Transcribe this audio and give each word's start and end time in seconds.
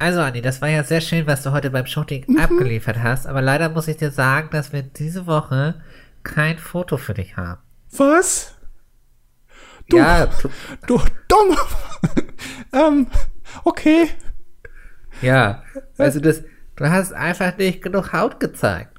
Also, 0.00 0.20
Andi, 0.20 0.40
das 0.40 0.62
war 0.62 0.68
ja 0.68 0.82
sehr 0.82 1.00
schön, 1.02 1.26
was 1.26 1.42
du 1.42 1.52
heute 1.52 1.70
beim 1.70 1.84
Shooting 1.86 2.24
Mhm. 2.26 2.38
abgeliefert 2.40 2.98
hast, 3.02 3.26
aber 3.26 3.42
leider 3.42 3.68
muss 3.68 3.86
ich 3.86 3.98
dir 3.98 4.10
sagen, 4.10 4.48
dass 4.50 4.72
wir 4.72 4.82
diese 4.82 5.26
Woche 5.26 5.74
kein 6.22 6.58
Foto 6.58 6.96
für 6.96 7.12
dich 7.14 7.36
haben. 7.36 7.60
Was? 7.96 8.54
Du- 9.90 9.98
Ja, 9.98 10.26
Du 10.86 11.00
dumm. 11.28 11.56
ähm, 12.72 13.06
okay. 13.64 14.08
ja. 15.20 15.62
Also, 15.98 16.18
das, 16.20 16.42
du 16.76 16.88
hast 16.88 17.12
einfach 17.12 17.56
nicht 17.58 17.82
genug 17.82 18.12
Haut 18.14 18.40
gezeigt. 18.40 18.96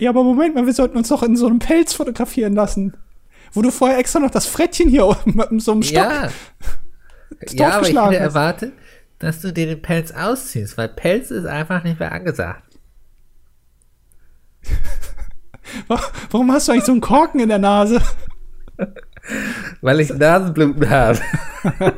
Ja, 0.00 0.10
aber 0.10 0.24
Moment 0.24 0.56
mal, 0.56 0.66
wir 0.66 0.72
sollten 0.72 0.96
uns 0.96 1.08
doch 1.08 1.22
in 1.22 1.36
so 1.36 1.46
einem 1.46 1.60
Pelz 1.60 1.94
fotografieren 1.94 2.54
lassen. 2.54 2.96
Wo 3.52 3.62
du 3.62 3.70
vorher 3.70 3.98
extra 3.98 4.18
noch 4.18 4.30
das 4.32 4.46
Frettchen 4.46 4.88
hier 4.88 5.16
mit 5.24 5.62
so 5.62 5.70
einem 5.72 5.82
Stock 5.84 5.94
Ja. 6.04 6.28
Ja, 7.50 7.76
aber 7.78 7.88
ich 7.88 7.96
hätte 7.96 8.16
erwartet, 8.16 8.72
dass 9.18 9.40
du 9.40 9.52
dir 9.52 9.66
den 9.66 9.80
Pelz 9.82 10.10
ausziehst, 10.12 10.76
weil 10.76 10.88
Pelz 10.88 11.30
ist 11.30 11.46
einfach 11.46 11.82
nicht 11.84 11.98
mehr 12.00 12.12
angesagt. 12.12 12.62
Wa- 15.88 16.00
Warum 16.30 16.52
hast 16.52 16.68
du 16.68 16.72
eigentlich 16.72 16.84
so 16.84 16.92
einen 16.92 17.00
Korken 17.00 17.40
in 17.40 17.48
der 17.48 17.58
Nase? 17.58 18.00
Weil 19.80 20.00
ich 20.00 20.10
Nasenbluten 20.12 20.90
habe. 20.90 21.18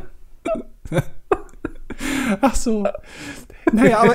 Ach 2.40 2.54
so. 2.54 2.87
Naja, 3.73 3.98
aber, 4.01 4.14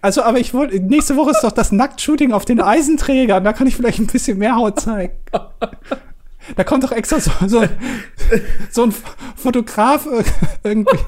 also, 0.00 0.22
aber 0.22 0.38
ich 0.38 0.54
wollte, 0.54 0.80
nächste 0.80 1.16
Woche 1.16 1.32
ist 1.32 1.42
doch 1.44 1.52
das 1.52 1.72
Nacktshooting 1.72 2.32
auf 2.32 2.44
den 2.46 2.60
Eisenträgern. 2.60 3.44
Da 3.44 3.52
kann 3.52 3.66
ich 3.66 3.76
vielleicht 3.76 3.98
ein 3.98 4.06
bisschen 4.06 4.38
mehr 4.38 4.56
Haut 4.56 4.80
zeigen. 4.80 5.14
Da 6.56 6.64
kommt 6.64 6.84
doch 6.84 6.92
extra 6.92 7.20
so, 7.20 7.30
so, 7.46 7.64
so 8.70 8.84
ein 8.84 8.94
Fotograf 9.36 10.06
ir- 10.06 10.24
irgendwie 10.62 10.98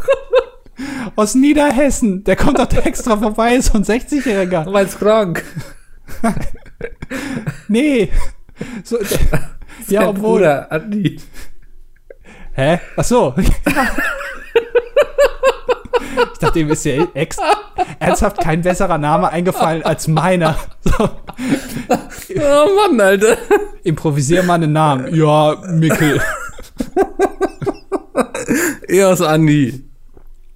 aus 1.15 1.35
Niederhessen. 1.35 2.25
Der 2.25 2.37
kommt 2.37 2.59
doch 2.59 2.71
extra 2.85 3.17
vorbei, 3.17 3.61
so 3.61 3.79
ein 3.79 3.85
60-Jähriger. 3.85 4.71
Mein 4.71 4.89
Skronk. 4.89 5.45
Nee. 7.69 8.11
So, 8.85 8.99
ja, 9.89 10.09
obwohl. 10.09 10.39
Bruder, 10.39 10.71
Andi. 10.71 11.21
Hä? 12.53 12.81
Ach 12.97 13.05
so. 13.05 13.35
Ich 16.33 16.39
dachte, 16.39 16.61
ihm 16.61 16.71
ist 16.71 16.85
ja 16.85 17.07
ex 17.15 17.37
ernsthaft 17.99 18.39
kein 18.41 18.63
besserer 18.63 18.97
Name 18.97 19.31
eingefallen 19.31 19.83
als 19.85 20.09
meiner. 20.09 20.57
So, 20.83 21.11
Oh 22.39 22.69
Mann, 22.89 23.01
Alter. 23.01 23.37
improvisier 23.85 24.43
mal 24.43 24.55
einen 24.55 24.73
Namen. 24.73 25.15
Ja, 25.15 25.57
Mickel. 25.73 26.21
Eos 28.89 29.21
Andi. 29.21 29.85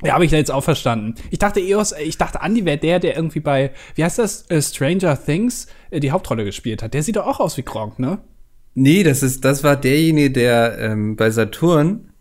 Ja, 0.03 0.15
habe 0.15 0.25
ich 0.25 0.31
jetzt 0.31 0.51
auch 0.51 0.65
verstanden. 0.65 1.15
Ich 1.31 1.39
dachte, 1.39 1.61
Eos, 1.61 1.93
ich 1.93 2.17
dachte, 2.17 2.41
Andy 2.43 2.65
wäre 2.65 2.79
der, 2.79 3.01
der 3.01 3.17
irgendwie 3.17 3.41
bei, 3.41 3.73
wie 3.95 4.05
heißt 4.05 4.19
das, 4.19 4.51
äh, 4.51 4.63
Stranger 4.63 5.23
Things 5.23 5.67
äh, 5.91 6.01
die 6.01 6.11
Hauptrolle 6.11 6.45
gespielt 6.45 6.83
hat. 6.83 6.95
Der 6.95 7.03
sieht 7.03 7.17
doch 7.17 7.27
auch 7.27 7.41
aus 7.41 7.57
wie 7.57 7.63
Gronk, 7.63 7.99
ne? 7.99 8.19
Nee, 8.75 9.03
das 9.03 9.23
ist, 9.23 9.45
das 9.45 9.65
war 9.65 9.77
derjenige, 9.77 10.31
der 10.31 10.79
ähm, 10.79 11.17
bei 11.17 11.31
Saturn 11.31 12.13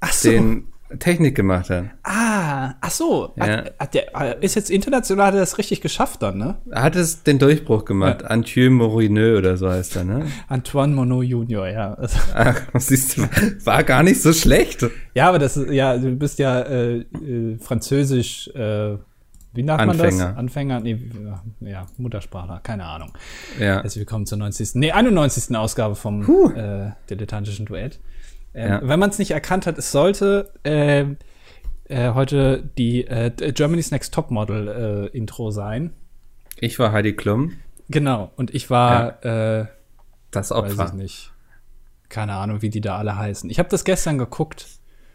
Ach 0.00 0.12
so. 0.12 0.30
den 0.30 0.71
Technik 0.98 1.34
gemacht 1.34 1.70
hat. 1.70 1.84
ah, 2.02 2.74
ach 2.80 2.90
so. 2.90 3.32
Ja. 3.36 3.46
Hat, 3.46 3.74
hat 3.78 3.94
der, 3.94 4.20
äh, 4.20 4.44
ist 4.44 4.54
jetzt 4.54 4.70
international, 4.70 5.26
hat 5.26 5.34
er 5.34 5.40
das 5.40 5.58
richtig 5.58 5.80
geschafft 5.80 6.22
dann, 6.22 6.38
ne? 6.38 6.56
Er 6.70 6.82
hat 6.82 6.96
es 6.96 7.22
den 7.22 7.38
Durchbruch 7.38 7.84
gemacht. 7.84 8.24
Anthieu 8.24 8.70
Morineux 8.70 9.38
oder 9.38 9.56
so 9.56 9.68
heißt 9.70 9.96
er, 9.96 10.04
ne? 10.04 10.26
Antoine 10.48 10.94
Monod 10.94 11.24
Junior, 11.24 11.68
ja. 11.68 11.94
Also, 11.94 12.18
Ach, 12.34 12.60
siehst 12.74 13.16
du, 13.16 13.22
war 13.64 13.82
gar 13.84 14.02
nicht 14.02 14.20
so 14.22 14.32
schlecht. 14.32 14.86
Ja, 15.14 15.28
aber 15.28 15.38
das 15.38 15.56
ist, 15.56 15.70
ja, 15.70 15.96
du 15.96 16.10
bist 16.16 16.38
ja 16.38 16.60
äh, 16.60 16.98
äh, 16.98 17.58
französisch, 17.58 18.48
äh, 18.54 18.96
wie 19.54 19.62
nennt 19.62 19.84
man 19.84 19.98
das? 19.98 20.00
Anfänger. 20.00 20.36
Anfänger? 20.38 20.80
Nee, 20.80 20.98
ja, 21.60 21.86
Muttersprachler, 21.98 22.60
keine 22.62 22.86
Ahnung. 22.86 23.12
Ja. 23.58 23.82
Herzlich 23.82 24.00
willkommen 24.00 24.24
zur 24.24 24.38
90. 24.38 24.76
Nee, 24.76 24.92
91. 24.92 25.54
Ausgabe 25.54 25.94
vom 25.94 26.22
äh, 26.56 26.92
dilettantischen 27.10 27.66
Duett. 27.66 28.00
Ähm, 28.54 28.68
Ja. 28.70 28.80
Wenn 28.82 28.98
man 29.00 29.10
es 29.10 29.18
nicht 29.18 29.30
erkannt 29.32 29.66
hat, 29.66 29.78
es 29.78 29.92
sollte 29.92 30.52
äh, 30.64 31.04
äh, 31.88 32.14
heute 32.14 32.62
die 32.78 33.06
äh, 33.06 33.30
Germany's 33.52 33.90
Next 33.90 34.12
Topmodel 34.14 35.10
äh, 35.12 35.16
Intro 35.16 35.50
sein. 35.50 35.92
Ich 36.58 36.78
war 36.78 36.92
Heidi 36.92 37.14
Klum, 37.14 37.52
Genau. 37.88 38.30
Und 38.36 38.54
ich 38.54 38.70
war, 38.70 39.24
äh, 39.24 39.66
das 40.30 40.50
weiß 40.50 40.72
ich 40.72 40.78
Opfer. 40.78 40.94
nicht, 40.94 41.32
keine 42.08 42.34
Ahnung, 42.34 42.62
wie 42.62 42.70
die 42.70 42.80
da 42.80 42.96
alle 42.98 43.16
heißen. 43.16 43.50
Ich 43.50 43.58
habe 43.58 43.68
das 43.68 43.84
gestern 43.84 44.16
geguckt. 44.18 44.66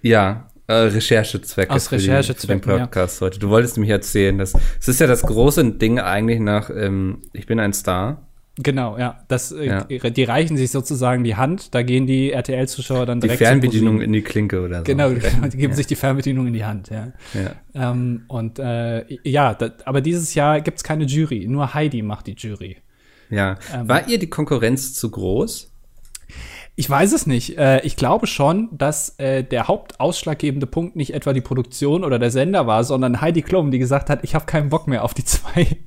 Ja, 0.01 0.49
äh, 0.67 0.73
Recherchezwecke 0.73 1.73
Aus 1.73 1.85
die, 1.85 1.89
für 1.89 1.97
den 1.97 2.09
Recherchezwecken, 2.11 2.71
ja. 2.71 2.77
Podcast 2.79 3.21
heute. 3.21 3.39
Du 3.39 3.49
wolltest 3.49 3.77
nämlich 3.77 3.91
erzählen, 3.91 4.37
dass 4.37 4.53
es 4.79 4.87
ist 4.87 4.99
ja 4.99 5.07
das 5.07 5.21
große 5.23 5.73
Ding 5.73 5.99
eigentlich 5.99 6.39
nach 6.39 6.69
ähm, 6.69 7.21
Ich 7.33 7.47
bin 7.47 7.59
ein 7.59 7.73
Star. 7.73 8.26
Genau, 8.59 8.97
ja. 8.97 9.19
Das, 9.27 9.51
äh, 9.51 9.65
Ja. 9.65 9.83
Die 9.83 10.23
reichen 10.23 10.57
sich 10.57 10.71
sozusagen 10.71 11.23
die 11.23 11.35
Hand, 11.35 11.75
da 11.75 11.83
gehen 11.83 12.07
die 12.07 12.31
RTL-Zuschauer 12.31 13.05
dann 13.05 13.19
Die 13.19 13.27
direkt 13.27 13.39
zur 13.39 13.47
Fernbedienung 13.47 14.01
in 14.01 14.11
die 14.11 14.23
Klinke 14.23 14.61
oder 14.61 14.79
so. 14.79 14.83
Genau, 14.83 15.09
die 15.11 15.57
geben 15.57 15.73
sich 15.73 15.87
die 15.87 15.95
Fernbedienung 15.95 16.47
in 16.47 16.53
die 16.53 16.65
Hand, 16.65 16.89
ja. 16.89 17.13
Ja. 17.33 17.91
Ähm, 17.91 18.23
und 18.27 18.57
äh, 18.59 19.05
ja, 19.23 19.53
da, 19.53 19.71
aber 19.85 20.01
dieses 20.01 20.33
Jahr 20.33 20.61
gibt's 20.61 20.83
keine 20.83 21.05
Jury, 21.05 21.45
nur 21.47 21.73
Heidi 21.73 22.01
macht 22.01 22.27
die 22.27 22.33
Jury. 22.33 22.77
ja. 23.29 23.57
Ähm. 23.73 23.87
War 23.87 24.07
ihr 24.07 24.17
die 24.17 24.29
Konkurrenz 24.29 24.93
zu 24.95 25.11
groß? 25.11 25.71
Ich 26.79 26.89
weiß 26.89 27.13
es 27.13 27.25
nicht. 27.25 27.57
Äh, 27.57 27.81
ich 27.81 27.95
glaube 27.95 28.27
schon, 28.27 28.69
dass 28.71 29.17
äh, 29.17 29.43
der 29.43 29.67
hauptausschlaggebende 29.67 30.67
Punkt 30.67 30.95
nicht 30.95 31.13
etwa 31.13 31.33
die 31.33 31.41
Produktion 31.41 32.03
oder 32.03 32.19
der 32.19 32.29
Sender 32.29 32.67
war, 32.67 32.83
sondern 32.83 33.19
Heidi 33.21 33.41
Klum, 33.41 33.71
die 33.71 33.79
gesagt 33.79 34.09
hat, 34.09 34.23
ich 34.23 34.35
habe 34.35 34.45
keinen 34.45 34.69
Bock 34.69 34.87
mehr 34.87 35.03
auf 35.03 35.13
die 35.13 35.25
zwei 35.25 35.77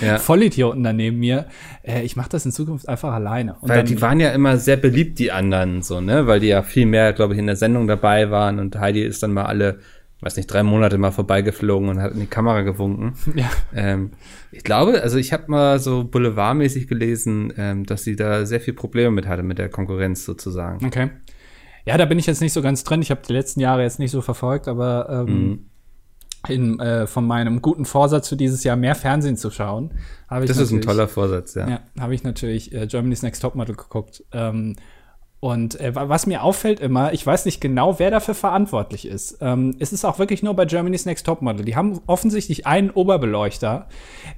Ja. 0.00 0.18
Vollidioten 0.18 0.82
da 0.82 0.92
neben 0.92 1.18
mir. 1.18 1.46
Äh, 1.82 2.02
ich 2.02 2.16
mache 2.16 2.30
das 2.30 2.44
in 2.46 2.52
Zukunft 2.52 2.88
einfach 2.88 3.12
alleine. 3.12 3.56
Und 3.60 3.68
Weil 3.68 3.78
dann, 3.78 3.86
die 3.86 4.00
waren 4.00 4.20
ja 4.20 4.30
immer 4.30 4.56
sehr 4.56 4.76
beliebt, 4.76 5.18
die 5.18 5.32
anderen, 5.32 5.82
so, 5.82 6.00
ne? 6.00 6.26
Weil 6.26 6.40
die 6.40 6.48
ja 6.48 6.62
viel 6.62 6.86
mehr, 6.86 7.12
glaube 7.12 7.34
ich, 7.34 7.38
in 7.38 7.46
der 7.46 7.56
Sendung 7.56 7.86
dabei 7.86 8.30
waren 8.30 8.58
und 8.58 8.78
Heidi 8.78 9.02
ist 9.02 9.22
dann 9.22 9.32
mal 9.32 9.44
alle, 9.44 9.80
weiß 10.20 10.36
nicht, 10.36 10.46
drei 10.46 10.62
Monate 10.62 10.98
mal 10.98 11.10
vorbeigeflogen 11.10 11.88
und 11.88 12.00
hat 12.00 12.12
in 12.12 12.20
die 12.20 12.26
Kamera 12.26 12.62
gewunken. 12.62 13.14
ja. 13.34 13.50
ähm, 13.74 14.12
ich 14.50 14.64
glaube, 14.64 15.02
also 15.02 15.18
ich 15.18 15.32
habe 15.32 15.44
mal 15.48 15.78
so 15.78 16.04
boulevardmäßig 16.04 16.88
gelesen, 16.88 17.52
ähm, 17.56 17.84
dass 17.84 18.04
sie 18.04 18.16
da 18.16 18.46
sehr 18.46 18.60
viel 18.60 18.74
Probleme 18.74 19.10
mit 19.10 19.26
hatte, 19.26 19.42
mit 19.42 19.58
der 19.58 19.68
Konkurrenz 19.68 20.24
sozusagen. 20.24 20.84
Okay. 20.86 21.10
Ja, 21.84 21.98
da 21.98 22.04
bin 22.04 22.18
ich 22.18 22.26
jetzt 22.26 22.40
nicht 22.40 22.52
so 22.52 22.62
ganz 22.62 22.84
drin. 22.84 23.02
Ich 23.02 23.10
habe 23.10 23.22
die 23.26 23.32
letzten 23.32 23.58
Jahre 23.58 23.82
jetzt 23.82 23.98
nicht 23.98 24.12
so 24.12 24.20
verfolgt, 24.20 24.68
aber 24.68 25.26
Mhm. 25.26 25.66
In, 26.48 26.80
äh, 26.80 27.06
von 27.06 27.26
meinem 27.26 27.62
guten 27.62 27.84
Vorsatz 27.84 28.28
für 28.28 28.36
dieses 28.36 28.64
Jahr 28.64 28.76
mehr 28.76 28.94
Fernsehen 28.94 29.36
zu 29.36 29.50
schauen, 29.50 29.94
habe 30.28 30.44
ich 30.44 30.48
Das 30.48 30.58
ist 30.58 30.72
ein 30.72 30.80
toller 30.80 31.08
Vorsatz, 31.08 31.54
ja. 31.54 31.68
Ja, 31.68 31.80
habe 32.00 32.14
ich 32.14 32.24
natürlich 32.24 32.72
äh, 32.74 32.86
Germany's 32.86 33.22
Next 33.22 33.42
Topmodel 33.42 33.76
geguckt. 33.76 34.24
Ähm, 34.32 34.76
und 35.44 35.80
äh, 35.80 35.92
wa- 35.92 36.08
was 36.08 36.26
mir 36.28 36.44
auffällt 36.44 36.78
immer, 36.78 37.12
ich 37.12 37.26
weiß 37.26 37.46
nicht 37.46 37.60
genau, 37.60 37.98
wer 37.98 38.12
dafür 38.12 38.34
verantwortlich 38.34 39.08
ist. 39.08 39.38
Ähm, 39.40 39.74
es 39.80 39.92
ist 39.92 40.04
auch 40.04 40.20
wirklich 40.20 40.40
nur 40.44 40.54
bei 40.54 40.66
Germany's 40.66 41.04
Next 41.04 41.26
Topmodel. 41.26 41.64
Die 41.64 41.74
haben 41.74 42.00
offensichtlich 42.06 42.64
einen 42.64 42.90
Oberbeleuchter, 42.90 43.88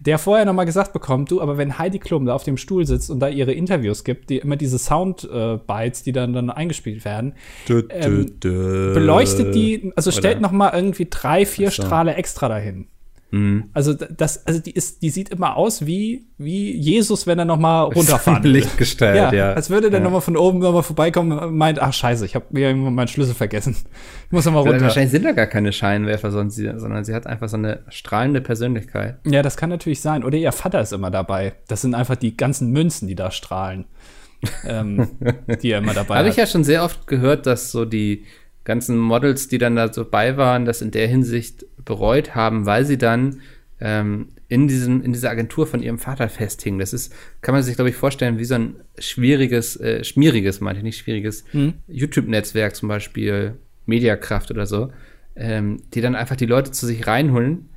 der 0.00 0.18
vorher 0.18 0.46
noch 0.46 0.54
mal 0.54 0.64
gesagt 0.64 0.94
bekommt, 0.94 1.30
du, 1.30 1.42
aber 1.42 1.58
wenn 1.58 1.78
Heidi 1.78 1.98
Klum 1.98 2.24
da 2.24 2.34
auf 2.34 2.44
dem 2.44 2.56
Stuhl 2.56 2.86
sitzt 2.86 3.10
und 3.10 3.20
da 3.20 3.28
ihre 3.28 3.52
Interviews 3.52 4.02
gibt, 4.02 4.30
die 4.30 4.38
immer 4.38 4.56
diese 4.56 4.78
Sound-Bites, 4.78 6.04
die 6.04 6.12
dann, 6.12 6.32
dann 6.32 6.48
eingespielt 6.48 7.04
werden, 7.04 7.34
ähm, 7.68 8.38
beleuchtet 8.94 9.54
die, 9.54 9.92
also 9.96 10.10
stellt 10.10 10.36
Oder- 10.38 10.42
noch 10.42 10.52
mal 10.52 10.72
irgendwie 10.74 11.06
drei, 11.10 11.44
vier. 11.44 11.70
Strahle 11.70 12.14
extra 12.14 12.48
dahin. 12.48 12.86
Also 13.72 13.94
d- 13.94 14.06
das, 14.16 14.46
also 14.46 14.60
die 14.60 14.70
ist, 14.72 15.02
die 15.02 15.10
sieht 15.10 15.30
immer 15.30 15.56
aus 15.56 15.86
wie 15.86 16.26
wie 16.38 16.76
Jesus, 16.76 17.26
wenn 17.26 17.38
er 17.38 17.44
noch 17.44 17.58
mal 17.58 17.82
runterfahren 17.94 18.44
will. 18.44 18.52
Lichtgestalt, 18.52 19.16
Ja, 19.16 19.32
ja. 19.32 19.52
als 19.54 19.70
würde 19.70 19.90
der 19.90 20.00
ja. 20.00 20.04
noch 20.04 20.10
mal 20.12 20.20
von 20.20 20.36
oben 20.36 20.58
noch 20.60 20.72
mal 20.72 20.82
vorbeikommen 20.82 21.38
und 21.38 21.56
meint, 21.56 21.78
ach 21.80 21.92
scheiße, 21.92 22.24
ich 22.26 22.34
habe 22.34 22.46
mir 22.50 22.68
irgendwann 22.68 22.94
meinen 22.94 23.08
Schlüssel 23.08 23.34
vergessen. 23.34 23.76
Ich 24.26 24.32
muss 24.32 24.44
noch 24.44 24.52
mal 24.52 24.60
runter. 24.60 24.80
Wahrscheinlich 24.82 25.10
sind 25.12 25.24
da 25.24 25.32
gar 25.32 25.46
keine 25.46 25.72
Scheinwerfer, 25.72 26.30
sondern 26.30 26.50
sie, 26.50 26.70
sondern 26.76 27.04
sie 27.04 27.14
hat 27.14 27.26
einfach 27.26 27.48
so 27.48 27.56
eine 27.56 27.80
strahlende 27.88 28.40
Persönlichkeit. 28.40 29.18
Ja, 29.26 29.42
das 29.42 29.56
kann 29.56 29.70
natürlich 29.70 30.00
sein. 30.00 30.22
Oder 30.24 30.36
ihr 30.38 30.52
Vater 30.52 30.80
ist 30.80 30.92
immer 30.92 31.10
dabei. 31.10 31.54
Das 31.68 31.82
sind 31.82 31.94
einfach 31.94 32.16
die 32.16 32.36
ganzen 32.36 32.70
Münzen, 32.70 33.08
die 33.08 33.14
da 33.14 33.30
strahlen, 33.30 33.86
ähm, 34.66 35.08
die 35.62 35.70
er 35.70 35.78
immer 35.78 35.94
dabei 35.94 36.18
Habe 36.18 36.28
ich 36.28 36.36
ja 36.36 36.46
schon 36.46 36.64
sehr 36.64 36.84
oft 36.84 37.06
gehört, 37.06 37.46
dass 37.46 37.70
so 37.70 37.84
die 37.84 38.24
ganzen 38.64 38.96
Models, 38.98 39.48
die 39.48 39.58
dann 39.58 39.76
da 39.76 39.92
so 39.92 40.04
bei 40.08 40.36
waren, 40.36 40.64
das 40.64 40.80
in 40.82 40.90
der 40.90 41.06
Hinsicht 41.06 41.66
bereut 41.84 42.34
haben, 42.34 42.66
weil 42.66 42.84
sie 42.84 42.98
dann 42.98 43.40
ähm, 43.80 44.28
in, 44.48 44.68
diesem, 44.68 45.02
in 45.02 45.12
dieser 45.12 45.30
Agentur 45.30 45.66
von 45.66 45.82
ihrem 45.82 45.98
Vater 45.98 46.28
festhingen. 46.28 46.78
Das 46.78 46.92
ist, 46.92 47.14
kann 47.40 47.54
man 47.54 47.62
sich, 47.62 47.74
glaube 47.74 47.90
ich, 47.90 47.96
vorstellen, 47.96 48.38
wie 48.38 48.44
so 48.44 48.54
ein 48.54 48.76
schwieriges, 48.98 49.78
äh, 49.80 50.04
schmieriges, 50.04 50.60
meinte 50.60 50.78
ich 50.78 50.84
nicht 50.84 50.98
schwieriges, 50.98 51.44
YouTube-Netzwerk 51.88 52.76
zum 52.76 52.88
Beispiel, 52.88 53.56
Mediakraft 53.86 54.50
oder 54.50 54.66
so, 54.66 54.90
ähm, 55.36 55.82
die 55.92 56.00
dann 56.00 56.14
einfach 56.14 56.36
die 56.36 56.46
Leute 56.46 56.70
zu 56.70 56.86
sich 56.86 57.06
reinholen 57.06 57.68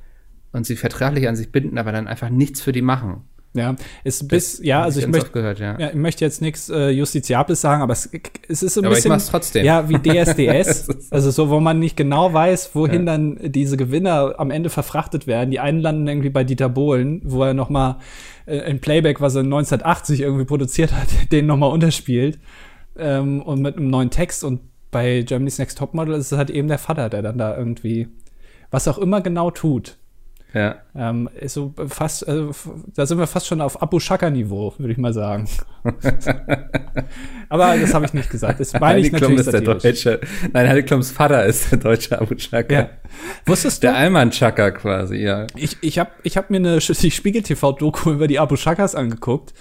und 0.52 0.66
sie 0.66 0.76
vertraglich 0.76 1.28
an 1.28 1.36
sich 1.36 1.52
binden, 1.52 1.78
aber 1.78 1.92
dann 1.92 2.06
einfach 2.06 2.30
nichts 2.30 2.60
für 2.60 2.72
die 2.72 2.82
machen. 2.82 3.22
Ja, 3.58 3.76
ist 4.04 4.26
bis, 4.28 4.60
ja, 4.62 4.82
also 4.82 5.00
ich 5.00 5.04
ganz 5.06 5.16
möchte, 5.16 5.30
gehört, 5.30 5.58
ja. 5.58 5.78
ja, 5.78 5.88
ich 5.88 5.94
möchte 5.94 6.24
jetzt 6.24 6.40
nichts 6.40 6.68
äh, 6.70 6.88
Justiziables 6.90 7.60
sagen, 7.60 7.82
aber 7.82 7.92
es, 7.92 8.08
es 8.48 8.62
ist 8.62 8.74
so 8.74 8.80
ein 8.80 8.86
Aber 8.86 8.92
ich 8.94 8.98
bisschen, 8.98 9.10
mach's 9.10 9.26
trotzdem. 9.26 9.64
ja, 9.64 9.88
wie 9.88 9.98
DSDS, 9.98 10.86
Das 10.86 11.12
also 11.12 11.30
so, 11.30 11.50
wo 11.50 11.60
man 11.60 11.78
nicht 11.78 11.96
genau 11.96 12.32
weiß, 12.32 12.70
wohin 12.74 13.00
Ja. 13.06 13.12
dann 13.12 13.38
diese 13.42 13.76
Gewinner 13.76 14.34
am 14.38 14.50
Ende 14.50 14.70
verfrachtet 14.70 15.26
werden. 15.26 15.50
Die 15.50 15.60
einen 15.60 15.80
landen 15.80 16.06
irgendwie 16.08 16.30
bei 16.30 16.44
Dieter 16.44 16.68
Bohlen, 16.68 17.20
wo 17.24 17.42
er 17.44 17.54
noch 17.54 17.68
mal 17.68 17.98
äh, 18.46 18.60
ein 18.60 18.80
Playback, 18.80 19.20
was 19.20 19.34
er 19.34 19.40
1980 19.42 20.20
irgendwie 20.20 20.44
produziert 20.44 20.92
hat, 20.92 21.08
den 21.32 21.46
noch 21.46 21.56
mal 21.56 21.66
unterspielt 21.66 22.38
ähm, 22.96 23.42
und 23.42 23.60
mit 23.60 23.76
einem 23.76 23.88
neuen 23.90 24.10
Text 24.10 24.44
und 24.44 24.60
bei 24.90 25.22
Germany's 25.22 25.58
Next 25.58 25.76
Topmodel 25.78 26.14
ist 26.14 26.32
es 26.32 26.38
halt 26.38 26.48
eben 26.50 26.68
der 26.68 26.78
Vater, 26.78 27.10
der 27.10 27.20
dann 27.20 27.36
da 27.36 27.56
irgendwie 27.56 28.08
was 28.70 28.88
auch 28.88 28.98
immer 28.98 29.20
genau 29.20 29.50
tut. 29.50 29.98
Ja. 30.54 30.76
Ähm, 30.96 31.28
ist 31.38 31.54
so 31.54 31.74
fast, 31.88 32.26
also, 32.26 32.54
da 32.94 33.04
sind 33.04 33.18
wir 33.18 33.26
fast 33.26 33.46
schon 33.46 33.60
auf 33.60 33.82
Abu 33.82 34.00
Shaka-Niveau, 34.00 34.74
würde 34.78 34.92
ich 34.92 34.98
mal 34.98 35.12
sagen. 35.12 35.46
Aber 37.50 37.76
das 37.76 37.92
habe 37.92 38.06
ich 38.06 38.14
nicht 38.14 38.30
gesagt. 38.30 38.58
Das 38.58 38.72
meine 38.72 39.00
ich 39.00 39.12
natürlich 39.12 39.40
ist 39.40 39.52
der 39.52 39.60
deutsche, 39.60 40.20
nein, 40.52 40.68
Heidi 40.68 40.82
Klums 40.84 41.10
Vater 41.10 41.44
ist 41.44 41.70
der 41.70 41.78
deutsche 41.78 42.18
Abu 42.18 42.34
Chaka. 42.34 42.72
Ja. 42.72 42.90
Wusstest 43.44 43.82
du? 43.82 43.88
Der 43.88 43.96
Alman 43.96 44.30
Chaka 44.30 44.70
quasi, 44.70 45.16
ja. 45.16 45.46
Ich, 45.54 45.76
ich 45.82 45.98
habe 45.98 46.10
ich 46.22 46.36
hab 46.38 46.48
mir 46.48 46.56
eine 46.56 46.78
die 46.78 47.10
Spiegel 47.10 47.42
TV-Doku 47.42 48.12
über 48.12 48.26
die 48.26 48.38
Abu 48.38 48.56
Shakas 48.56 48.94
angeguckt. 48.94 49.52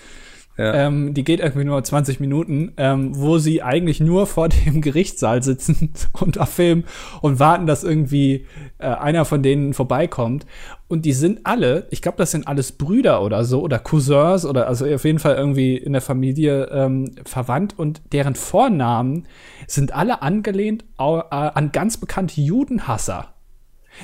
Ja. 0.57 0.87
Ähm, 0.87 1.13
die 1.13 1.23
geht 1.23 1.39
irgendwie 1.39 1.65
nur 1.65 1.83
20 1.83 2.19
Minuten, 2.19 2.73
ähm, 2.77 3.11
wo 3.15 3.37
sie 3.37 3.61
eigentlich 3.61 3.99
nur 3.99 4.25
vor 4.25 4.49
dem 4.49 4.81
Gerichtssaal 4.81 5.43
sitzen 5.43 5.93
und 6.13 6.39
filmen 6.47 6.85
und 7.21 7.39
warten, 7.39 7.67
dass 7.67 7.83
irgendwie 7.83 8.47
äh, 8.79 8.87
einer 8.87 9.23
von 9.25 9.43
denen 9.43 9.75
vorbeikommt. 9.75 10.47
Und 10.89 11.03
die 11.03 11.11
sind 11.11 11.41
alle, 11.45 11.85
ich 11.91 12.01
glaube, 12.01 12.17
das 12.17 12.31
sind 12.31 12.47
alles 12.47 12.71
Brüder 12.71 13.21
oder 13.21 13.43
so 13.43 13.61
oder 13.61 13.77
Cousins 13.77 14.45
oder 14.45 14.67
also 14.67 14.85
auf 14.85 15.03
jeden 15.03 15.19
Fall 15.19 15.35
irgendwie 15.35 15.75
in 15.75 15.91
der 15.91 16.01
Familie 16.01 16.69
ähm, 16.71 17.13
verwandt 17.25 17.77
und 17.77 18.01
deren 18.13 18.35
Vornamen 18.35 19.27
sind 19.67 19.93
alle 19.93 20.21
angelehnt 20.21 20.85
äh, 20.97 21.03
an 21.03 21.71
ganz 21.73 21.97
bekannte 21.97 22.39
Judenhasser. 22.39 23.33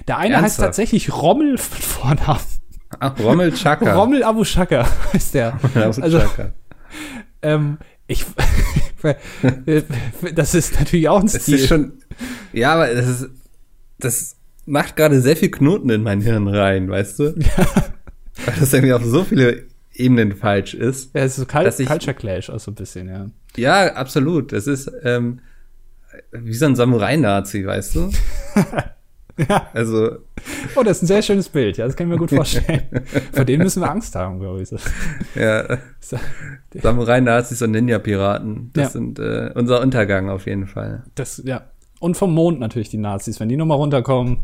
Der 0.09 0.17
eine 0.17 0.35
heißt 0.35 0.43
Ernsthaft? 0.43 0.65
tatsächlich 0.67 1.13
Rommel 1.13 1.51
mit 1.51 1.59
Vornamen. 1.61 2.41
Ach, 2.99 3.17
Rommel 3.19 3.53
Chaka. 3.53 3.95
Rommel 3.99 4.23
Abu 4.23 4.43
Shaka 4.43 4.85
heißt 5.13 5.35
der. 5.35 5.53
Abu 5.53 6.01
Also, 6.01 6.19
Chaka. 6.19 6.51
ähm, 7.41 7.77
ich, 8.07 8.25
das 10.35 10.55
ist 10.55 10.79
natürlich 10.79 11.07
auch 11.09 11.19
ein 11.21 11.27
Das 11.27 11.43
Stil. 11.43 11.55
ist 11.55 11.67
schon, 11.67 11.93
ja, 12.51 12.73
aber 12.73 12.93
das 12.93 13.07
ist, 13.07 13.29
das 13.99 14.35
macht 14.65 14.95
gerade 14.95 15.19
sehr 15.21 15.35
viel 15.35 15.51
Knoten 15.51 15.89
in 15.89 16.03
mein 16.03 16.21
Hirn 16.21 16.47
rein, 16.47 16.89
weißt 16.89 17.19
du? 17.19 17.23
Weil 18.45 18.55
das 18.59 18.73
irgendwie 18.73 18.93
auf 18.93 19.03
so 19.03 19.23
viele 19.23 19.63
Ebenen 19.93 20.33
falsch 20.35 20.73
ist. 20.73 21.13
ja, 21.15 21.21
es 21.23 21.37
ist 21.37 21.49
so 21.51 21.59
dass 21.59 21.79
ich- 21.79 21.87
Culture 21.87 22.15
Clash 22.15 22.49
auch 22.49 22.59
so 22.59 22.71
ein 22.71 22.75
bisschen, 22.75 23.07
ja. 23.09 23.27
Ja, 23.55 23.93
absolut. 23.93 24.51
Das 24.51 24.65
ist 24.67 24.91
ähm, 25.03 25.39
wie 26.31 26.53
so 26.53 26.65
ein 26.65 26.75
Samurai-Nazi, 26.75 27.65
weißt 27.65 27.95
du? 27.95 28.11
Ja. 29.49 29.67
Also, 29.73 30.17
Oh, 30.75 30.83
das 30.83 30.97
ist 30.97 31.03
ein 31.03 31.07
sehr 31.07 31.21
schönes 31.23 31.49
Bild, 31.49 31.77
ja, 31.77 31.87
das 31.87 31.95
kann 31.95 32.05
ich 32.05 32.11
mir 32.13 32.19
gut 32.19 32.29
vorstellen. 32.35 32.83
Vor 33.31 33.43
denen 33.45 33.63
müssen 33.63 33.81
wir 33.81 33.89
Angst 33.89 34.13
haben, 34.13 34.39
glaube 34.39 34.61
ich. 34.61 34.69
ja, 35.33 35.79
So, 35.99 36.19
Samurai-Nazis 36.79 37.59
und 37.63 37.71
Ninja-Piraten. 37.71 38.69
Das 38.73 38.83
Ja. 38.83 38.89
sind 38.91 39.17
äh, 39.17 39.49
unser 39.55 39.81
Untergang 39.81 40.29
auf 40.29 40.45
jeden 40.45 40.67
Fall. 40.67 41.01
Das, 41.15 41.41
ja. 41.43 41.63
Und 42.03 42.17
vom 42.17 42.33
Mond 42.33 42.59
natürlich 42.59 42.89
die 42.89 42.97
Nazis. 42.97 43.39
Wenn 43.39 43.47
die 43.47 43.55
nochmal 43.55 43.77
runterkommen, 43.77 44.39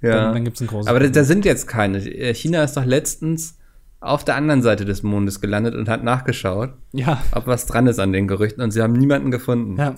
Ja. 0.00 0.12
dann, 0.16 0.32
dann 0.34 0.44
gibt's 0.44 0.60
ein 0.62 0.66
großes 0.66 0.86
Aber 0.88 0.98
da, 0.98 1.08
da 1.08 1.22
sind 1.24 1.44
jetzt 1.44 1.66
keine. 1.66 1.98
Äh, 1.98 2.32
China 2.34 2.64
ist 2.64 2.76
doch 2.76 2.84
letztens 2.86 3.58
auf 4.00 4.24
der 4.24 4.36
anderen 4.36 4.62
Seite 4.62 4.84
des 4.86 5.02
Mondes 5.02 5.40
gelandet 5.42 5.74
und 5.74 5.88
hat 5.90 6.02
nachgeschaut, 6.04 6.70
Ja, 6.92 7.22
ob 7.32 7.46
was 7.46 7.66
dran 7.66 7.86
ist 7.86 7.98
an 7.98 8.12
den 8.12 8.28
Gerüchten 8.28 8.62
und 8.62 8.70
sie 8.70 8.80
haben 8.82 8.94
niemanden 8.94 9.30
gefunden. 9.30 9.76
ja. 9.78 9.94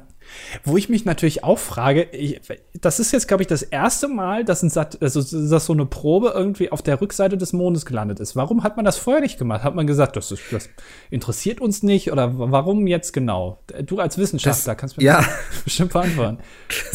Wo 0.64 0.76
ich 0.76 0.88
mich 0.88 1.04
natürlich 1.04 1.44
auch 1.44 1.58
frage, 1.58 2.02
ich, 2.12 2.40
das 2.80 3.00
ist 3.00 3.12
jetzt, 3.12 3.28
glaube 3.28 3.42
ich, 3.42 3.46
das 3.46 3.62
erste 3.62 4.08
Mal, 4.08 4.44
dass, 4.44 4.62
ein 4.62 4.70
Sat 4.70 5.00
also, 5.02 5.20
dass 5.48 5.66
so 5.66 5.72
eine 5.72 5.86
Probe 5.86 6.32
irgendwie 6.34 6.70
auf 6.72 6.82
der 6.82 7.00
Rückseite 7.00 7.36
des 7.36 7.52
Mondes 7.52 7.86
gelandet 7.86 8.20
ist. 8.20 8.36
Warum 8.36 8.62
hat 8.62 8.76
man 8.76 8.84
das 8.84 8.96
vorher 8.96 9.22
nicht 9.22 9.38
gemacht? 9.38 9.62
Hat 9.64 9.74
man 9.74 9.86
gesagt, 9.86 10.16
das, 10.16 10.32
ist, 10.32 10.42
das 10.50 10.68
interessiert 11.10 11.60
uns 11.60 11.82
nicht? 11.82 12.12
Oder 12.12 12.32
warum 12.38 12.86
jetzt 12.86 13.12
genau? 13.12 13.62
Du 13.84 13.98
als 13.98 14.18
Wissenschaftler 14.18 14.74
Das- 14.74 14.80
kannst 14.80 14.96
mir 14.98 15.04
ja. 15.04 15.18
das 15.18 15.28
bestimmt 15.64 15.92
beantworten. 15.92 16.38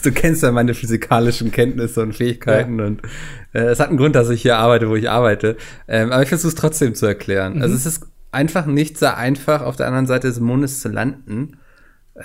Du 0.04 0.12
kennst 0.12 0.44
ja 0.44 0.52
meine 0.52 0.74
physikalischen 0.74 1.52
Kenntnisse 1.52 2.02
und 2.02 2.14
Fähigkeiten 2.14 2.80
und 2.80 3.02
äh, 3.54 3.60
es 3.64 3.80
hat 3.80 3.90
einen 3.90 3.98
Grund, 3.98 4.16
dass 4.16 4.30
ich 4.30 4.42
hier 4.42 4.58
arbeite, 4.58 4.90
wo 4.90 4.96
ich 4.96 5.10
arbeite. 5.10 5.58
Ähm, 5.88 6.12
aber 6.12 6.24
ich 6.24 6.30
versuche 6.30 6.50
es 6.50 6.56
trotzdem 6.56 6.96
zu 6.96 7.06
erklären. 7.06 7.62
Also 7.62 7.76
es 7.76 7.86
ist 7.86 8.06
einfach 8.32 8.66
nicht 8.66 8.98
sehr 8.98 9.18
einfach, 9.18 9.62
auf 9.62 9.76
der 9.76 9.88
anderen 9.88 10.08
Seite 10.08 10.28
des 10.28 10.40
Mondes 10.40 10.80
zu 10.80 10.90
landen, 10.90 11.58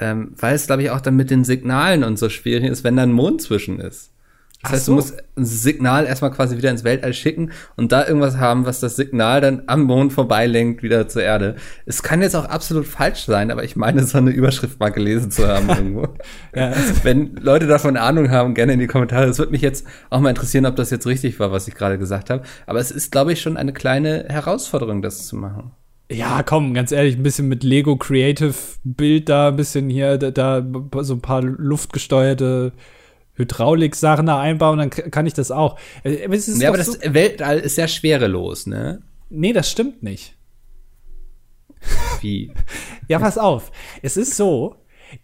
ähm, 0.00 0.32
weil 0.36 0.54
es, 0.54 0.66
glaube 0.66 0.82
ich, 0.82 0.90
auch 0.90 1.00
dann 1.00 1.16
mit 1.16 1.30
den 1.30 1.44
Signalen 1.44 2.04
und 2.04 2.18
so 2.18 2.28
schwierig 2.28 2.64
ist, 2.70 2.84
wenn 2.84 2.96
da 2.96 3.02
ein 3.02 3.12
Mond 3.12 3.42
zwischen 3.42 3.80
ist. 3.80 4.12
Das 4.62 4.70
Ach 4.70 4.72
heißt, 4.72 4.84
so. 4.86 4.92
du 4.92 4.96
musst 4.96 5.22
ein 5.36 5.44
Signal 5.44 6.06
erstmal 6.06 6.30
quasi 6.30 6.56
wieder 6.56 6.70
ins 6.70 6.82
Weltall 6.82 7.12
schicken 7.12 7.52
und 7.76 7.92
da 7.92 8.06
irgendwas 8.06 8.38
haben, 8.38 8.64
was 8.64 8.80
das 8.80 8.96
Signal 8.96 9.40
dann 9.40 9.62
am 9.66 9.82
Mond 9.82 10.14
vorbeilenkt, 10.14 10.82
wieder 10.82 11.08
zur 11.08 11.22
Erde. 11.22 11.56
Es 11.84 12.02
kann 12.02 12.22
jetzt 12.22 12.34
auch 12.34 12.46
absolut 12.46 12.86
falsch 12.86 13.26
sein, 13.26 13.50
aber 13.50 13.64
ich 13.64 13.76
meine, 13.76 14.02
so 14.04 14.16
eine 14.18 14.30
Überschrift 14.30 14.80
mal 14.80 14.88
gelesen 14.88 15.30
zu 15.30 15.46
haben 15.46 15.68
irgendwo. 15.76 16.08
Ja, 16.54 16.72
Wenn 17.02 17.36
Leute 17.36 17.66
davon 17.66 17.96
Ahnung 17.96 18.30
haben, 18.30 18.54
gerne 18.54 18.72
in 18.72 18.80
die 18.80 18.86
Kommentare. 18.86 19.26
Es 19.26 19.38
würde 19.38 19.52
mich 19.52 19.62
jetzt 19.62 19.86
auch 20.08 20.20
mal 20.20 20.30
interessieren, 20.30 20.66
ob 20.66 20.76
das 20.76 20.90
jetzt 20.90 21.06
richtig 21.06 21.38
war, 21.38 21.52
was 21.52 21.68
ich 21.68 21.74
gerade 21.74 21.98
gesagt 21.98 22.30
habe. 22.30 22.42
Aber 22.66 22.80
es 22.80 22.90
ist, 22.90 23.12
glaube 23.12 23.32
ich, 23.32 23.42
schon 23.42 23.58
eine 23.58 23.74
kleine 23.74 24.24
Herausforderung, 24.28 25.02
das 25.02 25.26
zu 25.26 25.36
machen. 25.36 25.72
Ja, 26.10 26.42
komm, 26.44 26.72
ganz 26.74 26.92
ehrlich, 26.92 27.16
ein 27.16 27.22
bisschen 27.24 27.48
mit 27.48 27.64
Lego 27.64 27.96
Creative 27.96 28.54
Bild 28.84 29.28
da, 29.28 29.48
ein 29.48 29.56
bisschen 29.56 29.90
hier, 29.90 30.18
da, 30.18 30.30
da 30.30 30.64
so 31.02 31.14
ein 31.14 31.20
paar 31.20 31.42
luftgesteuerte 31.42 32.72
Hydraulik-Sachen 33.34 34.26
da 34.26 34.38
einbauen, 34.40 34.78
dann 34.78 34.90
kann 34.90 35.26
ich 35.26 35.34
das 35.34 35.50
auch. 35.50 35.78
Äh, 36.04 36.24
aber 36.24 36.34
es 36.34 36.46
ja, 36.60 36.68
aber 36.68 36.78
das 36.78 36.86
so, 36.86 36.98
Weltall 37.02 37.58
ist 37.58 37.74
sehr 37.74 37.88
schwerelos, 37.88 38.66
ne? 38.66 39.02
nee, 39.30 39.52
das 39.52 39.68
stimmt 39.70 40.02
nicht. 40.02 40.36
Wie? 42.20 42.52
Ja, 43.08 43.20
pass 43.20 43.38
auf. 43.38 43.70
Es 44.02 44.16
ist 44.16 44.36
so, 44.36 44.74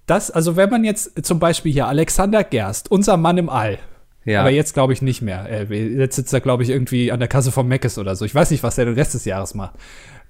dass, 0.06 0.30
also 0.30 0.54
wenn 0.54 0.70
man 0.70 0.84
jetzt 0.84 1.24
zum 1.26 1.40
Beispiel 1.40 1.72
hier 1.72 1.88
Alexander 1.88 2.44
Gerst, 2.44 2.92
unser 2.92 3.16
Mann 3.16 3.38
im 3.38 3.48
All, 3.48 3.80
Ja. 4.24 4.40
aber 4.42 4.50
jetzt 4.50 4.72
glaube 4.74 4.92
ich 4.92 5.02
nicht 5.02 5.20
mehr. 5.20 5.38
Er- 5.48 5.64
Jetzt 5.72 6.14
sitzt 6.14 6.32
er, 6.32 6.40
glaube 6.40 6.62
ich, 6.62 6.68
irgendwie 6.70 7.10
an 7.10 7.18
der 7.18 7.26
Kasse 7.28 7.50
vom 7.50 7.66
Meckes 7.66 7.98
oder 7.98 8.14
so. 8.14 8.24
Ich 8.24 8.34
weiß 8.36 8.52
nicht, 8.52 8.62
was 8.62 8.76
der 8.76 8.84
den 8.84 8.94
Rest 8.94 9.14
des 9.14 9.24
Jahres 9.24 9.54
macht. 9.54 9.74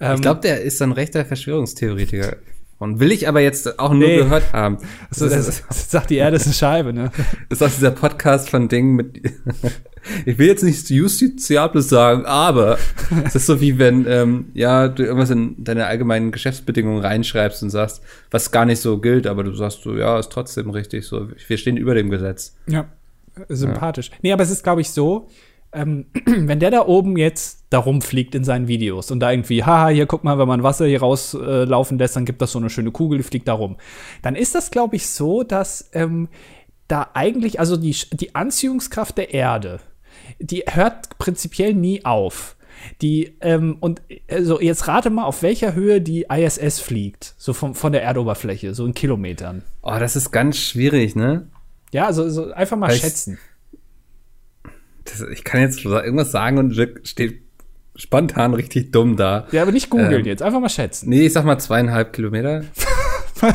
Ähm, 0.02 0.14
ich 0.16 0.20
glaube, 0.22 0.40
der 0.40 0.62
ist 0.62 0.82
ein 0.82 0.92
rechter 0.92 1.24
Verschwörungstheoretiker. 1.24 2.36
Und 2.78 2.98
will 2.98 3.12
ich 3.12 3.28
aber 3.28 3.40
jetzt 3.40 3.78
auch 3.78 3.92
nur 3.92 4.08
Nee. 4.08 4.16
gehört 4.16 4.52
haben. 4.52 4.78
also, 5.08 5.28
das, 5.28 5.46
das, 5.46 5.62
das 5.68 5.90
sagt 5.92 6.10
die 6.10 6.16
Erde 6.16 6.34
ist 6.34 6.46
eine 6.46 6.54
Scheibe, 6.54 6.92
ne? 6.92 7.12
das 7.48 7.60
ist 7.60 7.62
auch 7.62 7.72
dieser 7.72 7.92
Podcast 7.92 8.50
von 8.50 8.66
Dingen 8.68 8.96
mit. 8.96 9.20
ich 10.26 10.36
will 10.36 10.48
jetzt 10.48 10.64
nicht 10.64 10.90
justiziables 10.90 11.88
sagen, 11.88 12.24
aber 12.26 12.78
es 13.24 13.36
ist 13.36 13.46
so 13.46 13.60
wie 13.60 13.78
wenn, 13.78 14.04
ähm, 14.08 14.46
ja, 14.52 14.88
du 14.88 15.04
irgendwas 15.04 15.30
in 15.30 15.54
deine 15.62 15.86
allgemeinen 15.86 16.32
Geschäftsbedingungen 16.32 17.00
reinschreibst 17.00 17.62
und 17.62 17.70
sagst, 17.70 18.02
was 18.32 18.50
gar 18.50 18.64
nicht 18.64 18.80
so 18.80 18.98
gilt, 18.98 19.28
aber 19.28 19.44
du 19.44 19.54
sagst 19.54 19.82
so, 19.82 19.96
ja, 19.96 20.18
ist 20.18 20.32
trotzdem 20.32 20.70
richtig 20.70 21.06
so. 21.06 21.28
Wir 21.46 21.58
stehen 21.58 21.76
über 21.76 21.94
dem 21.94 22.10
Gesetz. 22.10 22.56
Ja, 22.66 22.86
sympathisch. 23.48 24.10
Nee, 24.22 24.32
aber 24.32 24.42
es 24.42 24.50
ist, 24.50 24.64
glaube 24.64 24.80
ich, 24.80 24.90
so, 24.90 25.28
ähm, 25.72 26.06
wenn 26.26 26.60
der 26.60 26.70
da 26.70 26.86
oben 26.86 27.16
jetzt 27.16 27.64
da 27.70 27.78
rumfliegt 27.78 28.34
in 28.34 28.44
seinen 28.44 28.68
Videos 28.68 29.10
und 29.10 29.20
da 29.20 29.30
irgendwie, 29.30 29.64
haha, 29.64 29.88
hier 29.88 30.06
guck 30.06 30.24
mal, 30.24 30.38
wenn 30.38 30.48
man 30.48 30.62
Wasser 30.62 30.86
hier 30.86 31.00
rauslaufen 31.00 31.98
äh, 31.98 32.02
lässt, 32.02 32.16
dann 32.16 32.24
gibt 32.24 32.42
das 32.42 32.52
so 32.52 32.58
eine 32.58 32.70
schöne 32.70 32.90
Kugel, 32.90 33.18
die 33.18 33.24
fliegt 33.24 33.48
da 33.48 33.54
rum. 33.54 33.76
Dann 34.22 34.34
ist 34.36 34.54
das, 34.54 34.70
glaube 34.70 34.96
ich, 34.96 35.08
so, 35.08 35.42
dass 35.42 35.90
ähm, 35.92 36.28
da 36.88 37.10
eigentlich, 37.14 37.58
also 37.60 37.76
die, 37.76 37.96
die 38.12 38.34
Anziehungskraft 38.34 39.16
der 39.16 39.32
Erde, 39.32 39.80
die 40.38 40.64
hört 40.68 41.18
prinzipiell 41.18 41.74
nie 41.74 42.04
auf. 42.04 42.56
Die, 43.00 43.36
ähm, 43.40 43.76
und 43.80 44.02
also 44.28 44.60
jetzt 44.60 44.88
rate 44.88 45.08
mal, 45.10 45.24
auf 45.24 45.42
welcher 45.42 45.74
Höhe 45.74 46.00
die 46.00 46.26
ISS 46.28 46.80
fliegt, 46.80 47.34
so 47.38 47.52
vom, 47.52 47.74
von 47.74 47.92
der 47.92 48.02
Erdoberfläche, 48.02 48.74
so 48.74 48.84
in 48.84 48.92
Kilometern. 48.94 49.62
Oh, 49.82 49.94
das 49.98 50.16
ist 50.16 50.32
ganz 50.32 50.56
schwierig, 50.58 51.14
ne? 51.14 51.48
Ja, 51.92 52.06
also, 52.06 52.28
so 52.28 52.50
einfach 52.52 52.76
mal 52.76 52.88
Weil 52.88 52.96
ich- 52.96 53.02
schätzen. 53.02 53.38
Das, 55.04 55.20
ich 55.20 55.44
kann 55.44 55.60
jetzt 55.60 55.84
irgendwas 55.84 56.30
sagen 56.32 56.58
und 56.58 56.74
Jack 56.74 57.00
steht 57.04 57.42
spontan 57.96 58.54
richtig 58.54 58.92
dumm 58.92 59.16
da. 59.16 59.46
Ja, 59.52 59.62
aber 59.62 59.72
nicht 59.72 59.90
googeln 59.90 60.12
Ähm, 60.20 60.26
jetzt, 60.26 60.42
einfach 60.42 60.60
mal 60.60 60.68
schätzen. 60.68 61.08
Nee, 61.08 61.26
ich 61.26 61.32
sag 61.32 61.44
mal 61.44 61.58
zweieinhalb 61.58 62.12
Kilometer. 62.12 62.64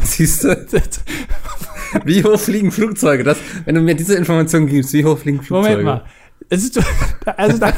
Siehst 0.00 0.44
du? 0.44 0.66
Wie 2.04 2.22
hoch 2.22 2.38
fliegen 2.38 2.70
Flugzeuge? 2.70 3.24
Das, 3.24 3.38
wenn 3.64 3.74
du 3.74 3.80
mir 3.80 3.94
diese 3.94 4.14
Information 4.14 4.66
gibst, 4.66 4.92
wie 4.92 5.04
hoch 5.04 5.18
fliegen 5.18 5.42
Flugzeuge? 5.42 5.82
Moment 5.82 6.02
mal. 6.02 6.04
Es 6.50 6.64
ist, 6.64 6.80
also 7.24 7.58
da, 7.58 7.68
ich 7.68 7.74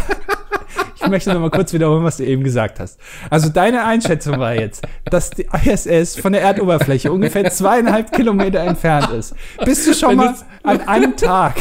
möchte 1.10 1.32
noch 1.32 1.40
mal 1.40 1.50
kurz 1.50 1.72
wiederholen, 1.72 2.04
was 2.04 2.16
du 2.16 2.24
eben 2.24 2.42
gesagt 2.42 2.80
hast. 2.80 2.98
Also 3.28 3.48
deine 3.48 3.84
Einschätzung 3.84 4.38
war 4.38 4.54
jetzt, 4.54 4.86
dass 5.04 5.30
die 5.30 5.46
ISS 5.64 6.18
von 6.18 6.32
der 6.32 6.42
Erdoberfläche 6.42 7.12
ungefähr 7.12 7.50
zweieinhalb 7.50 8.12
Kilometer 8.12 8.60
entfernt 8.60 9.10
ist. 9.10 9.34
Bist 9.64 9.86
du 9.86 9.94
schon 9.94 10.10
Wenn 10.10 10.16
mal 10.16 10.34
an 10.62 10.80
einem 10.88 11.16
Tag 11.16 11.56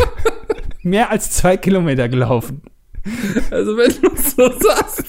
mehr 0.83 1.09
als 1.11 1.31
zwei 1.31 1.57
Kilometer 1.57 2.07
gelaufen? 2.07 2.61
Also 3.51 3.75
wenn 3.77 3.93
du 4.01 4.11
es 4.13 4.35
so 4.35 4.51
sagst. 4.59 5.03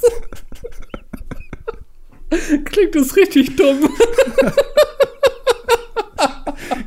Klingt 2.64 2.94
das 2.94 3.16
richtig 3.16 3.56
dumm. 3.56 3.88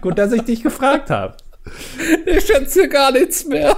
Gut, 0.02 0.18
dass 0.18 0.32
ich 0.32 0.42
dich 0.44 0.64
gefragt 0.64 1.10
habe. 1.10 1.36
Ich 2.26 2.46
schätze 2.46 2.88
gar 2.90 3.12
nichts 3.12 3.46
mehr. 3.46 3.76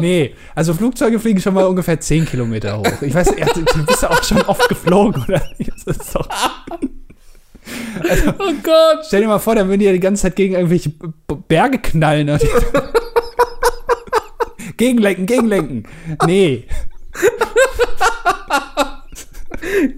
Nee, 0.00 0.34
also 0.54 0.74
Flugzeuge 0.74 1.18
fliegen 1.18 1.40
schon 1.40 1.54
mal 1.54 1.64
ungefähr 1.66 1.98
10 2.00 2.26
Kilometer 2.26 2.78
hoch. 2.78 3.02
Ich 3.02 3.14
weiß, 3.14 3.34
ja, 3.38 3.46
du 3.46 3.64
bist 3.86 4.02
ja 4.02 4.10
auch 4.10 4.22
schon 4.22 4.42
oft 4.42 4.68
geflogen, 4.68 5.22
oder? 5.24 5.42
Das 5.86 5.96
ist 5.98 6.14
doch, 6.14 6.28
Oh 8.38 8.52
Gott. 8.62 9.06
stell 9.06 9.22
dir 9.22 9.28
mal 9.28 9.38
vor, 9.38 9.54
da 9.54 9.66
würden 9.66 9.80
die 9.80 9.86
ja 9.86 9.92
die 9.92 10.00
ganze 10.00 10.22
Zeit 10.22 10.36
gegen 10.36 10.54
irgendwelche 10.54 10.92
Berge 11.48 11.78
knallen. 11.78 12.38
Gegenlenken, 14.76 15.26
gegenlenken. 15.26 15.84
Nee. 16.26 16.64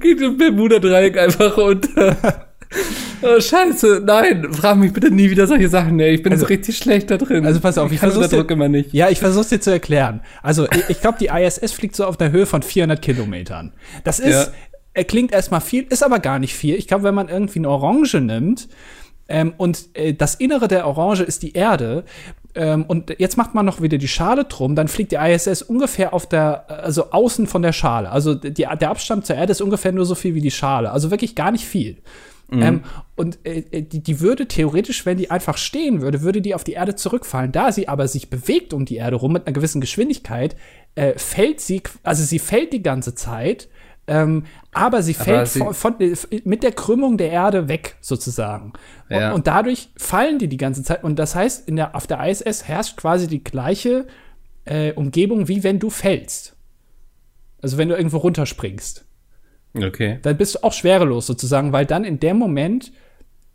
Geht 0.00 0.20
im 0.20 0.36
Bermuda-Dreieck 0.36 1.16
einfach 1.18 1.56
unter. 1.56 2.45
Oh, 3.22 3.40
scheiße, 3.40 4.02
nein, 4.04 4.52
frag 4.52 4.76
mich 4.76 4.92
bitte 4.92 5.10
nie 5.10 5.30
wieder 5.30 5.46
solche 5.46 5.68
Sachen, 5.68 5.98
ey. 6.00 6.14
Ich 6.14 6.22
bin 6.22 6.32
Also- 6.32 6.44
so 6.44 6.48
richtig 6.48 6.76
schlecht 6.76 7.10
da 7.10 7.16
drin. 7.16 7.46
Also 7.46 7.60
pass 7.60 7.78
auf, 7.78 7.90
ich 7.90 8.00
kann 8.00 8.10
versuch's 8.10 8.28
dir- 8.30 8.48
immer 8.50 8.68
nicht. 8.68 8.92
Ja, 8.92 9.08
ich 9.08 9.18
versuch's 9.18 9.48
dir 9.48 9.60
zu 9.60 9.70
erklären. 9.70 10.20
Also, 10.42 10.66
ich, 10.70 10.90
ich 10.90 11.00
glaube, 11.00 11.16
die 11.18 11.28
ISS 11.28 11.72
fliegt 11.72 11.96
so 11.96 12.04
auf 12.04 12.16
der 12.16 12.30
Höhe 12.30 12.44
von 12.46 12.62
400 12.62 13.00
Kilometern. 13.00 13.72
Das 14.04 14.18
ist, 14.18 14.34
Ja. 14.34 14.46
er 14.94 15.04
klingt 15.04 15.32
erstmal 15.32 15.60
viel, 15.62 15.86
ist 15.88 16.02
aber 16.02 16.18
gar 16.18 16.38
nicht 16.38 16.54
viel. 16.54 16.74
Ich 16.74 16.86
glaube, 16.88 17.04
wenn 17.04 17.14
man 17.14 17.28
irgendwie 17.28 17.58
eine 17.60 17.70
Orange 17.70 18.20
nimmt 18.20 18.68
ähm, 19.28 19.54
und 19.56 19.86
äh, 19.94 20.12
das 20.12 20.34
Innere 20.34 20.68
der 20.68 20.86
Orange 20.86 21.22
ist 21.22 21.42
die 21.42 21.52
Erde 21.54 22.04
ähm, 22.54 22.84
und 22.86 23.14
jetzt 23.18 23.36
macht 23.38 23.54
man 23.54 23.64
noch 23.64 23.80
wieder 23.80 23.96
die 23.98 24.08
Schale 24.08 24.44
drum, 24.44 24.74
dann 24.76 24.88
fliegt 24.88 25.12
die 25.12 25.16
ISS 25.16 25.62
ungefähr 25.62 26.12
auf 26.12 26.28
der, 26.28 26.70
also 26.70 27.10
außen 27.12 27.46
von 27.46 27.62
der 27.62 27.72
Schale. 27.72 28.10
Also 28.10 28.34
die, 28.34 28.50
der 28.52 28.90
Abstand 28.90 29.24
zur 29.26 29.36
Erde 29.36 29.52
ist 29.52 29.62
ungefähr 29.62 29.92
nur 29.92 30.04
so 30.04 30.14
viel 30.14 30.34
wie 30.34 30.40
die 30.42 30.50
Schale. 30.50 30.90
Also 30.92 31.10
wirklich 31.10 31.34
gar 31.34 31.50
nicht 31.50 31.64
viel. 31.64 31.96
Ähm, 32.52 32.82
und 33.16 33.38
äh, 33.44 33.82
die, 33.82 34.00
die 34.02 34.20
würde 34.20 34.46
theoretisch, 34.46 35.04
wenn 35.04 35.16
die 35.18 35.30
einfach 35.32 35.56
stehen 35.56 36.00
würde, 36.00 36.22
würde 36.22 36.40
die 36.40 36.54
auf 36.54 36.62
die 36.62 36.74
Erde 36.74 36.94
zurückfallen. 36.94 37.50
Da 37.50 37.72
sie 37.72 37.88
aber 37.88 38.06
sich 38.06 38.30
bewegt 38.30 38.72
um 38.72 38.84
die 38.84 38.96
Erde 38.96 39.16
rum 39.16 39.32
mit 39.32 39.46
einer 39.46 39.54
gewissen 39.54 39.80
Geschwindigkeit, 39.80 40.54
äh, 40.94 41.18
fällt 41.18 41.60
sie, 41.60 41.82
also 42.04 42.22
sie 42.22 42.38
fällt 42.38 42.72
die 42.72 42.82
ganze 42.82 43.16
Zeit, 43.16 43.68
ähm, 44.06 44.44
aber 44.72 45.02
sie 45.02 45.14
fällt 45.14 45.48
sie- 45.48 45.58
von, 45.58 45.74
von, 45.74 46.00
äh, 46.00 46.14
mit 46.44 46.62
der 46.62 46.70
Krümmung 46.70 47.18
der 47.18 47.30
Erde 47.32 47.66
weg, 47.66 47.96
sozusagen. 48.00 48.74
Ja. 49.08 49.30
Und, 49.30 49.34
und 49.36 49.46
dadurch 49.48 49.88
fallen 49.96 50.38
die 50.38 50.46
die 50.48 50.56
ganze 50.56 50.84
Zeit. 50.84 51.02
Und 51.02 51.18
das 51.18 51.34
heißt, 51.34 51.68
in 51.68 51.74
der, 51.74 51.96
auf 51.96 52.06
der 52.06 52.24
ISS 52.28 52.62
herrscht 52.68 52.96
quasi 52.96 53.26
die 53.26 53.42
gleiche 53.42 54.06
äh, 54.66 54.92
Umgebung, 54.92 55.48
wie 55.48 55.64
wenn 55.64 55.80
du 55.80 55.90
fällst. 55.90 56.54
Also 57.60 57.76
wenn 57.78 57.88
du 57.88 57.96
irgendwo 57.96 58.18
runterspringst 58.18 59.05
Okay. 59.84 60.18
dann 60.22 60.36
bist 60.36 60.54
du 60.54 60.62
auch 60.62 60.72
schwerelos 60.72 61.26
sozusagen, 61.26 61.72
weil 61.72 61.86
dann 61.86 62.04
in 62.04 62.20
dem 62.20 62.38
Moment 62.38 62.92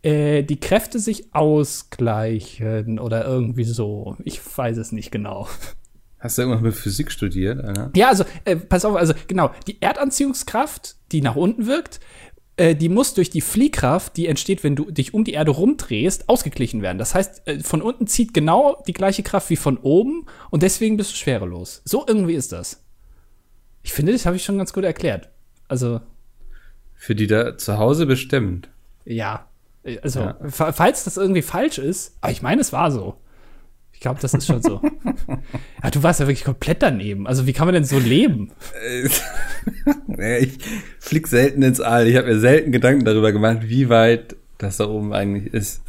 äh, 0.03 0.43
die 0.43 0.59
Kräfte 0.59 0.99
sich 0.99 1.33
ausgleichen 1.33 2.99
oder 2.99 3.25
irgendwie 3.25 3.63
so. 3.63 4.15
Ich 4.23 4.39
weiß 4.57 4.77
es 4.77 4.91
nicht 4.91 5.11
genau. 5.11 5.47
Hast 6.19 6.37
du 6.37 6.43
irgendwas 6.43 6.61
mit 6.61 6.75
Physik 6.75 7.11
studiert, 7.11 7.63
Alter? 7.63 7.91
Ja, 7.95 8.09
also, 8.09 8.25
äh, 8.45 8.55
pass 8.55 8.85
auf, 8.85 8.95
also 8.95 9.13
genau, 9.27 9.51
die 9.67 9.81
Erdanziehungskraft, 9.81 10.95
die 11.11 11.21
nach 11.21 11.35
unten 11.35 11.65
wirkt, 11.65 11.99
äh, 12.57 12.75
die 12.75 12.89
muss 12.89 13.15
durch 13.15 13.31
die 13.31 13.41
Fliehkraft, 13.41 14.17
die 14.17 14.27
entsteht, 14.27 14.63
wenn 14.63 14.75
du 14.75 14.91
dich 14.91 15.15
um 15.15 15.23
die 15.23 15.33
Erde 15.33 15.51
rumdrehst, 15.51 16.29
ausgeglichen 16.29 16.83
werden. 16.83 16.99
Das 16.99 17.15
heißt, 17.15 17.47
äh, 17.47 17.59
von 17.59 17.81
unten 17.81 18.05
zieht 18.05 18.35
genau 18.35 18.83
die 18.87 18.93
gleiche 18.93 19.23
Kraft 19.23 19.49
wie 19.49 19.55
von 19.55 19.77
oben 19.77 20.27
und 20.51 20.61
deswegen 20.61 20.95
bist 20.95 21.11
du 21.11 21.15
schwerelos. 21.15 21.81
So 21.85 22.05
irgendwie 22.07 22.35
ist 22.35 22.51
das. 22.51 22.83
Ich 23.81 23.93
finde, 23.93 24.11
das 24.11 24.27
habe 24.27 24.35
ich 24.35 24.43
schon 24.43 24.59
ganz 24.59 24.73
gut 24.73 24.83
erklärt. 24.83 25.29
Also, 25.67 26.01
Für 27.03 27.15
die 27.15 27.25
da 27.25 27.57
zu 27.57 27.79
Hause 27.79 28.05
bestimmt. 28.05 28.69
Ja. 29.05 29.47
Also, 30.03 30.19
Ja. 30.19 30.37
fa- 30.49 30.71
falls 30.71 31.03
das 31.03 31.17
irgendwie 31.17 31.41
falsch 31.41 31.79
ist, 31.79 32.15
aber 32.21 32.31
ich 32.31 32.43
meine, 32.43 32.61
es 32.61 32.71
war 32.71 32.91
so. 32.91 33.15
Ich 33.91 33.99
glaube, 33.99 34.19
das 34.21 34.35
ist 34.35 34.45
schon 34.45 34.61
so. 34.61 34.79
ja, 35.83 35.89
du 35.89 36.03
warst 36.03 36.19
ja 36.19 36.27
wirklich 36.27 36.43
komplett 36.43 36.83
daneben. 36.83 37.25
Also, 37.25 37.47
wie 37.47 37.53
kann 37.53 37.65
man 37.65 37.73
denn 37.73 37.85
so 37.85 37.97
leben? 37.97 38.51
Ich 40.39 40.57
flieg 40.99 41.27
selten 41.27 41.63
ins 41.63 41.79
All. 41.81 42.07
Ich 42.07 42.15
habe 42.15 42.27
mir 42.27 42.39
selten 42.39 42.71
Gedanken 42.71 43.05
darüber 43.05 43.31
gemacht, 43.31 43.59
wie 43.63 43.89
weit 43.89 44.35
das 44.59 44.77
da 44.77 44.87
oben 44.87 45.13
eigentlich 45.13 45.51
ist. 45.53 45.81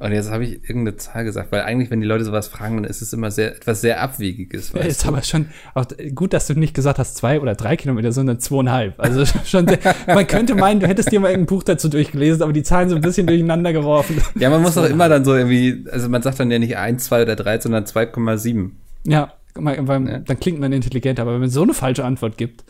Und 0.00 0.12
jetzt 0.12 0.30
habe 0.30 0.44
ich 0.44 0.62
irgendeine 0.62 0.96
Zahl 0.96 1.24
gesagt, 1.24 1.52
weil 1.52 1.60
eigentlich, 1.60 1.90
wenn 1.90 2.00
die 2.00 2.06
Leute 2.06 2.24
sowas 2.24 2.48
fragen, 2.48 2.76
dann 2.76 2.84
ist 2.84 3.02
es 3.02 3.12
immer 3.12 3.30
sehr 3.30 3.54
etwas 3.54 3.82
sehr 3.82 4.00
Abwegiges. 4.00 4.72
Weißt 4.74 4.86
ist 4.86 5.06
aber 5.06 5.22
schon 5.22 5.46
auch 5.74 5.84
gut, 6.14 6.32
dass 6.32 6.46
du 6.46 6.54
nicht 6.54 6.72
gesagt 6.72 6.98
hast 6.98 7.16
zwei 7.18 7.38
oder 7.38 7.54
drei 7.54 7.76
Kilometer, 7.76 8.10
sondern 8.10 8.40
zweieinhalb. 8.40 8.98
Also 8.98 9.26
schon 9.44 9.68
sehr, 9.68 9.78
man 10.06 10.26
könnte 10.26 10.54
meinen, 10.54 10.80
du 10.80 10.88
hättest 10.88 11.12
dir 11.12 11.20
mal 11.20 11.28
irgendein 11.30 11.54
Buch 11.54 11.64
dazu 11.64 11.90
durchgelesen, 11.90 12.42
aber 12.42 12.54
die 12.54 12.62
Zahlen 12.62 12.88
so 12.88 12.96
ein 12.96 13.02
bisschen 13.02 13.26
durcheinander 13.26 13.74
geworfen. 13.74 14.16
du? 14.34 14.40
Ja, 14.40 14.48
man 14.48 14.62
muss 14.62 14.74
doch 14.76 14.88
immer 14.88 15.10
dann 15.10 15.22
so 15.22 15.36
irgendwie, 15.36 15.84
also 15.90 16.08
man 16.08 16.22
sagt 16.22 16.40
dann 16.40 16.50
ja 16.50 16.58
nicht 16.58 16.78
1, 16.78 17.04
2 17.04 17.22
oder 17.22 17.36
3, 17.36 17.60
sondern 17.60 17.84
2,7. 17.84 18.70
Ja, 19.06 19.34
weil, 19.54 19.86
weil, 19.86 20.08
Ja. 20.08 20.18
dann 20.20 20.40
klingt 20.40 20.60
man 20.60 20.72
intelligenter, 20.72 21.22
aber 21.22 21.34
wenn 21.34 21.40
man 21.40 21.50
so 21.50 21.62
eine 21.62 21.74
falsche 21.74 22.06
Antwort 22.06 22.38
gibt, 22.38 22.64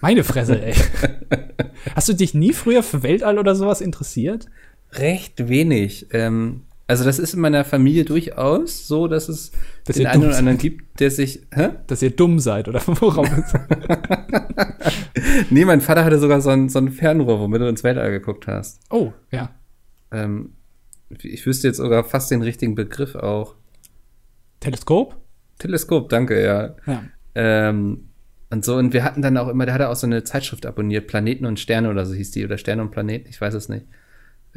meine 0.00 0.24
Fresse, 0.24 0.58
ey. 0.64 0.74
Hast 1.94 2.08
du 2.08 2.14
dich 2.14 2.32
nie 2.32 2.54
früher 2.54 2.82
für 2.82 3.02
Weltall 3.02 3.38
oder 3.38 3.54
sowas 3.54 3.82
interessiert? 3.82 4.46
Recht 4.98 5.48
wenig. 5.48 6.08
Ähm, 6.12 6.62
also 6.86 7.04
das 7.04 7.18
ist 7.18 7.34
in 7.34 7.40
meiner 7.40 7.64
Familie 7.64 8.04
durchaus 8.04 8.86
so, 8.86 9.08
dass 9.08 9.28
es 9.28 9.50
Dass 9.84 9.96
den 9.96 10.06
einen 10.06 10.24
oder 10.24 10.36
anderen 10.36 10.58
gibt, 10.58 11.00
der 11.00 11.10
sich. 11.10 11.42
Hä? 11.52 11.70
Dass 11.88 12.02
ihr 12.02 12.10
dumm 12.10 12.38
seid 12.38 12.68
oder 12.68 12.80
worauf? 12.86 13.28
Nee, 15.50 15.64
mein 15.64 15.80
Vater 15.80 16.04
hatte 16.04 16.18
sogar 16.18 16.40
so 16.40 16.50
ein, 16.50 16.68
so 16.68 16.78
ein 16.78 16.90
Fernrohr, 16.90 17.40
womit 17.40 17.60
du 17.60 17.68
ins 17.68 17.84
Weltall 17.84 18.10
geguckt 18.10 18.46
hast. 18.46 18.80
oh, 18.90 19.12
ja. 19.30 19.50
Ähm, 20.12 20.52
ich 21.22 21.44
wüsste 21.46 21.68
jetzt 21.68 21.76
sogar 21.76 22.04
fast 22.04 22.30
den 22.30 22.42
richtigen 22.42 22.74
Begriff 22.74 23.14
auch. 23.14 23.54
Teleskop? 24.60 25.16
Teleskop, 25.58 26.08
danke, 26.08 26.42
ja. 26.42 26.74
Ja. 26.86 27.04
Ähm, 27.34 28.08
und 28.50 28.64
so, 28.64 28.76
und 28.76 28.92
wir 28.92 29.04
hatten 29.04 29.22
dann 29.22 29.36
auch 29.36 29.48
immer, 29.48 29.66
der 29.66 29.74
hatte 29.74 29.88
auch 29.88 29.96
so 29.96 30.06
eine 30.06 30.24
Zeitschrift 30.24 30.66
abonniert, 30.66 31.06
Planeten 31.06 31.46
und 31.46 31.60
Sterne 31.60 31.90
oder 31.90 32.06
so 32.06 32.14
hieß 32.14 32.30
die, 32.30 32.44
oder 32.44 32.58
Sterne 32.58 32.82
und 32.82 32.90
Planeten, 32.90 33.28
ich 33.28 33.40
weiß 33.40 33.54
es 33.54 33.68
nicht. 33.68 33.86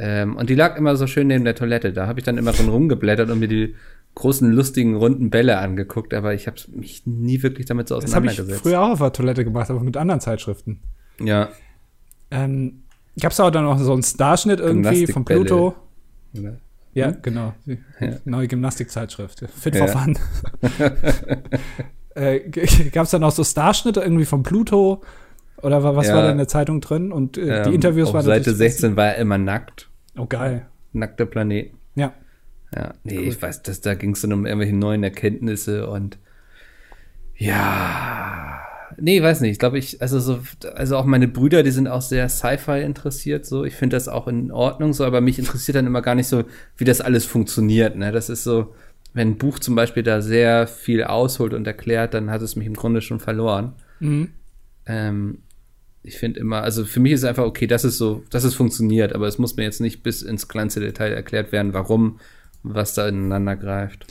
Ähm, 0.01 0.37
und 0.37 0.49
die 0.49 0.55
lag 0.55 0.77
immer 0.77 0.95
so 0.95 1.07
schön 1.07 1.27
neben 1.27 1.43
der 1.43 1.55
Toilette. 1.55 1.91
Da 1.91 2.07
habe 2.07 2.19
ich 2.19 2.25
dann 2.25 2.37
immer 2.37 2.53
drin 2.53 2.69
rumgeblättert 2.69 3.29
und 3.29 3.39
mir 3.39 3.49
die 3.49 3.75
großen, 4.15 4.49
lustigen, 4.51 4.95
runden 4.95 5.29
Bälle 5.29 5.57
angeguckt, 5.59 6.13
aber 6.13 6.33
ich 6.33 6.47
habe 6.47 6.57
mich 6.73 7.05
nie 7.05 7.43
wirklich 7.43 7.65
damit 7.67 7.87
so 7.89 7.99
Das 7.99 8.15
habe 8.15 8.25
ich 8.25 8.31
auseinandergesetzt. 8.31 8.63
früher 8.63 8.81
auch 8.81 8.91
auf 8.91 8.99
der 8.99 9.11
Toilette 9.13 9.43
gemacht, 9.43 9.69
aber 9.69 9.81
mit 9.81 9.97
anderen 9.97 10.21
Zeitschriften. 10.21 10.79
Ja. 11.21 11.49
Ähm, 12.31 12.83
Gab 13.19 13.33
es 13.33 13.39
auch 13.41 13.49
dann 13.51 13.65
noch 13.65 13.77
so 13.77 13.91
einen 13.93 14.03
Starschnitt 14.03 14.59
irgendwie 14.61 15.05
von. 15.07 15.25
Pluto? 15.25 15.75
Oder? 16.37 16.57
Ja, 16.93 17.11
genau. 17.11 17.53
Die 17.65 17.77
Ja. 17.99 18.13
Neue 18.25 18.47
Gymnastikzeitschrift. 18.47 19.43
Fit 19.53 19.75
Ja. 19.75 19.87
for 19.87 19.99
Fun. 19.99 20.17
äh, 22.15 22.39
Gab 22.91 23.05
es 23.05 23.11
dann 23.11 23.23
auch 23.23 23.31
so 23.31 23.43
Starschnitte 23.43 23.99
irgendwie 24.01 24.25
von 24.25 24.43
Pluto? 24.43 25.01
Oder 25.61 25.83
wa- 25.83 25.95
was 25.95 26.07
Ja. 26.07 26.15
war 26.15 26.23
da 26.23 26.31
in 26.31 26.37
der 26.37 26.47
Zeitung 26.47 26.79
drin? 26.81 27.11
Und 27.11 27.37
äh, 27.37 27.63
die 27.63 27.69
Ähm, 27.69 27.75
Interviews 27.75 28.09
auf 28.09 28.13
waren 28.15 28.25
Seite 28.25 28.51
natürlich- 28.51 28.57
16 28.73 28.95
war 28.95 29.07
er 29.07 29.15
immer 29.17 29.37
nackt. 29.37 29.88
Oh, 30.19 30.25
geil. 30.25 30.67
Nackter 30.91 31.25
Planet. 31.25 31.71
Ja. 31.95 32.13
Ja, 32.75 32.93
nee, 33.03 33.19
ich 33.19 33.41
weiß, 33.41 33.63
dass 33.63 33.81
da 33.81 33.95
ging 33.95 34.11
es 34.11 34.21
dann 34.21 34.33
um 34.33 34.45
irgendwelche 34.45 34.75
neuen 34.75 35.01
Erkenntnisse 35.01 35.89
und 35.89 36.19
ja, 37.35 38.61
nee, 38.97 39.23
weiß 39.23 39.41
nicht. 39.41 39.53
Ich 39.53 39.59
glaube, 39.59 39.79
ich, 39.79 40.01
also 40.01 40.19
so, 40.19 40.39
also 40.75 40.97
auch 40.97 41.05
meine 41.05 41.27
Brüder, 41.27 41.63
die 41.63 41.71
sind 41.71 41.87
auch 41.87 42.01
sehr 42.01 42.29
Sci-Fi 42.29 42.81
interessiert, 42.81 43.45
so. 43.45 43.63
Ich 43.63 43.75
finde 43.75 43.95
das 43.95 44.07
auch 44.07 44.27
in 44.27 44.51
Ordnung, 44.51 44.93
so, 44.93 45.05
aber 45.05 45.21
mich 45.21 45.39
interessiert 45.39 45.77
dann 45.77 45.87
immer 45.87 46.01
gar 46.01 46.15
nicht 46.15 46.27
so, 46.27 46.43
wie 46.77 46.83
das 46.85 47.01
alles 47.01 47.25
funktioniert, 47.25 47.95
ne. 47.95 48.11
Das 48.11 48.29
ist 48.29 48.43
so, 48.43 48.75
wenn 49.13 49.29
ein 49.29 49.37
Buch 49.37 49.57
zum 49.57 49.73
Beispiel 49.73 50.03
da 50.03 50.21
sehr 50.21 50.67
viel 50.67 51.05
ausholt 51.05 51.53
und 51.53 51.65
erklärt, 51.65 52.13
dann 52.13 52.29
hat 52.29 52.41
es 52.41 52.55
mich 52.55 52.67
im 52.67 52.75
Grunde 52.75 53.01
schon 53.01 53.19
verloren. 53.19 53.73
Mhm. 53.99 54.29
Ähm, 54.85 55.39
ich 56.03 56.17
finde 56.17 56.39
immer, 56.39 56.61
also 56.63 56.85
für 56.85 56.99
mich 56.99 57.13
ist 57.13 57.23
einfach 57.23 57.45
okay, 57.45 57.67
dass 57.67 57.83
es 57.83 57.97
so, 57.97 58.23
dass 58.29 58.43
es 58.43 58.55
funktioniert, 58.55 59.13
aber 59.13 59.27
es 59.27 59.37
muss 59.37 59.55
mir 59.55 59.63
jetzt 59.63 59.81
nicht 59.81 60.01
bis 60.01 60.21
ins 60.21 60.47
kleinste 60.47 60.79
Detail 60.79 61.13
erklärt 61.13 61.51
werden, 61.51 61.73
warum 61.73 62.19
was 62.63 62.93
da 62.93 63.07
ineinander 63.07 63.55
greift. 63.55 64.05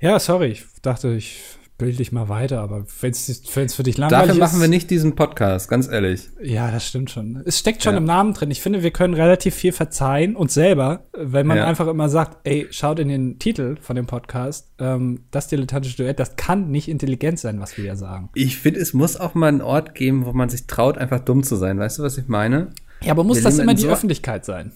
Ja, 0.00 0.18
sorry. 0.18 0.48
Ich 0.52 0.64
dachte, 0.82 1.12
ich 1.12 1.42
bilde 1.80 1.96
dich 1.96 2.12
mal 2.12 2.28
weiter, 2.28 2.60
aber 2.60 2.84
wenn 3.00 3.10
es 3.10 3.42
für 3.74 3.82
dich 3.82 3.98
langweilig 3.98 4.28
Dafür 4.28 4.34
ist. 4.34 4.38
machen 4.52 4.60
wir 4.60 4.68
nicht 4.68 4.88
diesen 4.90 5.16
Podcast, 5.16 5.68
ganz 5.68 5.88
ehrlich. 5.88 6.28
Ja, 6.42 6.70
das 6.70 6.86
stimmt 6.86 7.10
schon. 7.10 7.42
Es 7.44 7.58
steckt 7.58 7.82
schon 7.82 7.94
Ja. 7.94 7.98
im 7.98 8.04
Namen 8.04 8.32
drin. 8.34 8.50
Ich 8.52 8.60
finde, 8.60 8.82
wir 8.84 8.92
können 8.92 9.14
relativ 9.14 9.54
viel 9.54 9.72
verzeihen 9.72 10.36
uns 10.36 10.54
selber, 10.54 11.06
wenn 11.12 11.46
man 11.46 11.56
Ja. 11.56 11.66
einfach 11.66 11.88
immer 11.88 12.08
sagt, 12.08 12.38
ey, 12.46 12.68
schaut 12.70 13.00
in 13.00 13.08
den 13.08 13.38
Titel 13.40 13.76
von 13.80 13.96
dem 13.96 14.06
Podcast, 14.06 14.70
ähm, 14.78 15.24
das 15.32 15.48
dilettantische 15.48 15.96
Duett, 15.96 16.20
das 16.20 16.36
kann 16.36 16.70
nicht 16.70 16.86
intelligent 16.88 17.38
sein, 17.40 17.60
was 17.60 17.76
wir 17.76 17.84
ja 17.84 17.96
sagen. 17.96 18.30
Ich 18.34 18.58
finde, 18.58 18.78
es 18.80 18.94
muss 18.94 19.16
auch 19.16 19.34
mal 19.34 19.48
einen 19.48 19.62
Ort 19.62 19.94
geben, 19.96 20.26
wo 20.26 20.32
man 20.32 20.48
sich 20.48 20.66
traut, 20.68 20.98
einfach 20.98 21.20
dumm 21.20 21.42
zu 21.42 21.56
sein. 21.56 21.78
Weißt 21.78 21.98
du, 21.98 22.02
was 22.04 22.16
ich 22.18 22.28
meine? 22.28 22.68
Ja, 23.02 23.12
aber 23.12 23.24
muss 23.24 23.38
Wir 23.38 23.44
das 23.44 23.58
immer 23.58 23.74
die 23.74 23.82
so- 23.82 23.88
Öffentlichkeit 23.88 24.44
sein? 24.44 24.72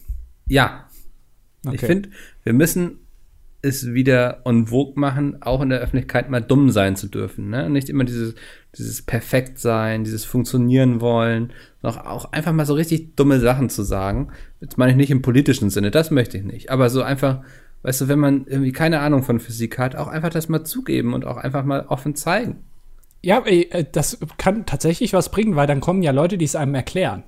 Ja. 0.49 0.87
Okay. 1.67 1.77
Ich 1.77 1.81
finde, 1.83 2.09
wir 2.43 2.53
müssen 2.53 2.99
es 3.65 3.95
wieder 3.95 4.43
en 4.45 4.67
vogue 4.67 5.01
machen, 5.01 5.43
auch 5.43 5.63
in 5.63 5.71
der 5.71 5.81
Öffentlichkeit 5.81 6.31
mal 6.31 6.41
dumm 6.41 6.71
sein 6.71 6.97
zu 6.97 7.09
dürfen. 7.09 7.49
Ne? 7.49 7.71
Nicht 7.71 7.89
immer 7.89 8.05
dieses, 8.05 8.35
dieses 8.77 9.03
perfekt 9.03 9.59
sein, 9.59 10.05
dieses 10.05 10.25
funktionieren 10.25 11.01
wollen, 11.01 11.53
sondern 11.81 12.07
auch 12.07 12.33
einfach 12.33 12.53
mal 12.53 12.67
so 12.67 12.75
richtig 12.75 13.17
dumme 13.17 13.41
Sachen 13.41 13.71
zu 13.71 13.83
sagen. 13.83 14.29
Jetzt 14.61 14.79
meine 14.79 14.93
ich 14.93 14.97
nicht 14.97 15.11
im 15.11 15.23
politischen 15.23 15.71
Sinne, 15.71 15.91
das 15.91 16.11
möchte 16.11 16.37
ich 16.39 16.45
nicht. 16.45 16.71
Aber 16.71 16.91
so 16.91 17.03
einfach, 17.03 17.41
weißt 17.83 18.03
du, 18.03 18.09
wenn 18.09 18.19
man 18.19 18.47
irgendwie 18.47 18.73
keine 18.73 19.01
Ahnung 19.01 19.23
von 19.23 19.41
Physik 19.41 19.79
hat, 19.79 19.97
auch 19.97 20.09
einfach 20.09 20.31
das 20.31 20.49
mal 20.49 20.65
zugeben 20.65 21.15
und 21.15 21.25
auch 21.25 21.39
einfach 21.39 21.65
mal 21.65 21.87
offen 21.89 22.15
zeigen. 22.15 22.65
Ja, 23.23 23.43
äh, 23.47 23.85
das 23.91 24.19
kann 24.37 24.67
tatsächlich 24.67 25.15
was 25.15 25.31
bringen, 25.31 25.57
weil 25.57 25.67
dann 25.67 25.81
kommen 25.81 26.03
ja 26.03 26.13
Leute, 26.13 26.37
die 26.37 26.45
es 26.45 26.57
einem 26.57 26.75
erklären. 26.75 27.25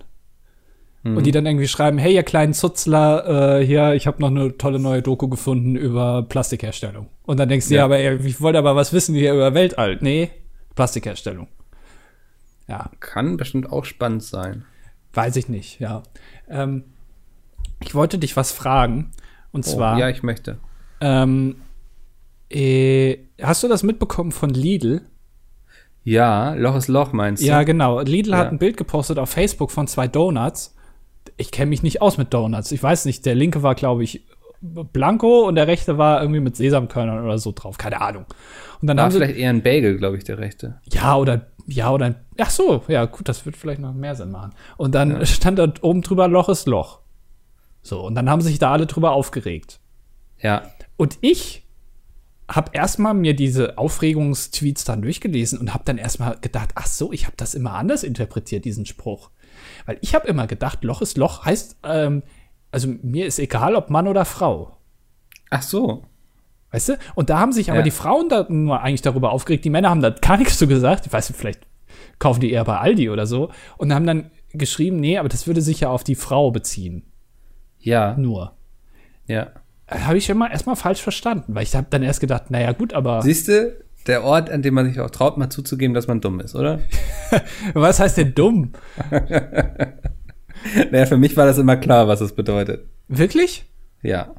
Und 1.05 1.25
die 1.25 1.31
dann 1.31 1.47
irgendwie 1.47 1.69
schreiben, 1.69 1.99
hey, 1.99 2.13
ihr 2.15 2.25
kleinen 2.25 2.53
Zutzler, 2.53 3.61
äh, 3.61 3.65
hier, 3.65 3.95
ich 3.95 4.09
habe 4.09 4.21
noch 4.21 4.29
eine 4.31 4.59
tolle 4.59 4.81
neue 4.81 5.03
Doku 5.03 5.29
gefunden 5.29 5.77
über 5.77 6.25
Plastikherstellung. 6.25 7.07
Und 7.25 7.39
dann 7.39 7.49
denkst 7.49 7.69
du, 7.69 7.75
ja, 7.75 7.79
Ja. 7.81 7.85
aber 7.85 7.99
ey, 7.99 8.17
ich 8.27 8.41
wollte 8.41 8.59
aber 8.59 8.75
was 8.75 8.93
wissen 8.93 9.15
hier 9.15 9.33
über 9.33 9.55
Weltall. 9.55 9.99
Nee, 10.01 10.31
Plastikherstellung. 10.75 11.47
Ja, 12.67 12.91
Kann 12.99 13.37
bestimmt 13.37 13.71
auch 13.71 13.85
spannend 13.85 14.25
sein. 14.25 14.65
weiß 15.15 15.37
ich 15.37 15.49
nicht, 15.49 15.79
ja. 15.79 16.03
Ähm, 16.49 16.83
ich 17.81 17.95
wollte 17.95 18.19
dich 18.19 18.37
was 18.37 18.51
fragen. 18.51 19.13
Und 19.53 19.65
Oh, 19.69 19.71
zwar, 19.71 19.99
ja, 20.01 20.09
ich 20.09 20.25
möchte. 20.25 20.59
ähm, 21.01 21.55
äh, 22.51 23.19
hast 23.41 23.63
du 23.63 23.69
das 23.69 23.83
mitbekommen 23.85 24.33
von 24.33 24.51
Lidl? 24.51 25.03
Ja, 26.05 26.55
Loch 26.55 26.77
ist 26.77 26.89
Loch, 26.89 27.13
meinst 27.13 27.43
du? 27.43 27.47
Ja, 27.47 27.63
genau. 27.63 28.01
Lidl 28.01 28.35
hat 28.37 28.47
Ja. 28.47 28.51
ein 28.51 28.59
Bild 28.59 28.77
gepostet 28.77 29.19
auf 29.19 29.31
Facebook 29.31 29.71
von 29.71 29.87
zwei 29.89 30.07
Donuts. 30.09 30.75
Ich 31.37 31.51
kenne 31.51 31.69
mich 31.69 31.83
nicht 31.83 32.01
aus 32.03 32.19
mit 32.19 32.33
Donuts. 32.33 32.73
Ich 32.73 32.83
weiß 32.83 33.05
nicht. 33.05 33.27
Der 33.27 33.35
linke 33.35 33.63
war, 33.63 33.75
glaube 33.75 34.05
ich, 34.05 34.25
blanco 34.61 35.47
und 35.47 35.55
der 35.55 35.67
rechte 35.67 35.99
war 35.99 36.21
irgendwie 36.21 36.41
mit 36.41 36.57
Sesamkörnern 36.57 37.23
oder 37.25 37.39
so 37.39 37.53
drauf. 37.53 37.79
Keine 37.79 38.01
Ahnung. 38.01 38.25
Und 38.81 38.89
dann 38.89 38.97
War 38.97 39.05
haben 39.05 39.13
sie, 39.13 39.19
vielleicht 39.19 39.37
eher 39.39 39.51
ein 39.51 39.63
Bagel, 39.63 39.99
glaube 39.99 40.17
ich, 40.17 40.25
der 40.25 40.39
rechte. 40.39 40.81
ja 40.91 41.17
oder 41.17 41.47
ja 41.67 41.91
oder 41.91 42.07
ein, 42.07 42.15
ach 42.39 42.51
so, 42.51 42.83
ja 42.89 43.05
gut, 43.07 43.29
das 43.29 43.45
wird 43.45 43.57
vielleicht 43.57 43.81
noch 43.81 43.93
mehr 43.93 44.15
Sinn 44.15 44.31
machen. 44.31 44.53
Und 44.77 44.95
dann 44.95 45.25
stand 45.27 45.59
da 45.59 45.73
oben 45.83 46.03
drüber 46.03 46.29
Loch 46.29 46.49
ist 46.49 46.67
Loch. 46.67 47.01
So 47.83 48.05
und 48.05 48.15
dann 48.15 48.31
haben 48.31 48.41
sich 48.41 48.59
da 48.59 48.73
alle 48.73 48.87
drüber 48.87 49.13
aufgeregt. 49.13 49.81
Ja, 50.41 50.63
Und 50.97 51.19
ich 51.23 51.65
habe 52.49 52.71
erstmal 52.75 53.15
mir 53.15 53.35
diese 53.35 53.77
Aufregungstweets 53.79 54.85
dann 54.85 55.03
durchgelesen 55.03 55.59
und 55.59 55.75
habe 55.75 55.83
dann 55.85 55.99
erstmal 55.99 56.37
gedacht, 56.41 56.71
ach 56.77 56.87
so, 56.87 57.13
ich 57.13 57.25
habe 57.27 57.37
das 57.37 57.55
immer 57.55 57.75
anders 57.75 58.05
interpretiert, 58.05 58.65
diesen 58.65 58.87
Spruch. 58.87 59.31
Weil 59.87 59.99
ich 60.01 60.15
habe 60.15 60.27
immer 60.29 60.47
gedacht, 60.47 60.83
Loch 60.85 61.03
ist 61.03 61.17
Loch 61.17 61.45
heißt, 61.45 61.77
ähm, 61.85 62.23
also 62.73 62.89
mir 63.03 63.27
ist 63.27 63.39
egal, 63.39 63.75
ob 63.77 63.91
Mann 63.91 64.09
oder 64.09 64.25
Frau. 64.25 64.77
ach 65.51 65.63
so. 65.63 66.05
Weißt 66.73 66.89
du? 66.91 66.99
Und 67.15 67.31
da 67.31 67.39
haben 67.39 67.53
sich 67.53 67.71
aber 67.71 67.79
Ja. 67.79 67.85
die 67.85 67.91
Frauen 67.93 68.29
da 68.29 68.45
nur 68.49 68.81
eigentlich 68.83 69.01
darüber 69.03 69.31
aufgeregt. 69.33 69.65
Die 69.65 69.71
Männer 69.71 69.89
haben 69.91 70.03
da 70.03 70.11
gar 70.11 70.37
nichts 70.37 70.59
zu 70.59 70.67
gesagt. 70.67 71.07
Ich 71.07 71.13
weiß 71.13 71.31
nicht, 71.31 71.39
vielleicht 71.39 71.61
kaufen 72.19 72.41
die 72.41 72.51
eher 72.51 72.65
bei 72.65 72.79
Aldi 72.79 73.09
oder 73.09 73.27
so. 73.27 73.51
Und 73.79 73.95
haben 73.95 74.07
dann 74.07 74.31
geschrieben, 74.53 74.97
nee, 74.97 75.17
aber 75.17 75.29
das 75.29 75.47
würde 75.47 75.63
sich 75.63 75.81
ja 75.81 75.89
auf 75.91 76.03
die 76.05 76.17
Frau 76.17 76.51
beziehen. 76.51 77.05
Ja, 77.79 78.17
Nur. 78.19 78.57
ja. 79.27 79.49
Habe 79.89 80.19
ich 80.19 80.29
immer 80.29 80.51
erstmal 80.51 80.75
falsch 80.75 81.01
verstanden, 81.01 81.55
weil 81.55 81.63
ich 81.63 81.77
habe 81.77 81.87
dann 81.89 82.03
erst 82.03 82.21
gedacht, 82.21 82.51
naja, 82.51 82.73
gut, 82.73 82.93
aber. 82.93 83.23
Siehst 83.23 83.47
du, 83.47 83.73
der 84.07 84.25
Ort, 84.25 84.51
an 84.51 84.63
dem 84.63 84.75
man 84.75 84.87
sich 84.87 85.01
auch 85.01 85.11
traut, 85.11 85.37
mal 85.37 85.51
zuzugeben, 85.51 85.95
dass 85.95 86.07
man 86.07 86.21
dumm 86.21 86.41
ist, 86.41 86.55
oder? 86.55 86.81
Was 87.75 88.01
heißt 88.01 88.17
denn 88.17 88.35
dumm? 88.35 88.73
naja, 90.91 91.07
für 91.07 91.17
mich 91.17 91.37
war 91.37 91.47
das 91.47 91.59
immer 91.59 91.77
klar, 91.77 92.09
was 92.09 92.21
es 92.21 92.33
bedeutet. 92.33 92.87
Wirklich? 93.09 93.67
Ja. 94.03 94.35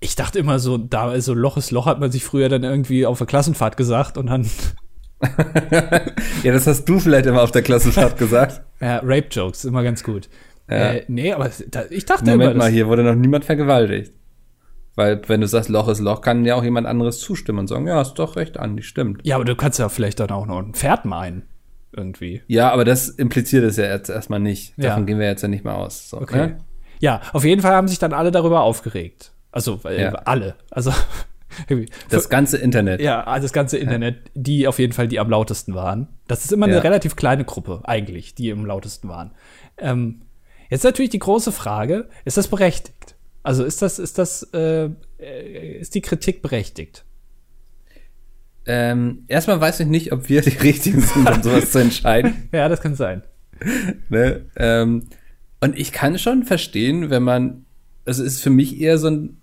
Ich 0.00 0.16
dachte 0.16 0.38
immer 0.38 0.58
so, 0.58 0.76
da 0.78 1.08
also 1.08 1.34
Loch 1.34 1.56
ist 1.56 1.70
Loch, 1.70 1.86
hat 1.86 2.00
man 2.00 2.10
sich 2.10 2.24
früher 2.24 2.48
dann 2.48 2.64
irgendwie 2.64 3.06
auf 3.06 3.18
der 3.18 3.26
Klassenfahrt 3.26 3.76
gesagt 3.76 4.18
und 4.18 4.26
dann 4.26 4.46
Ja, 6.42 6.52
das 6.52 6.66
hast 6.66 6.84
du 6.84 6.98
vielleicht 6.98 7.26
immer 7.26 7.42
auf 7.42 7.52
der 7.52 7.62
Klassenfahrt 7.62 8.18
gesagt. 8.18 8.62
ja, 8.80 8.98
Rape 8.98 9.28
Jokes 9.30 9.64
immer 9.64 9.82
ganz 9.82 10.02
gut. 10.02 10.28
Ja. 10.68 10.92
Äh, 10.92 11.04
nee, 11.08 11.32
aber 11.32 11.50
da, 11.70 11.84
ich 11.90 12.04
dachte 12.04 12.24
Moment 12.24 12.42
immer, 12.42 12.54
mal, 12.54 12.64
das, 12.66 12.72
hier 12.72 12.86
wurde 12.88 13.02
noch 13.02 13.14
niemand 13.14 13.44
vergewaltigt. 13.44 14.12
Weil, 14.96 15.20
wenn 15.28 15.40
du 15.40 15.48
sagst, 15.48 15.68
Loch 15.70 15.88
ist 15.88 16.00
Loch, 16.00 16.20
kann 16.20 16.44
ja 16.44 16.54
auch 16.54 16.62
jemand 16.62 16.86
anderes 16.86 17.18
zustimmen 17.20 17.60
und 17.60 17.66
sagen, 17.66 17.86
ja, 17.88 18.00
ist 18.00 18.14
doch 18.14 18.36
recht, 18.36 18.58
Andi, 18.58 18.82
stimmt. 18.82 19.20
ja, 19.24 19.34
aber 19.36 19.44
du 19.44 19.56
kannst 19.56 19.78
ja 19.78 19.88
vielleicht 19.88 20.20
dann 20.20 20.30
auch 20.30 20.46
noch 20.46 20.58
ein 20.58 20.74
Pferd 20.74 21.04
meinen 21.04 21.42
irgendwie. 21.92 22.42
Ja, 22.48 22.70
aber 22.72 22.84
das 22.84 23.08
impliziert 23.08 23.64
es 23.64 23.76
ja 23.76 23.84
jetzt 23.84 24.08
erstmal 24.08 24.40
nicht. 24.40 24.72
Ja. 24.76 24.90
Davon 24.90 25.06
gehen 25.06 25.18
wir 25.18 25.26
jetzt 25.26 25.42
ja 25.42 25.48
nicht 25.48 25.64
mal 25.64 25.74
aus. 25.74 26.10
So, 26.10 26.20
Okay. 26.20 26.36
ne? 26.36 26.58
Ja, 27.00 27.20
auf 27.32 27.44
jeden 27.44 27.60
Fall 27.62 27.72
haben 27.74 27.88
sich 27.88 27.98
dann 27.98 28.12
alle 28.12 28.30
darüber 28.30 28.62
aufgeregt. 28.62 29.32
Also 29.52 29.80
äh, 29.84 30.02
Ja. 30.02 30.10
alle. 30.24 30.54
Also. 30.70 30.92
Das 32.08 32.28
ganze 32.30 32.58
Internet. 32.58 33.00
ja, 33.00 33.22
also 33.22 33.44
das 33.44 33.52
ganze 33.52 33.78
Internet, 33.78 34.16
die 34.34 34.66
auf 34.66 34.80
jeden 34.80 34.92
Fall 34.92 35.06
die 35.06 35.20
am 35.20 35.30
lautesten 35.30 35.74
waren. 35.76 36.08
Das 36.26 36.44
ist 36.44 36.52
immer 36.52 36.66
eine 36.66 36.74
Ja. 36.76 36.80
relativ 36.80 37.14
kleine 37.14 37.44
Gruppe, 37.44 37.80
eigentlich, 37.84 38.34
die 38.34 38.50
am 38.50 38.66
lautesten 38.66 39.08
waren. 39.08 39.30
Ähm, 39.78 40.22
jetzt 40.68 40.82
natürlich 40.82 41.10
die 41.12 41.20
große 41.20 41.52
Frage: 41.52 42.08
Ist 42.24 42.36
das 42.38 42.48
berechtigt? 42.48 43.13
Also 43.44 43.62
ist 43.62 43.82
das, 43.82 43.98
ist 43.98 44.18
das, 44.18 44.42
äh, 44.54 44.88
äh, 45.18 45.78
ist 45.78 45.94
die 45.94 46.00
Kritik 46.00 46.42
berechtigt? 46.42 47.04
Ähm, 48.66 49.24
erstmal 49.28 49.60
weiß 49.60 49.80
ich 49.80 49.86
nicht, 49.86 50.12
ob 50.12 50.30
wir 50.30 50.40
die 50.40 50.48
Richtigen 50.56 51.00
sind, 51.02 51.30
um 51.30 51.42
sowas 51.42 51.70
zu 51.70 51.78
entscheiden. 51.78 52.48
Ja, 52.52 52.68
das 52.68 52.80
kann 52.80 52.94
sein. 52.94 53.22
Ne? 54.08 54.46
Ähm, 54.56 55.04
und 55.60 55.78
ich 55.78 55.92
kann 55.92 56.18
schon 56.18 56.44
verstehen, 56.44 57.10
wenn 57.10 57.22
man, 57.22 57.66
also 58.06 58.24
es 58.24 58.34
ist 58.36 58.42
für 58.42 58.50
mich 58.50 58.80
eher 58.80 58.96
so 58.96 59.08
ein, 59.08 59.40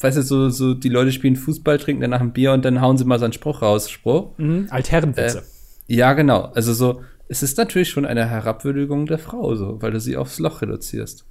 weißt 0.00 0.16
du, 0.16 0.22
so, 0.22 0.48
so 0.48 0.72
die 0.72 0.88
Leute 0.88 1.12
spielen 1.12 1.36
Fußball, 1.36 1.78
trinken 1.78 2.00
danach 2.00 2.22
ein 2.22 2.32
Bier 2.32 2.52
und 2.52 2.64
dann 2.64 2.80
hauen 2.80 2.96
sie 2.96 3.04
mal 3.04 3.18
so 3.18 3.26
einen 3.26 3.34
Spruch 3.34 3.60
raus, 3.60 3.90
Spruch. 3.90 4.36
Mhm. 4.38 4.68
Altherrenwitze. 4.70 5.40
Äh, 5.40 5.94
Ja, 5.94 6.14
genau. 6.14 6.44
Also 6.54 6.72
so, 6.72 7.02
es 7.28 7.42
ist 7.42 7.58
natürlich 7.58 7.90
schon 7.90 8.06
eine 8.06 8.28
Herabwürdigung 8.30 9.04
der 9.04 9.18
Frau, 9.18 9.54
so, 9.56 9.82
weil 9.82 9.90
du 9.90 10.00
sie 10.00 10.16
aufs 10.16 10.38
Loch 10.38 10.62
reduzierst. 10.62 11.26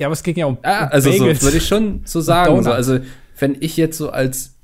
Ja, 0.00 0.06
aber 0.06 0.14
es 0.14 0.22
ging 0.22 0.34
ja 0.36 0.46
um, 0.46 0.56
Ah, 0.62 0.86
um 0.86 0.92
also 0.92 1.12
so 1.12 1.18
Bagels. 1.18 1.42
würde 1.42 1.58
ich 1.58 1.68
schon 1.68 2.00
so 2.06 2.22
sagen. 2.22 2.62
So, 2.62 2.72
also 2.72 3.00
wenn 3.38 3.56
ich 3.60 3.76
jetzt 3.76 3.98
so 3.98 4.08
als 4.10 4.54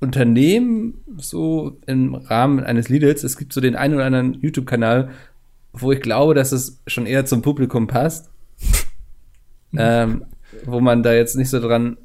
Unternehmen 0.00 1.04
so 1.18 1.78
im 1.86 2.14
Rahmen 2.14 2.64
eines 2.64 2.88
Lidls, 2.88 3.22
es 3.22 3.36
gibt 3.36 3.52
so 3.52 3.60
den 3.60 3.76
einen 3.76 3.94
oder 3.94 4.06
anderen 4.06 4.34
YouTube-Kanal, 4.40 5.10
wo 5.74 5.92
ich 5.92 6.00
glaube, 6.00 6.34
dass 6.34 6.52
es 6.52 6.80
schon 6.86 7.04
eher 7.04 7.26
zum 7.26 7.42
Publikum 7.42 7.86
passt, 7.86 8.30
ähm, 9.76 10.24
wo 10.64 10.80
man 10.80 11.02
da 11.02 11.12
jetzt 11.12 11.36
nicht 11.36 11.50
so 11.50 11.60
dran, 11.60 11.98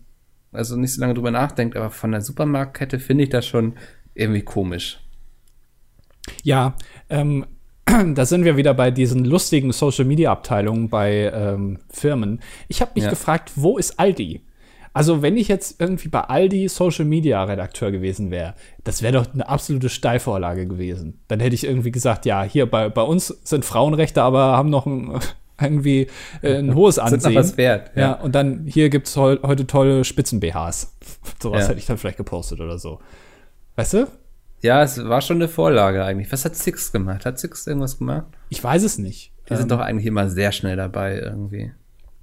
also 0.52 0.76
nicht 0.76 0.94
so 0.94 1.00
lange 1.00 1.14
drüber 1.14 1.32
nachdenkt, 1.32 1.78
aber 1.78 1.90
von 1.90 2.12
der 2.12 2.20
Supermarktkette 2.20 3.00
finde 3.00 3.24
ich 3.24 3.30
das 3.30 3.46
schon 3.46 3.76
irgendwie 4.14 4.42
komisch. 4.42 5.00
Ja, 6.44 6.76
ähm, 7.10 7.46
da 8.16 8.26
sind 8.26 8.46
wir 8.46 8.58
wieder 8.58 8.74
bei 8.74 8.92
diesen 8.92 9.26
lustigen 9.26 9.72
Social 9.72 10.06
Media 10.06 10.32
Abteilungen 10.32 10.90
bei 10.90 11.32
ähm, 11.34 11.80
Firmen. 11.90 12.42
Ich 12.68 12.82
habe 12.82 12.92
mich 12.96 13.04
Ja. 13.06 13.10
gefragt, 13.10 13.52
wo 13.56 13.78
ist 13.78 14.00
Aldi? 14.00 14.42
Also, 14.96 15.24
wenn 15.24 15.38
ich 15.38 15.48
jetzt 15.48 15.82
irgendwie 15.82 16.08
bei 16.08 16.22
Aldi 16.22 16.68
Social 16.70 17.06
Media 17.06 17.44
Redakteur 17.44 17.92
gewesen 17.92 18.30
wäre, 18.30 18.54
das 18.84 19.02
wäre 19.02 19.14
doch 19.14 19.34
eine 19.34 19.50
absolute 19.50 19.90
Steilvorlage 19.90 20.68
gewesen. 20.68 21.20
Dann 21.28 21.40
hätte 21.40 21.56
ich 21.56 21.64
irgendwie 21.66 21.92
gesagt, 21.92 22.28
ja, 22.28 22.44
hier 22.44 22.70
bei, 22.70 22.90
bei 22.90 23.02
uns 23.02 23.28
sind 23.44 23.66
Frauenrechte, 23.66 24.22
aber 24.22 24.56
haben 24.56 24.70
noch 24.70 24.86
ein, 24.86 25.20
irgendwie 25.60 26.08
äh, 26.44 26.58
ein 26.58 26.76
hohes 26.76 26.96
Sind 26.96 27.06
Ansehen. 27.06 27.34
noch 27.34 27.40
was 27.40 27.58
wert. 27.58 27.92
Ja, 27.96 28.14
und 28.14 28.36
dann 28.36 28.68
hier 28.68 28.90
gibt's 28.90 29.18
heu 29.18 29.38
heute 29.42 29.66
tolle 29.66 30.04
Spitzen-BHs. 30.04 30.94
Sowas 31.42 31.64
Ja. 31.64 31.70
hätte 31.70 31.80
ich 31.80 31.88
dann 31.88 31.98
vielleicht 31.98 32.18
gepostet 32.18 32.60
oder 32.62 32.78
so. 32.78 33.00
Weißt 33.76 33.96
du? 33.96 34.08
Ja, 34.64 34.82
es 34.82 35.04
war 35.08 35.22
schon 35.22 35.38
eine 35.38 35.48
Vorlage 35.50 36.04
eigentlich. 36.04 36.32
Was 36.32 36.46
hat 36.46 36.56
Six 36.56 36.92
gemacht? 36.92 37.26
Hat 37.26 37.38
Six 37.38 37.68
irgendwas 37.68 37.98
gemacht? 38.00 38.26
Ich 38.50 38.64
weiß 38.64 38.82
es 38.84 38.98
nicht. 38.98 39.32
Die 39.50 39.58
sind 39.58 39.70
doch 39.72 39.80
eigentlich 39.80 40.06
immer 40.08 40.30
sehr 40.30 40.52
schnell 40.54 40.78
dabei 40.78 41.20
irgendwie. 41.20 41.74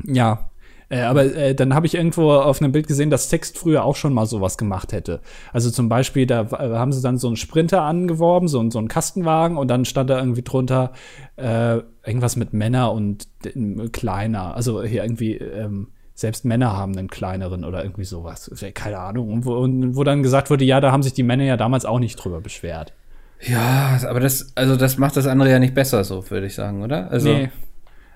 Ja. 0.04 0.50
Äh, 0.88 1.02
aber 1.02 1.24
äh, 1.36 1.54
dann 1.54 1.74
habe 1.74 1.86
ich 1.86 1.94
irgendwo 1.94 2.32
auf 2.32 2.60
einem 2.62 2.72
Bild 2.72 2.88
gesehen, 2.88 3.10
dass 3.10 3.28
Text 3.28 3.58
früher 3.58 3.84
auch 3.84 3.94
schon 3.94 4.12
mal 4.14 4.24
sowas 4.26 4.56
gemacht 4.58 4.92
hätte. 4.92 5.20
Also 5.52 5.70
zum 5.70 5.88
Beispiel, 5.88 6.26
da 6.26 6.40
äh, 6.40 6.76
haben 6.76 6.92
sie 6.92 7.02
dann 7.02 7.18
so 7.18 7.26
einen 7.28 7.36
Sprinter 7.36 7.82
angeworben, 7.82 8.48
so, 8.48 8.58
einen- 8.58 8.70
so 8.72 8.78
einen 8.80 8.88
Kastenwagen, 8.88 9.56
und 9.58 9.68
dann 9.68 9.84
stand 9.84 10.10
da 10.10 10.18
irgendwie 10.18 10.42
drunter 10.42 10.92
äh, 11.36 11.76
irgendwas 12.04 12.34
mit 12.36 12.54
Männer 12.54 12.90
und 12.92 13.28
äh, 13.44 13.88
kleiner. 13.90 14.56
Also 14.56 14.82
hier 14.82 15.04
irgendwie, 15.04 15.36
ähm, 15.36 15.88
selbst 16.20 16.44
Männer 16.44 16.76
haben 16.76 16.96
einen 16.96 17.08
kleineren 17.08 17.64
oder 17.64 17.82
irgendwie 17.82 18.04
sowas. 18.04 18.50
Keine 18.74 18.98
Ahnung. 18.98 19.32
Und 19.32 19.44
wo, 19.46 19.54
und 19.54 19.96
wo 19.96 20.04
dann 20.04 20.22
gesagt 20.22 20.50
wurde, 20.50 20.64
ja, 20.64 20.80
da 20.80 20.92
haben 20.92 21.02
sich 21.02 21.14
die 21.14 21.22
Männer 21.22 21.44
ja 21.44 21.56
damals 21.56 21.86
auch 21.86 21.98
nicht 21.98 22.16
drüber 22.16 22.42
beschwert. 22.42 22.92
Ja, 23.40 23.98
aber 24.06 24.20
das, 24.20 24.52
also 24.54 24.76
das 24.76 24.98
macht 24.98 25.16
das 25.16 25.26
andere 25.26 25.50
ja 25.50 25.58
nicht 25.58 25.74
besser, 25.74 26.04
so 26.04 26.28
würde 26.30 26.46
ich 26.46 26.54
sagen, 26.54 26.82
oder? 26.82 27.10
Also, 27.10 27.32
Nee. 27.32 27.50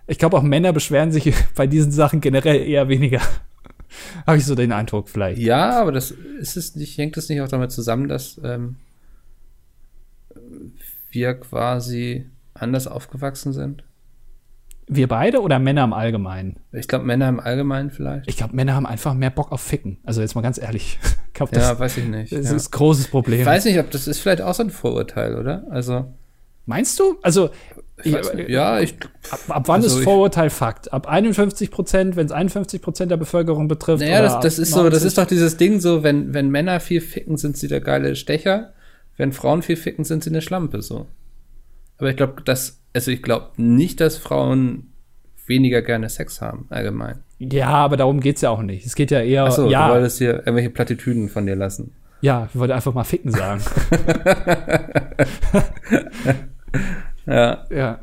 Ich 0.06 0.18
glaube, 0.18 0.36
auch 0.36 0.42
Männer 0.42 0.74
beschweren 0.74 1.12
sich 1.12 1.32
bei 1.54 1.66
diesen 1.66 1.92
Sachen 1.92 2.20
generell 2.20 2.60
eher 2.60 2.88
weniger. 2.88 3.22
Habe 4.26 4.36
ich 4.36 4.44
so 4.44 4.54
den 4.54 4.72
Eindruck 4.72 5.08
vielleicht. 5.08 5.40
ja, 5.40 5.80
aber 5.80 5.92
das 5.92 6.10
ist 6.10 6.58
es 6.58 6.76
nicht, 6.76 6.98
hängt 6.98 7.16
es 7.16 7.30
nicht 7.30 7.40
auch 7.40 7.48
damit 7.48 7.72
zusammen, 7.72 8.08
dass 8.08 8.38
ähm, 8.44 8.76
wir 11.10 11.32
quasi 11.34 12.26
anders 12.52 12.86
aufgewachsen 12.86 13.54
sind? 13.54 13.82
Wir 14.86 15.08
beide 15.08 15.40
oder 15.40 15.58
Männer 15.58 15.84
im 15.84 15.92
Allgemeinen? 15.92 16.58
Ich 16.72 16.88
glaube, 16.88 17.04
Männer 17.04 17.28
im 17.28 17.40
Allgemeinen 17.40 17.90
vielleicht. 17.90 18.28
Ich 18.28 18.36
glaube, 18.36 18.54
Männer 18.54 18.74
haben 18.74 18.86
einfach 18.86 19.14
mehr 19.14 19.30
Bock 19.30 19.50
auf 19.50 19.60
Ficken. 19.60 19.98
Also 20.04 20.20
jetzt 20.20 20.34
mal 20.34 20.42
ganz 20.42 20.58
ehrlich. 20.58 20.98
Ich 21.34 21.38
glaube, 21.38 21.56
ja, 21.56 21.70
das, 21.70 21.80
weiß 21.80 21.96
ich 21.96 22.04
nicht. 22.04 22.30
das 22.32 22.48
ja. 22.48 22.54
ist 22.54 22.68
ein 22.68 22.70
großes 22.70 23.08
Problem. 23.08 23.40
Ich 23.40 23.44
weiß 23.44 23.64
nicht, 23.64 23.76
ob 23.80 23.90
das 23.90 24.06
ist 24.06 24.20
vielleicht 24.20 24.40
auch 24.40 24.54
so 24.54 24.62
ein 24.62 24.70
Vorurteil, 24.70 25.34
oder? 25.34 25.64
Also, 25.68 26.14
Meinst 26.66 26.98
du? 27.00 27.16
Also, 27.22 27.50
ich 28.02 28.12
nicht. 28.12 28.48
ja, 28.48 28.78
ich, 28.78 28.94
ab, 29.30 29.40
ab 29.48 29.62
wann 29.66 29.82
Also 29.82 29.88
ist 29.88 29.98
ich- 29.98 30.04
Vorurteil 30.04 30.48
Fakt? 30.48 30.92
Ab 30.92 31.08
51 31.08 31.72
Prozent, 31.72 32.14
wenn 32.14 32.26
es 32.26 32.30
51 32.32 32.80
Prozent 32.80 33.10
der 33.10 33.16
Bevölkerung 33.16 33.66
betrifft? 33.66 34.00
naja, 34.02 34.22
das, 34.22 34.40
das 34.40 34.58
ist 34.60 34.70
so, 34.70 34.84
das 34.84 35.02
90? 35.02 35.06
ist 35.06 35.18
doch 35.18 35.26
dieses 35.26 35.56
Ding 35.56 35.80
so, 35.80 36.04
wenn, 36.04 36.32
wenn 36.34 36.50
Männer 36.50 36.78
viel 36.78 37.00
ficken, 37.00 37.36
sind 37.36 37.56
sie 37.56 37.66
der 37.66 37.80
geile 37.80 38.14
Stecher. 38.16 38.72
Wenn 39.16 39.32
Frauen 39.32 39.62
viel 39.62 39.76
ficken, 39.76 40.04
sind 40.04 40.24
sie 40.24 40.30
eine 40.30 40.40
Schlampe, 40.40 40.82
so. 40.82 41.06
Aber 41.98 42.10
ich 42.10 42.16
glaube, 42.16 42.42
dass, 42.44 42.80
also 42.94 43.10
ich 43.10 43.22
glaube 43.22 43.50
nicht, 43.56 44.00
dass 44.00 44.16
Frauen 44.16 44.92
weniger 45.46 45.82
gerne 45.82 46.08
Sex 46.08 46.40
haben, 46.40 46.66
allgemein. 46.70 47.22
Ja, 47.38 47.68
aber 47.68 47.96
darum 47.96 48.20
geht's 48.20 48.40
ja 48.40 48.50
auch 48.50 48.62
nicht. 48.62 48.86
Es 48.86 48.94
geht 48.94 49.10
ja 49.10 49.20
eher, 49.20 49.44
Achso, 49.44 49.64
du 49.64 49.70
ja, 49.70 49.90
wolltest 49.90 50.18
hier 50.18 50.34
irgendwelche 50.38 50.70
Plattitüden 50.70 51.28
von 51.28 51.44
dir 51.46 51.56
lassen. 51.56 51.92
ja, 52.22 52.48
ich 52.50 52.58
wollte 52.58 52.74
einfach 52.74 52.94
mal 52.94 53.04
ficken 53.04 53.30
sagen. 53.32 53.60
Ja. 57.26 57.64
ja. 57.70 58.00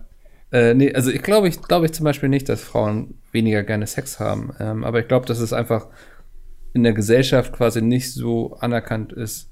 Äh, 0.51 0.73
nee, 0.73 0.93
also 0.93 1.11
ich 1.11 1.21
glaube 1.21 1.47
ich, 1.47 1.61
glaube 1.61 1.85
ich 1.85 1.93
zum 1.93 2.03
Beispiel 2.05 2.29
nicht, 2.29 2.49
dass 2.49 2.63
Frauen 2.63 3.19
weniger 3.31 3.63
gerne 3.63 3.85
Sex 3.87 4.19
haben. 4.19 4.53
Ähm, 4.59 4.83
aber 4.83 4.99
ich 4.99 5.07
glaube, 5.07 5.25
dass 5.25 5.39
es 5.39 5.53
einfach 5.53 5.87
in 6.73 6.81
der 6.83 6.93
Gesellschaft 6.93 7.53
quasi 7.53 7.81
nicht 7.81 8.13
so 8.13 8.55
anerkannt 8.59 9.13
ist, 9.13 9.50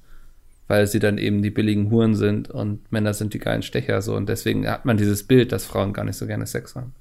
weil 0.70 0.88
sie 0.88 1.00
dann 1.00 1.18
eben 1.18 1.42
die 1.42 1.50
billigen 1.52 1.92
Huren 1.92 2.16
sind 2.16 2.50
und 2.50 2.92
Männer 2.92 3.14
sind 3.14 3.34
die 3.34 3.40
geilen 3.40 3.64
Stecher 3.64 4.02
so. 4.02 4.16
Und 4.16 4.30
deswegen 4.30 4.70
hat 4.70 4.86
man 4.86 4.98
dieses 4.98 5.24
Bild, 5.28 5.52
dass 5.52 5.66
Frauen 5.66 5.94
gar 5.94 6.06
nicht 6.06 6.16
so 6.18 6.28
gerne 6.28 6.48
Sex 6.48 6.76
haben. 6.76 6.96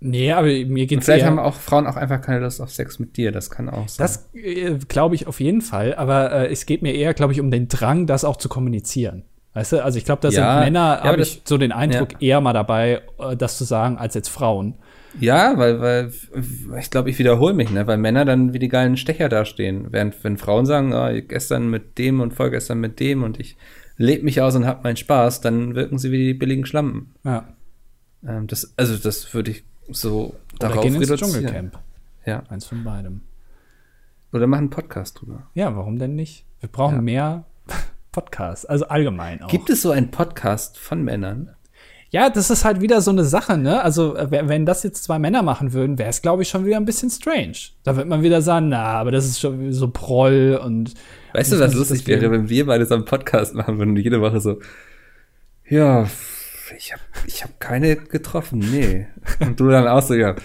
Nee, 0.00 0.32
aber 0.32 0.48
mir 0.48 0.86
Und 0.86 0.86
geht's 0.86 1.06
vielleicht 1.06 1.24
eher, 1.24 1.26
haben 1.26 1.38
auch 1.38 1.54
Frauen 1.54 1.86
auch 1.86 1.96
einfach 1.96 2.20
keine 2.20 2.40
Lust 2.40 2.60
auf 2.60 2.70
Sex 2.70 2.98
mit 2.98 3.16
dir. 3.16 3.32
Das 3.32 3.50
kann 3.50 3.70
auch 3.70 3.88
sein. 3.88 4.04
Das 4.04 4.28
äh, 4.34 4.78
glaube 4.88 5.14
ich 5.14 5.26
auf 5.26 5.40
jeden 5.40 5.62
Fall, 5.62 5.94
aber 5.94 6.32
äh, 6.32 6.52
es 6.52 6.66
geht 6.66 6.82
mir 6.82 6.92
eher, 6.94 7.14
glaube 7.14 7.32
ich, 7.32 7.40
um 7.40 7.50
den 7.50 7.68
Drang, 7.68 8.06
das 8.06 8.24
auch 8.24 8.36
zu 8.36 8.48
kommunizieren. 8.48 9.24
Weißt 9.54 9.72
du, 9.72 9.84
also 9.84 9.98
ich 9.98 10.04
glaube, 10.04 10.20
da 10.20 10.28
Ja, 10.28 10.56
sind 10.56 10.64
Männer, 10.64 11.00
ja, 11.02 11.04
habe 11.04 11.22
ich 11.22 11.42
so 11.44 11.56
den 11.58 11.72
Eindruck, 11.72 12.20
eher 12.20 12.40
mal 12.40 12.52
dabei, 12.52 13.02
äh, 13.18 13.36
das 13.36 13.56
zu 13.56 13.64
sagen, 13.64 13.96
als 13.96 14.14
jetzt 14.14 14.28
Frauen. 14.28 14.76
Ja, 15.20 15.56
weil, 15.56 15.80
weil 15.80 16.12
ich 16.78 16.90
glaube, 16.90 17.10
ich 17.10 17.18
wiederhole 17.18 17.54
mich, 17.54 17.70
ne? 17.70 17.86
weil 17.86 17.98
Männer 17.98 18.24
dann 18.24 18.52
wie 18.52 18.58
die 18.58 18.68
geilen 18.68 18.96
Stecher 18.96 19.28
dastehen. 19.28 19.86
Während 19.90 20.22
wenn 20.24 20.36
Frauen 20.36 20.66
sagen, 20.66 20.92
ah, 20.92 21.12
gestern 21.20 21.68
mit 21.70 21.98
dem 21.98 22.20
und 22.20 22.34
vorgestern 22.34 22.80
mit 22.80 22.98
dem 23.00 23.22
und 23.22 23.38
ich 23.38 23.56
lebe 23.96 24.24
mich 24.24 24.40
aus 24.40 24.56
und 24.56 24.66
hab 24.66 24.82
meinen 24.82 24.96
Spaß, 24.96 25.40
dann 25.40 25.74
wirken 25.74 25.98
sie 25.98 26.10
wie 26.10 26.18
die 26.18 26.34
billigen 26.34 26.66
Schlampen. 26.66 27.14
Ja. 27.24 27.48
Ähm, 28.26 28.46
das, 28.48 28.74
also 28.76 28.96
das 28.96 29.32
würde 29.34 29.52
ich 29.52 29.64
so 29.88 30.34
Oder 30.54 30.68
darauf 30.68 30.82
gehen 30.82 30.94
ins 30.96 31.04
reduzieren. 31.10 31.32
Dschungelcamp. 31.32 31.78
Ja. 32.26 32.42
Eins 32.48 32.66
von 32.66 32.82
beidem. 32.84 33.20
Oder 34.32 34.46
machen 34.46 34.62
einen 34.62 34.70
Podcast 34.70 35.20
drüber. 35.20 35.46
Ja, 35.54 35.76
warum 35.76 35.98
denn 35.98 36.16
nicht? 36.16 36.44
Wir 36.60 36.68
brauchen 36.68 36.96
Ja. 36.96 37.02
mehr 37.02 37.44
Podcasts, 38.12 38.66
also 38.66 38.88
allgemein 38.88 39.42
auch. 39.42 39.48
Gibt 39.48 39.70
es 39.70 39.82
so 39.82 39.90
einen 39.90 40.10
Podcast 40.10 40.78
von 40.78 41.04
Männern? 41.04 41.50
Ja, 42.14 42.30
das 42.30 42.48
ist 42.48 42.64
halt 42.64 42.80
wieder 42.80 43.00
so 43.00 43.10
eine 43.10 43.24
Sache, 43.24 43.58
ne? 43.58 43.82
Also, 43.82 44.14
äh, 44.14 44.28
wenn 44.30 44.64
das 44.66 44.84
jetzt 44.84 45.02
zwei 45.02 45.18
Männer 45.18 45.42
machen 45.42 45.72
würden, 45.72 45.98
wäre 45.98 46.10
es, 46.10 46.22
glaube 46.22 46.42
ich, 46.42 46.48
schon 46.48 46.64
wieder 46.64 46.76
ein 46.76 46.84
bisschen 46.84 47.10
strange. 47.10 47.56
Da 47.82 47.96
wird 47.96 48.06
man 48.06 48.22
wieder 48.22 48.40
sagen, 48.40 48.68
na, 48.68 48.84
aber 48.84 49.10
das 49.10 49.24
ist 49.24 49.40
schon 49.40 49.72
so 49.72 49.88
Proll 49.90 50.60
und. 50.62 50.94
Weißt 51.32 51.50
du, 51.50 51.56
muss 51.56 51.60
man 51.60 51.68
was 51.70 51.74
lustig 51.74 52.06
wäre, 52.06 52.30
wenn 52.30 52.48
wir 52.48 52.66
beide 52.66 52.86
so 52.86 52.94
einen 52.94 53.04
Podcast 53.04 53.56
machen 53.56 53.78
würden 53.78 53.90
und 53.90 53.96
jede 53.96 54.20
Woche 54.20 54.40
so, 54.40 54.60
ja, 55.68 56.06
ich 56.78 56.92
habe 56.92 57.02
ich 57.26 57.42
hab 57.42 57.58
keine 57.58 57.96
getroffen, 57.96 58.60
nee. 58.60 59.08
Und 59.40 59.58
du 59.58 59.68
dann 59.68 59.88
auch 59.88 60.02
so, 60.02 60.14
ja, 60.14 60.36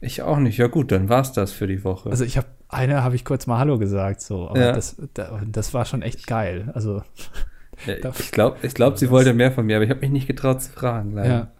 ich 0.00 0.22
auch 0.22 0.38
nicht. 0.38 0.56
Ja 0.56 0.68
gut, 0.68 0.90
dann 0.90 1.10
war's 1.10 1.34
das 1.34 1.52
für 1.52 1.66
die 1.66 1.84
Woche. 1.84 2.08
Also, 2.08 2.24
ich 2.24 2.38
habe 2.38 2.46
eine 2.70 3.04
habe 3.04 3.14
ich 3.14 3.26
kurz 3.26 3.46
mal 3.46 3.58
Hallo 3.58 3.78
gesagt, 3.78 4.22
so, 4.22 4.48
aber 4.48 4.58
Ja. 4.58 4.72
das, 4.72 4.96
da, 5.12 5.38
das 5.46 5.74
war 5.74 5.84
schon 5.84 6.00
echt 6.00 6.26
geil. 6.26 6.70
Also, 6.72 7.02
ich 7.86 8.30
glaube, 8.32 8.56
ich 8.62 8.74
glaub, 8.74 8.98
sie 8.98 9.10
wollte 9.10 9.32
mehr 9.34 9.52
von 9.52 9.66
mir, 9.66 9.76
aber 9.76 9.84
ich 9.84 9.90
habe 9.90 10.00
mich 10.00 10.10
nicht 10.10 10.26
getraut 10.26 10.62
zu 10.62 10.70
fragen. 10.70 11.12
Leider. 11.14 11.28
ja, 11.30 11.50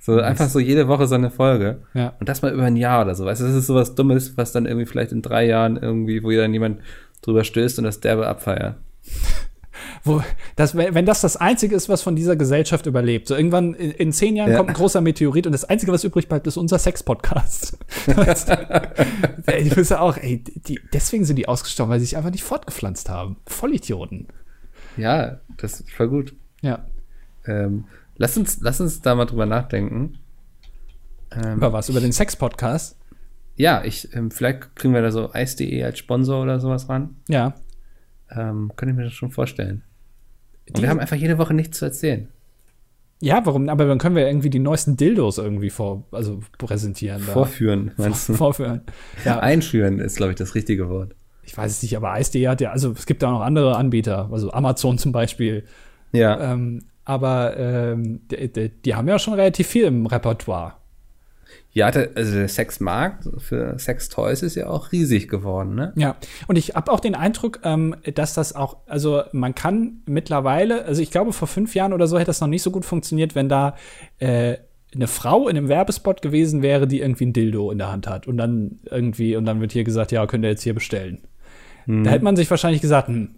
So 0.00 0.20
einfach 0.20 0.48
so 0.48 0.58
jede 0.58 0.88
Woche 0.88 1.06
so 1.06 1.14
eine 1.14 1.30
Folge. 1.30 1.82
ja. 1.94 2.12
Und 2.20 2.28
das 2.28 2.42
mal 2.42 2.52
über 2.52 2.64
ein 2.64 2.76
Jahr 2.76 3.02
oder 3.04 3.14
so. 3.14 3.24
Weißt 3.24 3.40
du, 3.40 3.46
das 3.46 3.54
ist 3.54 3.66
sowas 3.66 3.94
Dummes, 3.94 4.36
was 4.36 4.52
dann 4.52 4.66
irgendwie 4.66 4.86
vielleicht 4.86 5.12
in 5.12 5.22
drei 5.22 5.46
Jahren 5.46 5.76
irgendwie, 5.76 6.22
wo 6.22 6.30
dann 6.32 6.52
jemand 6.52 6.80
drüber 7.22 7.44
stößt 7.44 7.78
und 7.78 7.84
das 7.84 8.00
derbe 8.00 8.26
abfeiert. 8.26 8.76
Wo, 10.04 10.22
das, 10.56 10.76
wenn 10.76 11.04
das 11.06 11.20
das 11.22 11.36
Einzige 11.36 11.74
ist, 11.74 11.88
was 11.88 12.02
von 12.02 12.14
dieser 12.14 12.36
Gesellschaft 12.36 12.86
überlebt. 12.86 13.26
So 13.26 13.34
irgendwann 13.34 13.74
in, 13.74 13.90
in 13.90 14.12
zehn 14.12 14.36
Jahren 14.36 14.50
Ja. 14.52 14.58
kommt 14.58 14.68
ein 14.70 14.74
großer 14.74 15.00
Meteorit 15.00 15.46
und 15.46 15.52
das 15.52 15.64
Einzige, 15.64 15.92
was 15.92 16.04
übrig 16.04 16.28
bleibt, 16.28 16.46
ist 16.46 16.56
unser 16.56 16.78
Sex-Podcast. 16.78 17.78
Bist 19.74 19.90
ja 19.90 20.00
auch, 20.00 20.16
ey, 20.16 20.42
die, 20.44 20.78
deswegen 20.92 21.24
sind 21.24 21.36
die 21.36 21.48
ausgestorben, 21.48 21.90
weil 21.92 22.00
sie 22.00 22.06
sich 22.06 22.16
einfach 22.16 22.30
nicht 22.30 22.44
fortgepflanzt 22.44 23.08
haben. 23.08 23.36
Vollidioten. 23.46 24.28
Ja, 24.96 25.40
das 25.56 25.80
ist 25.80 25.90
voll 25.92 26.08
gut. 26.08 26.34
Ja. 26.62 26.86
Ähm, 27.46 27.84
lass, 28.16 28.36
uns, 28.36 28.58
lass 28.60 28.80
uns 28.80 29.00
da 29.02 29.14
mal 29.14 29.24
drüber 29.26 29.46
nachdenken. 29.46 30.18
Ähm, 31.32 31.56
Über 31.56 31.72
was? 31.72 31.88
Über 31.88 32.00
den 32.00 32.12
Sex-Podcast? 32.12 32.96
ja, 33.56 33.84
ich, 33.84 34.12
ähm, 34.14 34.30
vielleicht 34.32 34.74
kriegen 34.74 34.94
wir 34.94 35.02
da 35.02 35.12
so 35.12 35.32
Eis.de 35.32 35.82
als 35.84 35.98
Sponsor 35.98 36.42
oder 36.42 36.58
sowas 36.58 36.88
ran. 36.88 37.16
Ja. 37.28 37.54
Ähm, 38.30 38.72
könnte 38.76 38.92
ich 38.92 38.96
mir 38.96 39.04
das 39.04 39.12
schon 39.12 39.30
vorstellen. 39.30 39.82
Und 40.68 40.78
Die- 40.78 40.82
wir 40.82 40.88
haben 40.90 40.98
einfach 40.98 41.16
jede 41.16 41.38
Woche 41.38 41.54
nichts 41.54 41.78
zu 41.78 41.84
erzählen. 41.84 42.28
Ja, 43.20 43.46
warum? 43.46 43.68
Aber 43.68 43.84
dann 43.86 43.98
können 43.98 44.16
wir 44.16 44.26
irgendwie 44.26 44.50
die 44.50 44.58
neuesten 44.58 44.96
Dildos 44.96 45.38
irgendwie 45.38 45.70
vor, 45.70 46.04
also 46.10 46.40
präsentieren. 46.58 47.22
da. 47.24 47.32
Vorführen, 47.32 47.92
meinst 47.96 48.28
du? 48.28 48.34
Vorführen. 48.34 48.82
Ja, 49.24 49.38
Einschüren 49.38 50.00
ist, 50.00 50.16
glaube 50.16 50.32
ich, 50.32 50.36
das 50.36 50.54
richtige 50.56 50.88
Wort. 50.88 51.14
Ich 51.46 51.56
weiß 51.56 51.70
es 51.70 51.82
nicht, 51.82 51.96
aber 51.96 52.12
Eis.de 52.12 52.46
hat 52.48 52.60
ja, 52.60 52.70
also 52.70 52.92
es 52.92 53.06
gibt 53.06 53.22
da 53.22 53.30
noch 53.30 53.40
andere 53.40 53.76
Anbieter, 53.76 54.28
also 54.32 54.52
Amazon 54.52 54.98
zum 54.98 55.12
Beispiel. 55.12 55.64
Ja. 56.12 56.52
Ähm, 56.52 56.84
aber 57.04 57.56
ähm, 57.56 58.20
die, 58.30 58.52
die, 58.52 58.68
die 58.70 58.94
haben 58.94 59.08
ja 59.08 59.18
schon 59.18 59.34
relativ 59.34 59.66
viel 59.66 59.84
im 59.84 60.06
Repertoire. 60.06 60.74
Ja, 61.72 61.90
der, 61.90 62.10
also 62.14 62.34
der 62.34 62.48
Sexmarkt 62.48 63.28
für 63.38 63.76
Sextoys 63.78 64.42
ist 64.42 64.54
ja 64.54 64.68
auch 64.68 64.92
riesig 64.92 65.28
geworden, 65.28 65.74
ne? 65.74 65.92
Ja, 65.96 66.16
und 66.46 66.56
ich 66.56 66.76
habe 66.76 66.90
auch 66.92 67.00
den 67.00 67.16
Eindruck, 67.16 67.60
ähm, 67.64 67.96
dass 68.14 68.32
das 68.32 68.54
auch, 68.54 68.76
also 68.86 69.22
man 69.32 69.56
kann 69.56 70.02
mittlerweile, 70.06 70.84
also 70.84 71.02
ich 71.02 71.10
glaube, 71.10 71.32
vor 71.32 71.48
fünf 71.48 71.74
Jahren 71.74 71.92
oder 71.92 72.06
so 72.06 72.16
hätte 72.16 72.26
das 72.26 72.40
noch 72.40 72.48
nicht 72.48 72.62
so 72.62 72.70
gut 72.70 72.84
funktioniert, 72.84 73.34
wenn 73.34 73.48
da 73.48 73.74
äh, 74.18 74.56
eine 74.94 75.08
Frau 75.08 75.48
in 75.48 75.56
einem 75.56 75.68
Werbespot 75.68 76.22
gewesen 76.22 76.62
wäre, 76.62 76.86
die 76.86 77.00
irgendwie 77.00 77.26
ein 77.26 77.32
Dildo 77.32 77.72
in 77.72 77.78
der 77.78 77.90
Hand 77.90 78.06
hat 78.06 78.28
und 78.28 78.36
dann 78.36 78.78
irgendwie, 78.88 79.34
und 79.34 79.44
dann 79.44 79.60
wird 79.60 79.72
hier 79.72 79.82
gesagt, 79.82 80.12
ja, 80.12 80.24
könnt 80.26 80.44
ihr 80.44 80.50
jetzt 80.50 80.62
hier 80.62 80.74
bestellen. 80.74 81.22
Da 81.86 82.10
hätte 82.10 82.24
man 82.24 82.36
sich 82.36 82.50
wahrscheinlich 82.50 82.80
gesagt, 82.80 83.08
hm, 83.08 83.30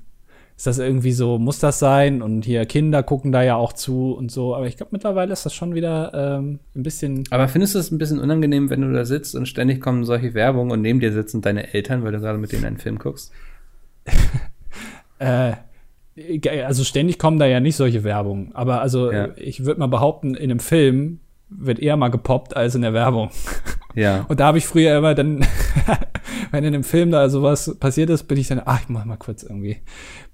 ist 0.56 0.66
das 0.66 0.78
irgendwie 0.78 1.12
so, 1.12 1.38
muss 1.38 1.58
das 1.58 1.78
sein? 1.78 2.22
Und 2.22 2.44
hier 2.44 2.64
Kinder 2.64 3.02
gucken 3.02 3.30
da 3.32 3.42
ja 3.42 3.56
auch 3.56 3.72
zu 3.74 4.12
und 4.14 4.30
so. 4.30 4.54
Aber 4.54 4.66
ich 4.66 4.76
glaube, 4.76 4.90
mittlerweile 4.92 5.32
ist 5.32 5.44
das 5.44 5.52
schon 5.54 5.74
wieder 5.74 6.12
ähm, 6.38 6.60
ein 6.74 6.82
bisschen. 6.82 7.24
Aber 7.30 7.48
findest 7.48 7.74
du 7.74 7.78
es 7.78 7.90
ein 7.90 7.98
bisschen 7.98 8.18
unangenehm, 8.20 8.70
wenn 8.70 8.80
du 8.80 8.90
da 8.92 9.04
sitzt 9.04 9.34
und 9.34 9.46
ständig 9.46 9.80
kommen 9.82 10.04
solche 10.04 10.32
Werbung 10.32 10.70
und 10.70 10.80
neben 10.80 11.00
dir 11.00 11.12
sitzen 11.12 11.42
deine 11.42 11.74
Eltern, 11.74 12.04
weil 12.04 12.12
du 12.12 12.20
gerade 12.20 12.38
mit 12.38 12.52
denen 12.52 12.64
einen 12.64 12.78
Film 12.78 12.98
guckst? 12.98 13.32
Äh, 15.18 15.52
also 16.64 16.84
ständig 16.84 17.18
kommen 17.18 17.38
da 17.38 17.46
ja 17.46 17.58
nicht 17.60 17.76
solche 17.76 18.04
Werbung. 18.04 18.50
Aber 18.54 18.80
also 18.82 19.10
Ja. 19.10 19.28
ich 19.36 19.64
würde 19.64 19.80
mal 19.80 19.86
behaupten, 19.86 20.34
in 20.34 20.50
einem 20.50 20.60
Film 20.60 21.20
wird 21.48 21.78
eher 21.78 21.96
mal 21.96 22.08
gepoppt 22.08 22.54
als 22.56 22.74
in 22.74 22.82
der 22.82 22.92
Werbung. 22.92 23.30
Ja. 23.94 24.24
Und 24.28 24.40
da 24.40 24.46
habe 24.46 24.58
ich 24.58 24.66
früher 24.66 24.96
immer 24.98 25.14
dann, 25.14 25.40
wenn 26.56 26.64
in 26.64 26.74
einem 26.74 26.84
Film 26.84 27.10
da 27.10 27.28
sowas 27.28 27.76
passiert 27.78 28.10
ist, 28.10 28.24
bin 28.24 28.38
ich 28.38 28.48
dann, 28.48 28.62
ach, 28.64 28.80
ich 28.82 28.88
mach 28.88 29.04
mal 29.04 29.16
kurz 29.16 29.42
irgendwie, 29.42 29.78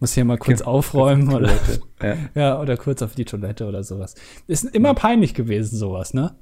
muss 0.01 0.15
hier 0.15 0.25
mal 0.25 0.39
kurz 0.39 0.63
aufräumen 0.63 1.33
oder, 1.33 1.51
ja. 2.03 2.17
ja, 2.35 2.61
oder 2.61 2.77
kurz 2.77 3.03
auf 3.03 3.15
die 3.15 3.25
Toilette 3.25 3.67
oder 3.67 3.85
sowas. 3.85 4.15
Ist 4.47 4.65
immer 4.65 4.95
peinlich 4.95 5.35
gewesen, 5.35 5.77
sowas, 5.77 6.15
ne? 6.15 6.35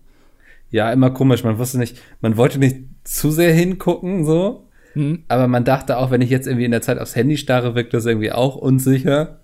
ja, 0.70 0.92
immer 0.92 1.10
komisch. 1.10 1.44
Man 1.44 1.58
wusste 1.58 1.78
nicht, 1.78 2.00
man 2.20 2.36
wollte 2.36 2.58
nicht 2.58 2.84
zu 3.04 3.30
sehr 3.30 3.52
hingucken, 3.52 4.24
so. 4.24 4.68
Mhm. 4.94 5.24
Aber 5.28 5.48
man 5.48 5.64
dachte 5.64 5.98
auch, 5.98 6.10
wenn 6.10 6.22
ich 6.22 6.30
jetzt 6.30 6.46
irgendwie 6.46 6.64
in 6.64 6.70
der 6.70 6.82
Zeit 6.82 6.98
aufs 6.98 7.16
Handy 7.16 7.36
starre, 7.36 7.74
wirkt 7.74 7.94
das 7.94 8.06
irgendwie 8.06 8.32
auch 8.32 8.56
unsicher. 8.56 9.39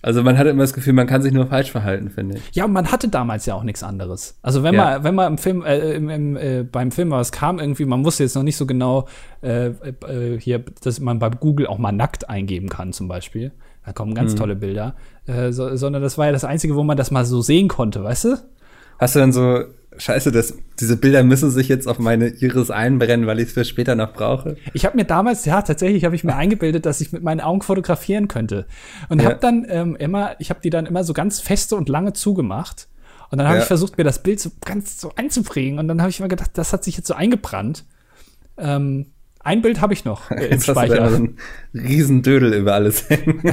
Also 0.00 0.22
man 0.22 0.38
hatte 0.38 0.50
immer 0.50 0.62
das 0.62 0.72
Gefühl, 0.74 0.92
man 0.92 1.06
kann 1.08 1.22
sich 1.22 1.32
nur 1.32 1.46
falsch 1.46 1.72
verhalten, 1.72 2.10
finde 2.10 2.36
ich. 2.36 2.54
Ja, 2.54 2.66
und 2.66 2.72
man 2.72 2.92
hatte 2.92 3.08
damals 3.08 3.46
ja 3.46 3.54
auch 3.54 3.64
nichts 3.64 3.82
anderes. 3.82 4.38
Also 4.42 4.62
wenn 4.62 4.74
Ja. 4.74 4.84
man, 4.84 5.04
wenn 5.04 5.14
man 5.16 5.32
im 5.32 5.38
Film, 5.38 5.64
äh, 5.64 5.92
im, 5.94 6.08
im, 6.08 6.36
äh, 6.36 6.62
beim 6.62 6.92
Film 6.92 7.10
was 7.10 7.32
kam 7.32 7.58
irgendwie, 7.58 7.84
man 7.84 8.04
wusste 8.04 8.22
jetzt 8.22 8.36
noch 8.36 8.44
nicht 8.44 8.56
so 8.56 8.64
genau 8.66 9.08
äh, 9.42 9.66
äh, 9.68 10.38
hier, 10.38 10.62
dass 10.82 11.00
man 11.00 11.18
bei 11.18 11.30
Google 11.30 11.66
auch 11.66 11.78
mal 11.78 11.90
nackt 11.92 12.28
eingeben 12.30 12.68
kann 12.68 12.92
zum 12.92 13.08
Beispiel. 13.08 13.50
Da 13.84 13.92
kommen 13.92 14.14
ganz 14.14 14.34
tolle 14.34 14.54
Bilder. 14.54 14.94
Äh, 15.26 15.50
so, 15.50 15.74
sondern 15.74 16.02
das 16.02 16.16
war 16.18 16.26
ja 16.26 16.32
das 16.32 16.44
Einzige, 16.44 16.76
wo 16.76 16.84
man 16.84 16.96
das 16.96 17.10
mal 17.10 17.24
so 17.24 17.40
sehen 17.40 17.68
konnte, 17.68 18.04
weißt 18.04 18.24
du? 18.26 18.36
Hast 18.98 19.14
du 19.16 19.18
dann 19.20 19.32
so, 19.32 19.62
scheiße, 19.98 20.32
das, 20.32 20.54
diese 20.80 20.96
Bilder 20.96 21.22
müssen 21.22 21.50
sich 21.50 21.68
jetzt 21.68 21.86
auf 21.86 21.98
meine 21.98 22.28
Iris 22.28 22.70
einbrennen, 22.70 23.26
weil 23.26 23.40
ich 23.40 23.48
es 23.48 23.52
für 23.52 23.64
später 23.64 23.94
noch 23.94 24.12
brauche? 24.12 24.56
Ich 24.72 24.84
habe 24.84 24.96
mir 24.96 25.04
damals, 25.04 25.44
ja, 25.44 25.60
tatsächlich 25.62 26.04
habe 26.04 26.14
ich 26.14 26.24
mir 26.24 26.34
eingebildet, 26.44 26.86
dass 26.86 27.00
ich 27.00 27.12
mit 27.12 27.22
meinen 27.22 27.40
Augen 27.40 27.62
fotografieren 27.62 28.28
könnte. 28.28 28.66
Und 29.08 29.20
Ja. 29.22 29.28
habe 29.30 29.38
dann 29.40 29.66
ähm, 29.68 29.96
immer, 29.96 30.36
ich 30.38 30.50
habe 30.50 30.60
die 30.62 30.70
dann 30.70 30.86
immer 30.86 31.04
so 31.04 31.12
ganz 31.12 31.40
feste 31.40 31.76
und 31.76 31.88
lange 31.88 32.12
zugemacht. 32.12 32.88
Und 33.30 33.38
dann 33.38 33.46
habe 33.46 33.56
Ja. 33.58 33.62
ich 33.62 33.68
versucht, 33.68 33.98
mir 33.98 34.04
das 34.04 34.22
Bild 34.22 34.40
so 34.40 34.50
ganz 34.64 35.00
so 35.00 35.12
einzuprägen. 35.16 35.78
Und 35.78 35.88
dann 35.88 36.00
habe 36.00 36.10
ich 36.10 36.18
immer 36.18 36.28
gedacht, 36.28 36.52
das 36.54 36.72
hat 36.72 36.84
sich 36.84 36.96
jetzt 36.96 37.06
so 37.08 37.14
eingebrannt. 37.14 37.84
Ähm, 38.56 39.06
ein 39.48 39.62
Bild 39.62 39.80
habe 39.80 39.94
ich 39.94 40.04
noch 40.04 40.30
äh, 40.30 40.34
im 40.34 40.52
Jetzt 40.52 40.68
hast 40.68 40.68
du 40.68 40.74
da 40.74 40.84
Speicher. 40.86 41.08
so 41.08 41.16
einen 41.16 41.38
riesen 41.72 42.22
Dödel 42.22 42.52
über 42.52 42.74
alles 42.74 43.08
hängen. 43.08 43.40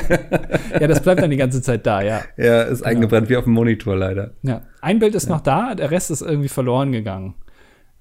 Ja, 0.79 0.88
das 0.88 1.01
bleibt 1.01 1.21
dann 1.21 1.29
die 1.29 1.38
ganze 1.38 1.62
Zeit 1.62 1.86
da, 1.86 2.01
ja. 2.01 2.21
ja, 2.36 2.63
ist 2.63 2.84
eingebrannt 2.84 3.29
wie 3.29 3.38
auf 3.38 3.45
dem 3.45 3.53
Monitor 3.53 3.95
leider. 3.95 4.31
ja. 4.41 4.62
Ein 4.81 4.99
Bild 4.99 5.15
ist 5.15 5.29
noch 5.29 5.39
da, 5.39 5.73
der 5.73 5.89
Rest 5.89 6.12
ist 6.12 6.21
irgendwie 6.21 6.49
verloren 6.49 6.91
gegangen. 6.91 7.36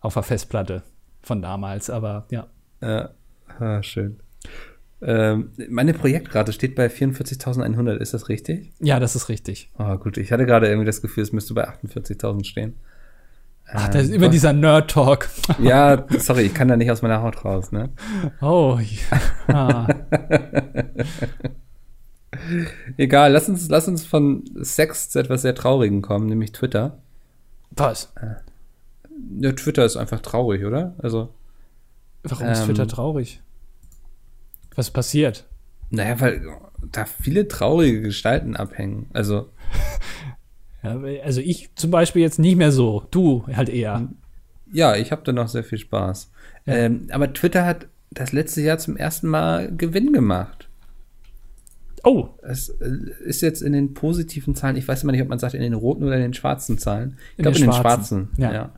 Auf 0.01 0.15
der 0.15 0.25
Festplatte 0.25 0.83
von 1.23 1.41
damals, 1.41 1.89
aber 1.89 2.27
ja. 2.31 2.49
Ja, 2.83 3.11
ah, 3.61 3.83
schön. 3.83 4.19
Ähm, 5.01 5.51
meine 5.69 5.95
Projektrate 5.95 6.53
steht 6.53 6.75
bei 6.75 6.87
44.100, 6.87 7.97
ist 7.97 8.13
das 8.13 8.29
richtig? 8.29 8.73
Ja, 8.81 8.99
das 8.99 9.15
ist 9.15 9.29
richtig. 9.29 9.71
Oh, 9.79 9.97
gut, 9.97 10.17
ich 10.17 10.33
hatte 10.33 10.47
gerade 10.47 10.67
irgendwie 10.67 10.87
das 10.87 11.01
Gefühl, 11.01 11.23
es 11.23 11.33
müsste 11.33 11.55
bei 11.55 11.69
48.000 11.69 12.45
stehen. 12.45 12.75
Ach, 13.73 13.89
das 13.89 14.05
ist 14.05 14.13
immer 14.13 14.29
dieser 14.29 14.53
Nerd-Talk. 14.53 15.29
Ja, 15.59 16.07
sorry, 16.19 16.43
ich 16.43 16.55
kann 16.55 16.69
da 16.69 16.77
nicht 16.77 16.91
aus 16.91 17.03
meiner 17.03 17.23
Haut 17.23 17.45
raus, 17.45 17.73
ne? 17.73 17.91
Oh, 18.41 18.79
ja. 19.49 19.89
Egal, 22.97 23.33
lass 23.33 23.49
uns, 23.49 23.69
lass 23.69 23.87
uns 23.89 24.05
von 24.05 24.45
Sex 24.61 25.09
zu 25.11 25.19
etwas 25.21 25.43
sehr 25.43 25.55
Traurigem 25.55 26.03
kommen, 26.03 26.27
nämlich 26.27 26.53
Twitter. 26.53 26.99
Was? 27.71 28.13
Ja, 29.41 29.53
Twitter 29.53 29.85
ist 29.85 29.97
einfach 29.97 30.21
traurig, 30.21 30.65
oder? 30.65 30.95
Also, 30.99 31.33
Warum 32.23 32.49
ist 32.49 32.61
Ähm. 32.61 32.67
Twitter 32.67 32.87
traurig? 32.89 33.41
Was 34.75 34.91
passiert? 34.91 35.45
naja, 35.91 36.19
weil 36.21 36.43
da 36.91 37.05
viele 37.05 37.47
traurige 37.47 38.03
Gestalten 38.03 38.57
abhängen. 38.57 39.07
Also, 39.13 39.51
Ja, 40.85 41.01
also 41.25 41.41
ich 41.41 41.71
zum 41.75 41.91
Beispiel 41.91 42.23
jetzt 42.23 42.39
nicht 42.39 42.57
mehr 42.57 42.73
so. 42.73 43.07
Du 43.11 43.45
halt 43.53 43.69
eher. 43.69 44.09
ja, 44.73 44.97
ich 44.97 45.13
habe 45.13 45.23
da 45.25 45.33
noch 45.33 45.49
sehr 45.49 45.65
viel 45.65 45.79
Spaß. 45.79 46.31
Ähm, 46.67 47.09
aber 47.11 47.33
Twitter 47.33 47.65
hat 47.67 47.87
das 48.11 48.33
letzte 48.33 48.61
Jahr 48.61 48.79
zum 48.79 48.97
ersten 48.97 49.29
Mal 49.29 49.75
Gewinn 49.77 50.13
gemacht. 50.13 50.69
Oh, 52.05 52.29
Es 52.43 52.69
äh, 52.69 52.91
ist 53.25 53.41
jetzt 53.41 53.63
in 53.63 53.73
den 53.73 53.95
positiven 53.95 54.55
Zahlen, 54.55 54.77
ich 54.77 54.87
weiß 54.87 55.03
immer 55.03 55.13
nicht, 55.13 55.23
ob 55.23 55.29
man 55.29 55.39
sagt 55.39 55.55
in 55.55 55.63
den 55.63 55.73
roten 55.75 56.05
oder 56.05 56.17
in 56.17 56.23
den 56.23 56.35
schwarzen 56.35 56.79
Zahlen. 56.79 57.17
Ich 57.33 57.39
In 57.39 57.43
glaube 57.45 57.57
den 57.59 57.65
in 57.65 57.71
den 57.71 57.81
schwarzen, 57.81 58.29
ja. 58.37 58.53
Ja. 58.53 58.73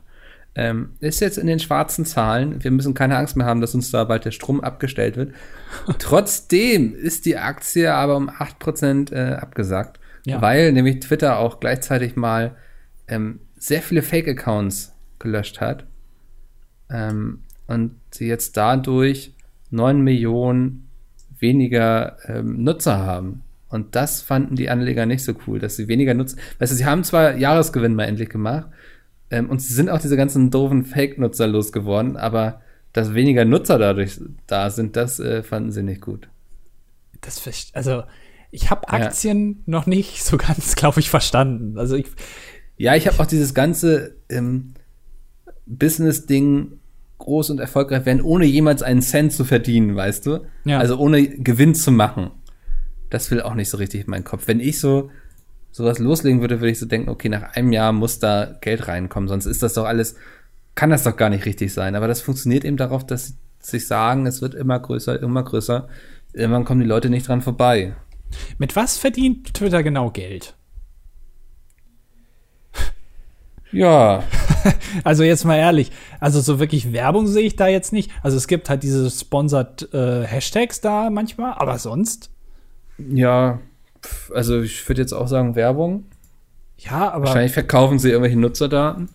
Ähm, 0.55 0.91
ist 1.01 1.19
jetzt 1.19 1.37
in 1.37 1.45
den 1.45 1.59
schwarzen 1.59 2.03
Zahlen. 2.05 2.63
Wir 2.63 2.71
müssen 2.71 2.93
keine 2.95 3.17
Angst 3.17 3.35
mehr 3.37 3.45
haben, 3.45 3.61
dass 3.61 3.75
uns 3.75 3.91
da 3.91 4.05
bald 4.05 4.25
der 4.25 4.31
Strom 4.31 4.59
abgestellt 4.61 5.15
wird. 5.17 5.33
Trotzdem 5.99 6.95
ist 6.95 7.25
die 7.25 7.37
Aktie 7.37 7.93
aber 7.93 8.15
um 8.15 8.29
8% 8.29 9.13
äh, 9.13 9.35
abgesackt, 9.35 9.99
Ja. 10.25 10.41
weil 10.41 10.73
nämlich 10.73 10.99
Twitter 10.99 11.39
auch 11.39 11.59
gleichzeitig 11.59 12.15
mal 12.15 12.55
ähm, 13.07 13.39
sehr 13.57 13.81
viele 13.81 14.01
Fake-Accounts 14.01 14.95
gelöscht 15.19 15.61
hat. 15.61 15.85
Ähm, 16.89 17.43
und 17.67 17.95
sie 18.11 18.27
jetzt 18.27 18.55
dadurch 18.57 19.33
9 19.71 20.01
Millionen 20.01 20.89
weniger 21.39 22.17
ähm, 22.25 22.63
Nutzer 22.63 22.99
haben. 22.99 23.43
Und 23.69 23.95
das 23.95 24.21
fanden 24.21 24.55
die 24.55 24.69
Anleger 24.69 25.05
nicht 25.05 25.23
so 25.23 25.33
cool, 25.45 25.59
dass 25.59 25.75
sie 25.75 25.87
weniger 25.87 26.13
Nutzer. 26.13 26.37
Weißt 26.59 26.71
du, 26.71 26.75
sie 26.75 26.85
haben 26.85 27.03
zwar 27.03 27.35
Jahresgewinn 27.35 27.95
mal 27.95 28.05
endlich 28.05 28.29
gemacht 28.29 28.67
ähm, 29.29 29.49
und 29.49 29.61
sie 29.61 29.73
sind 29.73 29.89
auch 29.89 29.99
diese 29.99 30.15
ganzen 30.15 30.51
doofen 30.51 30.85
Fake-Nutzer 30.85 31.47
losgeworden, 31.47 32.15
aber 32.15 32.61
dass 32.93 33.13
weniger 33.13 33.45
Nutzer 33.45 33.77
dadurch 33.77 34.19
da 34.47 34.69
sind, 34.69 34.95
das 34.95 35.19
äh, 35.19 35.43
fanden 35.43 35.71
sie 35.71 35.83
nicht 35.83 36.01
gut. 36.01 36.29
das 37.21 37.71
also 37.73 38.03
ich 38.51 38.69
habe 38.69 38.81
Ja. 38.87 39.05
Aktien 39.05 39.63
noch 39.65 39.85
nicht 39.85 40.23
so 40.23 40.37
ganz, 40.37 40.75
glaube 40.77 40.99
ich, 40.99 41.09
verstanden. 41.09 41.77
Also 41.77 41.95
ich 41.95 42.07
Ja, 42.77 42.95
ich 42.95 43.07
habe 43.07 43.19
auch 43.19 43.25
dieses 43.25 43.53
ganze 43.53 44.15
ähm, 44.29 44.73
Business-Ding 45.65 46.79
groß 47.17 47.49
und 47.49 47.59
erfolgreich 47.59 48.05
werden, 48.05 48.21
ohne 48.21 48.45
jemals 48.45 48.83
einen 48.83 49.01
Cent 49.01 49.33
zu 49.33 49.43
verdienen, 49.43 49.95
weißt 49.95 50.25
du? 50.25 50.45
Ja. 50.65 50.79
Also 50.79 50.97
ohne 50.97 51.27
Gewinn 51.27 51.75
zu 51.75 51.91
machen. 51.91 52.31
Das 53.09 53.31
will 53.31 53.41
auch 53.41 53.55
nicht 53.55 53.69
so 53.69 53.77
richtig 53.77 54.01
in 54.05 54.09
meinen 54.11 54.23
Kopf. 54.23 54.43
Wenn 54.47 54.59
ich 54.59 54.79
so 54.79 55.09
sowas 55.71 55.99
loslegen 55.99 56.41
würde, 56.41 56.59
würde 56.59 56.71
ich 56.71 56.79
so 56.79 56.85
denken, 56.85 57.09
okay, 57.09 57.29
nach 57.29 57.53
einem 57.55 57.71
Jahr 57.71 57.91
muss 57.91 58.19
da 58.19 58.57
Geld 58.61 58.87
reinkommen, 58.87 59.27
sonst 59.27 59.45
ist 59.45 59.61
das 59.61 59.73
doch 59.73 59.85
alles, 59.85 60.15
kann 60.75 60.89
das 60.89 61.03
doch 61.03 61.15
gar 61.15 61.29
nicht 61.29 61.45
richtig 61.45 61.73
sein. 61.73 61.95
Aber 61.95 62.07
das 62.07 62.21
funktioniert 62.21 62.65
eben 62.65 62.77
darauf, 62.77 63.05
dass 63.05 63.27
sie 63.27 63.33
sich 63.59 63.87
sagen, 63.87 64.25
es 64.25 64.41
wird 64.41 64.55
immer 64.55 64.79
größer, 64.79 65.21
immer 65.21 65.43
größer. 65.43 65.87
Irgendwann 66.33 66.65
kommen 66.65 66.81
die 66.81 66.87
Leute 66.87 67.09
nicht 67.09 67.27
dran 67.27 67.41
vorbei. 67.41 67.95
Mit 68.57 68.75
was 68.75 68.97
verdient 68.97 69.53
Twitter 69.53 69.83
genau 69.83 70.09
Geld? 70.11 70.55
Ja, 73.71 74.23
Also 75.03 75.23
jetzt 75.23 75.43
mal 75.45 75.57
ehrlich, 75.57 75.91
also 76.19 76.39
so 76.41 76.59
wirklich 76.59 76.93
Werbung 76.93 77.27
sehe 77.27 77.43
ich 77.45 77.55
da 77.55 77.67
jetzt 77.67 77.93
nicht. 77.93 78.11
Also 78.23 78.37
es 78.37 78.47
gibt 78.47 78.69
halt 78.69 78.83
diese 78.83 79.09
sponsored 79.09 79.93
äh, 79.93 80.23
Hashtags 80.25 80.81
da 80.81 81.09
manchmal, 81.09 81.53
aber 81.53 81.77
sonst 81.77 82.31
ja, 82.97 83.59
also 84.33 84.61
ich 84.61 84.87
würde 84.89 85.01
jetzt 85.01 85.13
auch 85.13 85.27
sagen 85.27 85.55
Werbung. 85.55 86.05
ja, 86.77 87.11
aber 87.11 87.25
Wahrscheinlich 87.25 87.53
verkaufen 87.53 87.99
sie 87.99 88.09
irgendwelche 88.09 88.39
Nutzerdaten. 88.39 89.09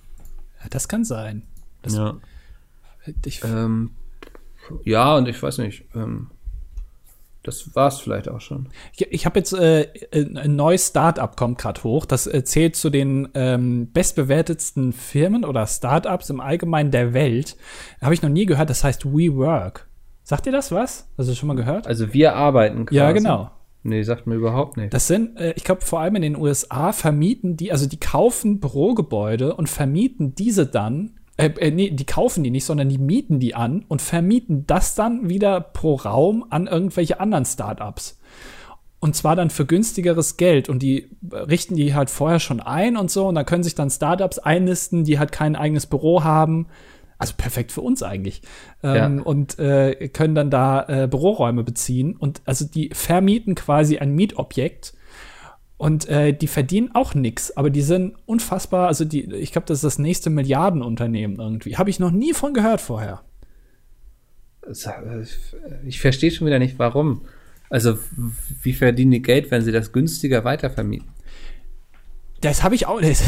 das 0.70 0.86
kann 0.86 1.04
sein. 1.04 1.42
Das, 1.82 1.94
Ja. 1.94 2.16
ich, 3.24 3.42
Ähm, 3.42 3.90
ja, 4.84 5.16
und 5.16 5.26
ich 5.28 5.42
weiß 5.42 5.58
nicht. 5.58 5.84
Ähm, 5.96 6.30
das 7.42 7.74
war's 7.74 8.00
vielleicht 8.00 8.28
auch 8.28 8.40
schon. 8.40 8.68
Ich, 8.94 9.10
ich 9.10 9.26
habe 9.26 9.38
jetzt 9.38 9.52
äh, 9.52 9.88
ein 10.12 10.54
neues 10.54 10.88
Startup 10.88 11.36
kommt 11.36 11.58
gerade 11.58 11.82
hoch. 11.82 12.06
Das 12.06 12.26
äh, 12.26 12.44
zählt 12.44 12.76
zu 12.76 12.88
den 12.88 13.28
ähm, 13.34 13.90
bestbewertetsten 13.92 14.92
Firmen 14.92 15.44
oder 15.44 15.66
Startups 15.66 16.30
im 16.30 16.40
Allgemeinen 16.40 16.90
der 16.90 17.14
Welt. 17.14 17.56
Habe 18.00 18.14
ich 18.14 18.22
noch 18.22 18.30
nie 18.30 18.46
gehört. 18.46 18.70
Das 18.70 18.84
heißt 18.84 19.06
WeWork. 19.06 19.88
Sagt 20.22 20.46
ihr 20.46 20.52
das 20.52 20.70
was? 20.70 21.08
Hast 21.18 21.28
du 21.28 21.34
schon 21.34 21.48
mal 21.48 21.56
gehört? 21.56 21.86
Also 21.86 22.12
wir 22.12 22.36
arbeiten 22.36 22.86
quasi. 22.86 22.96
ja, 22.96 23.10
genau. 23.10 23.50
Nee, 23.84 24.04
sagt 24.04 24.28
mir 24.28 24.36
überhaupt 24.36 24.76
nicht. 24.76 24.94
Das 24.94 25.08
sind, 25.08 25.36
äh, 25.38 25.54
ich 25.56 25.64
glaube, 25.64 25.80
vor 25.80 25.98
allem 25.98 26.14
in 26.14 26.22
den 26.22 26.36
USA 26.36 26.92
vermieten 26.92 27.56
die, 27.56 27.72
also 27.72 27.86
die 27.88 27.98
kaufen 27.98 28.60
Bürogebäude 28.60 29.56
und 29.56 29.68
vermieten 29.68 30.36
diese 30.36 30.66
dann, 30.66 31.18
äh, 31.42 31.46
äh, 31.58 31.70
nee, 31.70 31.90
die 31.90 32.06
kaufen 32.06 32.44
die 32.44 32.50
nicht, 32.50 32.64
sondern 32.64 32.88
die 32.88 32.98
mieten 32.98 33.40
die 33.40 33.54
an 33.54 33.84
und 33.88 34.00
vermieten 34.00 34.66
das 34.66 34.94
dann 34.94 35.28
wieder 35.28 35.60
pro 35.60 35.96
Raum 35.96 36.44
an 36.50 36.66
irgendwelche 36.66 37.20
anderen 37.20 37.44
Startups. 37.44 38.18
Und 39.00 39.16
zwar 39.16 39.34
dann 39.34 39.50
für 39.50 39.66
günstigeres 39.66 40.36
Geld. 40.36 40.68
Und 40.68 40.80
die 40.80 41.10
äh, 41.30 41.36
richten 41.36 41.74
die 41.74 41.94
halt 41.94 42.08
vorher 42.08 42.38
schon 42.38 42.60
ein 42.60 42.96
und 42.96 43.10
so. 43.10 43.26
Und 43.26 43.34
da 43.34 43.42
können 43.42 43.64
sich 43.64 43.74
dann 43.74 43.90
Startups 43.90 44.38
einlisten, 44.38 45.02
die 45.02 45.18
halt 45.18 45.32
kein 45.32 45.56
eigenes 45.56 45.86
Büro 45.86 46.22
haben. 46.22 46.68
Also 47.18 47.34
perfekt 47.36 47.72
für 47.72 47.80
uns 47.80 48.02
eigentlich. 48.02 48.42
Ähm, 48.82 49.18
Ja. 49.18 49.22
Und 49.24 49.58
äh, 49.58 50.08
können 50.08 50.36
dann 50.36 50.50
da 50.50 50.86
äh, 50.86 51.08
Büroräume 51.08 51.64
beziehen. 51.64 52.16
Und 52.16 52.42
also 52.44 52.64
die 52.64 52.90
vermieten 52.92 53.56
quasi 53.56 53.98
ein 53.98 54.14
Mietobjekt. 54.14 54.94
Und 55.82 56.08
äh, 56.08 56.32
die 56.32 56.46
verdienen 56.46 56.94
auch 56.94 57.16
nix, 57.16 57.50
aber 57.56 57.68
die 57.68 57.82
sind 57.82 58.14
unfassbar, 58.24 58.86
also 58.86 59.04
die, 59.04 59.24
ich 59.34 59.50
glaube, 59.50 59.66
das 59.66 59.78
ist 59.78 59.82
das 59.82 59.98
nächste 59.98 60.30
Milliardenunternehmen 60.30 61.40
irgendwie. 61.40 61.76
Habe 61.76 61.90
ich 61.90 61.98
noch 61.98 62.12
nie 62.12 62.34
von 62.34 62.54
gehört 62.54 62.80
vorher. 62.80 63.22
Ich 65.84 66.00
verstehe 66.00 66.30
schon 66.30 66.46
wieder 66.46 66.60
nicht, 66.60 66.78
warum. 66.78 67.22
Also, 67.68 67.98
wie 68.62 68.74
verdienen 68.74 69.10
die 69.10 69.22
Geld, 69.22 69.50
wenn 69.50 69.62
sie 69.62 69.72
das 69.72 69.90
günstiger 69.90 70.44
weitervermieten? 70.44 71.08
Das 72.42 72.62
habe 72.62 72.76
ich 72.76 72.86
auch, 72.86 73.00
das, 73.00 73.20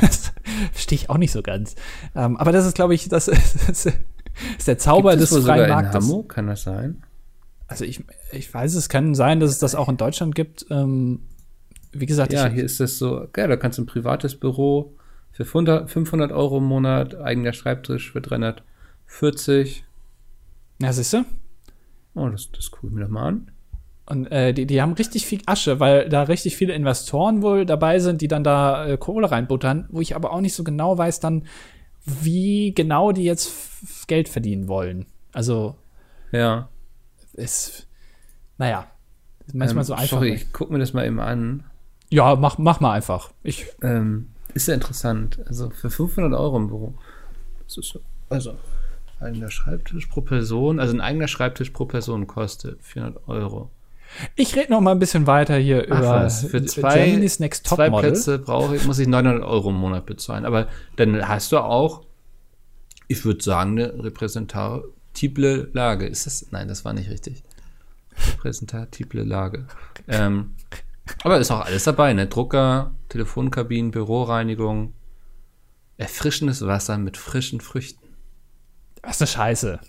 das 0.00 0.32
verstehe 0.70 0.98
ich 0.98 1.10
auch 1.10 1.18
nicht 1.18 1.32
so 1.32 1.42
ganz. 1.42 1.74
Ähm, 2.14 2.36
aber 2.36 2.52
das 2.52 2.66
ist, 2.66 2.76
glaube 2.76 2.94
ich, 2.94 3.08
das, 3.08 3.24
das 3.24 3.86
ist 4.56 4.68
der 4.68 4.78
Zauber 4.78 5.10
Gibt 5.10 5.24
es 5.24 5.30
des 5.30 5.44
freien 5.44 5.64
in 5.64 5.70
Marktes. 5.70 6.04
Hamburg, 6.04 6.28
kann 6.28 6.46
das 6.46 6.62
sein? 6.62 7.02
Also 7.66 7.84
ich, 7.84 8.04
ich 8.30 8.54
weiß, 8.54 8.76
es 8.76 8.88
kann 8.88 9.16
sein, 9.16 9.40
dass 9.40 9.50
es 9.50 9.58
das 9.58 9.74
auch 9.74 9.88
in 9.88 9.96
Deutschland 9.96 10.36
gibt. 10.36 10.66
Ähm, 10.70 11.22
wie 12.00 12.06
gesagt, 12.06 12.32
Ja, 12.32 12.46
hier 12.48 12.64
ist 12.64 12.80
das 12.80 12.98
so, 12.98 13.28
ja, 13.36 13.46
da 13.46 13.56
kannst 13.56 13.78
du 13.78 13.82
ein 13.82 13.86
privates 13.86 14.36
Büro 14.36 14.94
für 15.32 15.44
500 15.44 15.90
500 15.90 16.32
Euro 16.32 16.58
im 16.58 16.64
Monat, 16.64 17.14
eigener 17.14 17.52
Schreibtisch 17.52 18.12
für 18.12 18.20
340. 18.20 19.84
ja, 20.80 20.92
siehst 20.92 21.12
du? 21.12 21.24
Oh, 22.14 22.28
das, 22.28 22.50
das 22.52 22.70
gucke 22.70 22.88
ich 22.88 22.92
mir 22.92 23.02
doch 23.02 23.08
mal 23.10 23.28
an. 23.28 23.50
Und 24.08 24.26
äh, 24.26 24.54
die, 24.54 24.66
die 24.66 24.80
haben 24.80 24.92
richtig 24.92 25.26
viel 25.26 25.40
Asche, 25.46 25.80
weil 25.80 26.08
da 26.08 26.22
richtig 26.22 26.56
viele 26.56 26.72
Investoren 26.74 27.42
wohl 27.42 27.66
dabei 27.66 27.98
sind, 27.98 28.20
die 28.22 28.28
dann 28.28 28.44
da 28.44 28.86
äh, 28.86 28.96
Kohle 28.96 29.30
reinbuttern, 29.30 29.86
wo 29.90 30.00
ich 30.00 30.14
aber 30.14 30.32
auch 30.32 30.40
nicht 30.40 30.54
so 30.54 30.62
genau 30.64 30.96
weiß 30.96 31.18
dann, 31.20 31.44
wie 32.04 32.72
genau 32.72 33.10
die 33.10 33.24
jetzt 33.24 34.06
Geld 34.06 34.28
verdienen 34.28 34.68
wollen. 34.68 35.06
Also 35.32 35.76
Ja. 36.30 36.68
ist, 37.34 37.88
naja, 38.58 38.86
ist 39.46 39.56
manchmal 39.56 39.82
ähm, 39.82 39.86
so 39.86 39.94
einfach. 39.94 40.08
Sorry, 40.18 40.34
ich 40.34 40.52
gucke 40.52 40.72
mir 40.72 40.78
das 40.78 40.92
mal 40.92 41.04
eben 41.04 41.18
an. 41.20 41.64
Ja, 42.10 42.36
mach, 42.36 42.58
mach 42.58 42.80
mal 42.80 42.92
einfach. 42.92 43.30
Ich, 43.42 43.66
Ähm, 43.82 44.28
ist 44.54 44.68
ja 44.68 44.74
interessant. 44.74 45.38
Also 45.46 45.70
für 45.70 45.90
500 45.90 46.32
Euro 46.38 46.56
im 46.56 46.68
Büro. 46.68 46.94
Das 47.64 47.76
ist 47.76 47.88
so, 47.88 48.00
also 48.30 48.56
eigener 49.20 49.50
Schreibtisch 49.50 50.06
pro 50.06 50.20
Person, 50.20 50.78
also 50.78 50.94
ein 50.94 51.00
eigener 51.00 51.28
Schreibtisch 51.28 51.70
pro 51.70 51.86
Person 51.86 52.26
kostet 52.26 52.82
400 52.82 53.28
Euro. 53.28 53.70
Ich 54.36 54.54
rede 54.54 54.72
noch 54.72 54.80
mal 54.80 54.92
ein 54.92 54.98
bisschen 54.98 55.26
weiter 55.26 55.56
hier 55.56 55.86
Ach 55.90 55.98
über 55.98 56.10
was, 56.24 56.44
für 56.44 56.64
zwei, 56.64 57.06
Germany's 57.06 57.40
Next 57.40 57.66
Top 57.66 57.76
zwei. 57.76 57.90
Plätze 57.90 58.38
brauche 58.38 58.76
ich, 58.76 58.84
muss 58.84 58.98
ich 58.98 59.08
900 59.08 59.42
Euro 59.42 59.70
im 59.70 59.76
Monat 59.76 60.06
bezahlen. 60.06 60.44
Aber 60.44 60.68
dann 60.96 61.26
hast 61.26 61.50
du 61.52 61.58
auch, 61.58 62.02
ich 63.08 63.24
würde 63.24 63.42
sagen, 63.42 63.72
eine 63.72 64.04
repräsentatible 64.04 65.70
Lage. 65.72 66.06
Ist 66.06 66.26
das? 66.26 66.46
Nein, 66.50 66.68
das 66.68 66.84
war 66.84 66.92
nicht 66.92 67.10
richtig. 67.10 67.42
Repräsentatible 68.32 69.22
Lage. 69.22 69.66
Ähm, 70.08 70.54
aber 71.22 71.38
ist 71.38 71.50
auch 71.50 71.64
alles 71.64 71.84
dabei, 71.84 72.12
ne? 72.12 72.26
Drucker, 72.26 72.94
Telefonkabinen, 73.08 73.90
Büroreinigung, 73.90 74.94
erfrischendes 75.96 76.66
Wasser 76.66 76.98
mit 76.98 77.16
frischen 77.16 77.60
Früchten. 77.60 78.06
Was 79.02 79.20
eine 79.20 79.28
Scheiße. 79.28 79.80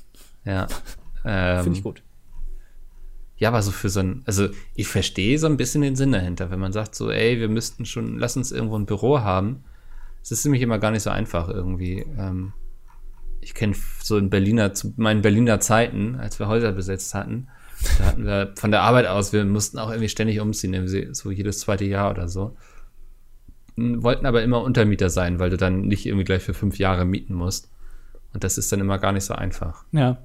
Ja. 0.45 0.67
Ähm, 1.25 1.63
Finde 1.63 1.77
ich 1.79 1.83
gut. 1.83 2.03
Ja, 3.37 3.49
aber 3.49 3.61
so 3.61 3.71
für 3.71 3.89
so 3.89 3.99
ein, 3.99 4.23
also 4.25 4.47
ich 4.75 4.87
verstehe 4.87 5.37
so 5.37 5.47
ein 5.47 5.57
bisschen 5.57 5.81
den 5.81 5.97
Sinn 5.97 6.13
dahinter, 6.13 6.51
wenn 6.51 6.59
man 6.59 6.71
sagt 6.71 6.95
so, 6.95 7.11
ey, 7.11 7.39
wir 7.39 7.49
müssten 7.49 7.85
schon, 7.85 8.17
lass 8.17 8.37
uns 8.37 8.53
irgendwo 8.53 8.77
ein 8.77 8.85
Büro 8.85 9.19
haben. 9.19 9.63
Es 10.23 10.31
ist 10.31 10.45
nämlich 10.45 10.61
immer 10.61 10.79
gar 10.79 10.91
nicht 10.91 11.03
so 11.03 11.09
einfach 11.09 11.49
irgendwie. 11.49 12.05
Ähm, 12.17 12.53
ich 13.41 13.53
kenne 13.53 13.75
so 14.01 14.17
in 14.17 14.29
Berliner, 14.29 14.73
zu 14.73 14.93
meinen 14.97 15.21
Berliner 15.21 15.59
Zeiten, 15.59 16.15
als 16.15 16.39
wir 16.39 16.47
Häuser 16.47 16.71
besetzt 16.71 17.13
hatten, 17.13 17.47
da 17.99 18.05
hatten 18.05 18.25
wir 18.25 18.53
von 18.55 18.71
der 18.71 18.81
Arbeit 18.81 19.07
aus, 19.07 19.33
wir 19.33 19.45
mussten 19.45 19.77
auch 19.79 19.89
irgendwie 19.89 20.09
ständig 20.09 20.39
umziehen, 20.39 21.13
so 21.13 21.31
jedes 21.31 21.59
zweite 21.59 21.85
Jahr 21.85 22.11
oder 22.11 22.27
so. 22.27 22.55
M, 23.77 24.03
Wollten 24.03 24.25
aber 24.25 24.41
immer 24.43 24.61
Untermieter 24.61 25.09
sein, 25.09 25.39
weil 25.39 25.49
du 25.49 25.57
dann 25.57 25.81
nicht 25.81 26.05
irgendwie 26.05 26.25
gleich 26.25 26.43
für 26.43 26.53
fünf 26.53 26.79
Jahre 26.79 27.05
mieten 27.05 27.33
musst. 27.33 27.69
Und 28.33 28.43
das 28.43 28.57
ist 28.57 28.71
dann 28.71 28.79
immer 28.79 28.97
gar 28.99 29.11
nicht 29.11 29.23
so 29.25 29.33
einfach. 29.33 29.85
Ja. 29.91 30.17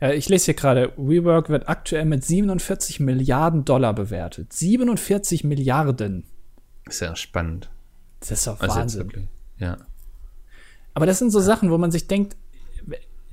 ja. 0.00 0.10
Ich 0.12 0.28
lese 0.28 0.46
hier 0.46 0.54
gerade, 0.54 0.92
WeWork 0.96 1.48
wird 1.48 1.68
aktuell 1.68 2.04
mit 2.04 2.24
47 2.24 3.00
Milliarden 3.00 3.64
Dollar 3.64 3.94
bewertet. 3.94 4.52
47 4.52 5.44
Milliarden. 5.44 6.24
Ist 6.86 7.00
ja 7.00 7.16
spannend. 7.16 7.70
Das 8.20 8.30
ist 8.30 8.46
doch 8.46 8.60
Also 8.60 8.76
Wahnsinn. 8.76 9.00
wirklich. 9.00 9.28
Ja. 9.58 9.78
Aber 10.94 11.06
das 11.06 11.18
sind 11.18 11.30
so 11.30 11.40
Sachen, 11.40 11.70
wo 11.70 11.78
man 11.78 11.90
sich 11.90 12.06
denkt, 12.06 12.36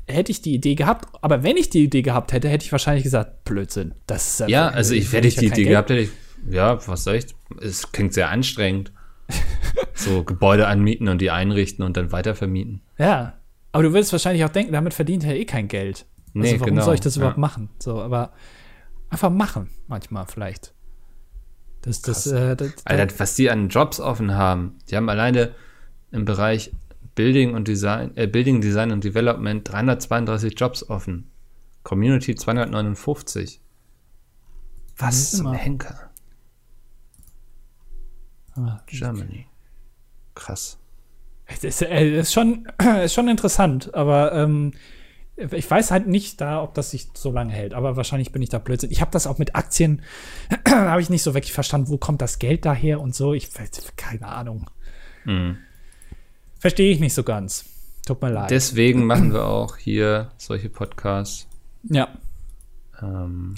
hätte 0.07 0.31
ich 0.31 0.41
die 0.41 0.53
Idee 0.53 0.75
gehabt, 0.75 1.05
aber 1.21 1.43
wenn 1.43 1.57
ich 1.57 1.69
die 1.69 1.83
Idee 1.83 2.01
gehabt 2.01 2.31
hätte, 2.33 2.49
hätte 2.49 2.65
ich 2.65 2.71
wahrscheinlich 2.71 3.03
gesagt, 3.03 3.43
Blödsinn. 3.43 3.93
Das 4.07 4.39
ist 4.39 4.49
Ja, 4.49 4.69
also 4.69 4.93
ich, 4.93 5.11
hätte 5.11 5.27
ich 5.27 5.35
ja 5.35 5.41
die 5.41 5.47
Idee 5.47 5.63
Geld. 5.63 5.69
gehabt, 5.69 5.89
hätte 5.89 6.01
ich, 6.01 6.09
ja, 6.49 6.87
was 6.87 7.03
soll 7.03 7.15
ich, 7.15 7.25
es 7.61 7.91
klingt 7.91 8.13
sehr 8.13 8.29
anstrengend. 8.29 8.91
so 9.93 10.23
Gebäude 10.23 10.67
anmieten 10.67 11.09
und 11.09 11.19
die 11.19 11.31
einrichten 11.31 11.83
und 11.83 11.97
dann 11.97 12.13
weitervermieten. 12.13 12.81
Ja. 12.97 13.33
Aber 13.73 13.83
du 13.83 13.91
würdest 13.91 14.13
wahrscheinlich 14.13 14.45
auch 14.45 14.49
denken, 14.49 14.71
damit 14.71 14.93
verdient 14.93 15.25
er 15.25 15.35
eh 15.35 15.43
kein 15.43 15.67
Geld. 15.67 16.05
Nee, 16.33 16.47
also 16.47 16.61
warum 16.61 16.75
genau, 16.75 16.85
soll 16.85 16.95
ich 16.95 17.01
das 17.01 17.17
überhaupt 17.17 17.37
ja. 17.37 17.41
machen? 17.41 17.69
So, 17.79 18.01
aber 18.01 18.31
einfach 19.09 19.29
machen 19.29 19.69
manchmal 19.87 20.25
vielleicht. 20.27 20.73
Das, 21.81 22.01
das, 22.01 22.27
äh, 22.27 22.55
das, 22.55 22.73
Alter, 22.85 23.19
was 23.19 23.35
die 23.35 23.49
an 23.49 23.69
Jobs 23.69 23.99
offen 23.99 24.33
haben, 24.33 24.77
die 24.89 24.95
haben 24.95 25.09
alleine 25.09 25.51
im 26.11 26.25
Bereich 26.25 26.71
Building 27.17 27.55
und 27.55 27.67
Design, 27.67 28.15
äh, 28.15 28.27
Building 28.27 28.61
Design 28.61 28.91
und 28.91 29.03
Development 29.03 29.67
332 29.67 30.53
Jobs 30.55 30.87
offen. 30.87 31.31
Community 31.81 32.35
259. 32.35 33.59
Was 34.97 35.33
Mhm, 35.33 35.37
zum. 35.37 35.53
Henker? 35.53 36.11
Ah, 38.55 38.81
Germany. 38.85 39.47
Krass. 40.35 40.77
Das 41.47 41.63
ist, 41.63 41.81
äh, 41.81 42.19
ist, 42.19 42.33
schon, 42.33 42.67
ist 43.03 43.15
schon 43.15 43.27
interessant, 43.27 43.95
aber 43.95 44.33
ähm, 44.33 44.73
ich 45.37 45.69
weiß 45.69 45.89
halt 45.89 46.07
nicht 46.07 46.39
da, 46.39 46.61
ob 46.61 46.75
das 46.75 46.91
sich 46.91 47.07
so 47.15 47.31
lange 47.31 47.51
hält. 47.51 47.73
Aber 47.73 47.95
wahrscheinlich 47.95 48.31
bin 48.31 48.43
ich 48.43 48.49
da 48.49 48.59
Blödsinn. 48.59 48.91
Ich 48.91 49.01
habe 49.01 49.11
das 49.11 49.25
auch 49.25 49.39
mit 49.39 49.55
Aktien, 49.55 50.03
habe 50.69 51.01
ich 51.01 51.09
nicht 51.09 51.23
so 51.23 51.33
wirklich 51.33 51.53
verstanden, 51.53 51.89
wo 51.89 51.97
kommt 51.97 52.21
das 52.21 52.37
Geld 52.37 52.63
daher 52.63 53.01
und 53.01 53.15
so. 53.15 53.33
Ich 53.33 53.49
keine 53.95 54.27
Ahnung. 54.27 54.69
Mhm. 55.25 55.57
Verstehe 56.59 56.91
ich 56.91 56.99
nicht 56.99 57.13
so 57.13 57.23
ganz. 57.23 57.65
Tut 58.05 58.21
mir 58.21 58.29
leid. 58.31 58.49
Deswegen 58.49 59.05
machen 59.05 59.33
wir 59.33 59.45
auch 59.45 59.77
hier 59.77 60.31
solche 60.37 60.69
Podcasts. 60.69 61.47
ja, 61.83 62.07
Ähm, 63.01 63.55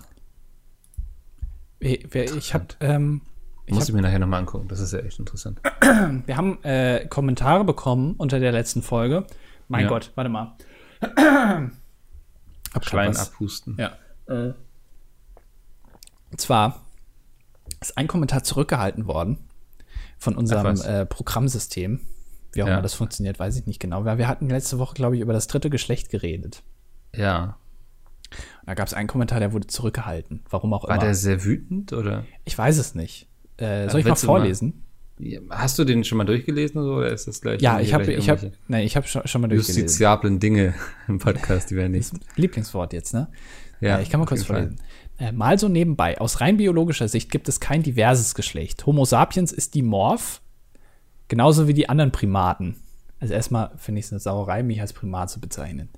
ich, 1.80 2.14
ich 2.14 2.54
habe 2.54 2.66
ähm, 2.82 3.22
ich 3.66 3.74
muss 3.74 3.84
hab, 3.84 3.90
ich 3.90 3.96
mir 3.96 4.02
nachher 4.02 4.20
nochmal 4.20 4.40
angucken. 4.40 4.68
Das 4.68 4.80
ist 4.80 4.92
ja 4.92 5.00
echt 5.00 5.20
interessant. 5.20 5.62
wir 6.26 6.36
haben 6.36 6.64
äh, 6.64 7.06
Kommentare 7.08 7.64
bekommen 7.64 8.16
unter 8.18 8.40
der 8.40 8.52
letzten 8.52 8.82
Folge. 8.82 9.28
Mein 9.68 9.84
Ja. 9.84 9.90
Gott, 9.90 10.12
warte 10.16 10.30
mal. 10.30 10.58
Hab 12.74 12.86
Schleim 12.86 13.16
abhusten. 13.16 13.78
Ja. 13.78 13.92
Äh, 14.28 14.54
und 16.32 16.42
zwar 16.42 16.82
ist 17.80 17.98
ein 17.98 18.08
Kommentar 18.08 18.44
zurückgehalten 18.44 19.08
worden 19.08 19.38
von 20.18 20.36
unserem 20.36 20.82
äh, 20.82 21.06
Programmsystem. 21.06 22.02
Wie 22.54 22.64
auch 22.64 22.68
Ja. 22.68 22.74
immer 22.74 22.82
das 22.82 22.94
funktioniert, 22.94 23.40
weiß 23.40 23.58
ich 23.58 23.66
nicht 23.66 23.80
genau. 23.80 24.06
Weil 24.06 24.18
wir 24.18 24.28
hatten 24.28 24.50
letzte 24.50 24.80
Woche, 24.80 24.94
glaube 24.96 25.16
ich, 25.16 25.22
über 25.22 25.34
das 25.34 25.48
dritte 25.48 25.70
Geschlecht 25.70 26.10
geredet. 26.10 26.64
Ja. 27.16 27.58
Und 28.62 28.68
da 28.68 28.74
gab 28.76 28.88
es 28.88 28.94
einen 28.94 29.08
Kommentar, 29.08 29.40
der 29.40 29.54
wurde 29.54 29.68
zurückgehalten. 29.68 30.42
Warum 30.50 30.74
auch 30.74 30.84
War 30.88 30.96
immer. 30.96 31.04
der 31.06 31.16
sehr 31.16 31.44
wütend 31.44 31.94
oder? 31.94 32.26
ich 32.46 32.58
weiß 32.58 32.78
es 32.78 32.96
nicht. 32.96 33.28
Äh, 33.58 33.90
soll 33.90 34.00
ich 34.02 34.06
mal 34.06 34.16
du 34.16 34.26
mal- 34.28 34.40
vorlesen? 34.40 34.84
Hast 35.50 35.78
du 35.78 35.84
den 35.84 36.06
schon 36.06 36.18
mal 36.18 36.24
durchgelesen 36.24 36.80
oder 36.82 37.12
ist 37.12 37.28
das 37.28 37.42
gleich? 37.42 37.62
Ja, 37.62 37.82
ich 37.82 37.94
habe, 37.94 38.10
ich 38.14 38.30
habe, 38.30 38.54
nee, 38.70 38.84
ich 38.86 38.96
habe 38.96 39.06
schon, 39.06 39.28
schon 39.28 39.42
mal 39.42 39.50
durchgelesen. 39.50 39.84
justiziablen 39.84 40.40
Dinge 40.40 40.74
im 41.10 41.20
Podcast, 41.20 41.70
die 41.72 41.76
wir 41.76 41.90
nicht. 41.90 42.14
Lieblingswort 42.38 42.94
jetzt, 42.94 43.14
ne? 43.14 43.28
Ja, 43.82 43.90
Ja, 43.90 44.00
ich 44.00 44.10
kann 44.10 44.22
mal 44.22 44.26
kurz 44.26 44.42
jeden 44.42 44.48
Fall. 44.54 44.62
vorlesen. 44.68 44.82
Äh, 45.18 45.34
mal 45.34 45.60
so 45.60 45.68
nebenbei. 45.68 46.22
Aus 46.22 46.40
rein 46.40 46.56
biologischer 46.56 47.10
Sicht 47.10 47.30
gibt 47.32 47.50
es 47.50 47.60
kein 47.60 47.84
diverses 47.84 48.34
Geschlecht. 48.34 48.86
Homo 48.86 49.04
sapiens 49.04 49.52
ist 49.52 49.76
dimorph, 49.76 50.42
genauso 51.30 51.68
wie 51.68 51.74
die 51.74 51.88
anderen 51.88 52.12
Primaten. 52.12 52.76
Also 53.22 53.34
erstmal 53.34 53.72
finde 53.76 54.00
ich 54.00 54.06
es 54.06 54.14
eine 54.14 54.20
Sauerei, 54.20 54.64
mich 54.64 54.80
als 54.80 54.94
Primat 54.94 55.30
zu 55.30 55.42
bezeichnen. 55.42 55.90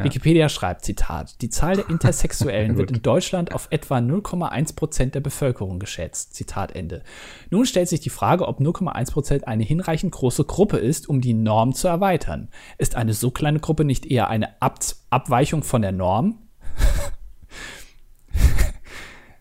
Wikipedia 0.00 0.48
schreibt, 0.48 0.84
Zitat, 0.84 1.42
die 1.42 1.50
Zahl 1.50 1.74
der 1.74 1.88
Intersexuellen 1.88 2.76
wird 2.78 2.92
in 2.92 3.02
Deutschland 3.02 3.52
auf 3.52 3.66
etwa 3.70 3.96
0,1 3.96 4.76
Prozent 4.76 5.14
der 5.16 5.20
Bevölkerung 5.20 5.80
geschätzt. 5.80 6.34
Zitat 6.34 6.76
Ende. 6.76 7.02
Nun 7.50 7.66
stellt 7.66 7.88
sich 7.88 7.98
die 7.98 8.10
Frage, 8.10 8.46
ob 8.46 8.60
0,1 8.60 9.12
Prozent 9.12 9.48
eine 9.48 9.64
hinreichend 9.64 10.12
große 10.12 10.44
Gruppe 10.44 10.76
ist, 10.78 11.08
um 11.08 11.20
die 11.20 11.34
Norm 11.34 11.74
zu 11.74 11.88
erweitern. 11.88 12.48
Ist 12.78 12.94
eine 12.94 13.12
so 13.12 13.32
kleine 13.32 13.58
Gruppe 13.58 13.84
nicht 13.84 14.06
eher 14.06 14.28
eine 14.28 14.60
Ab 14.62 14.78
Abweichung 15.10 15.64
von 15.64 15.82
der 15.82 15.92
Norm? 15.92 16.38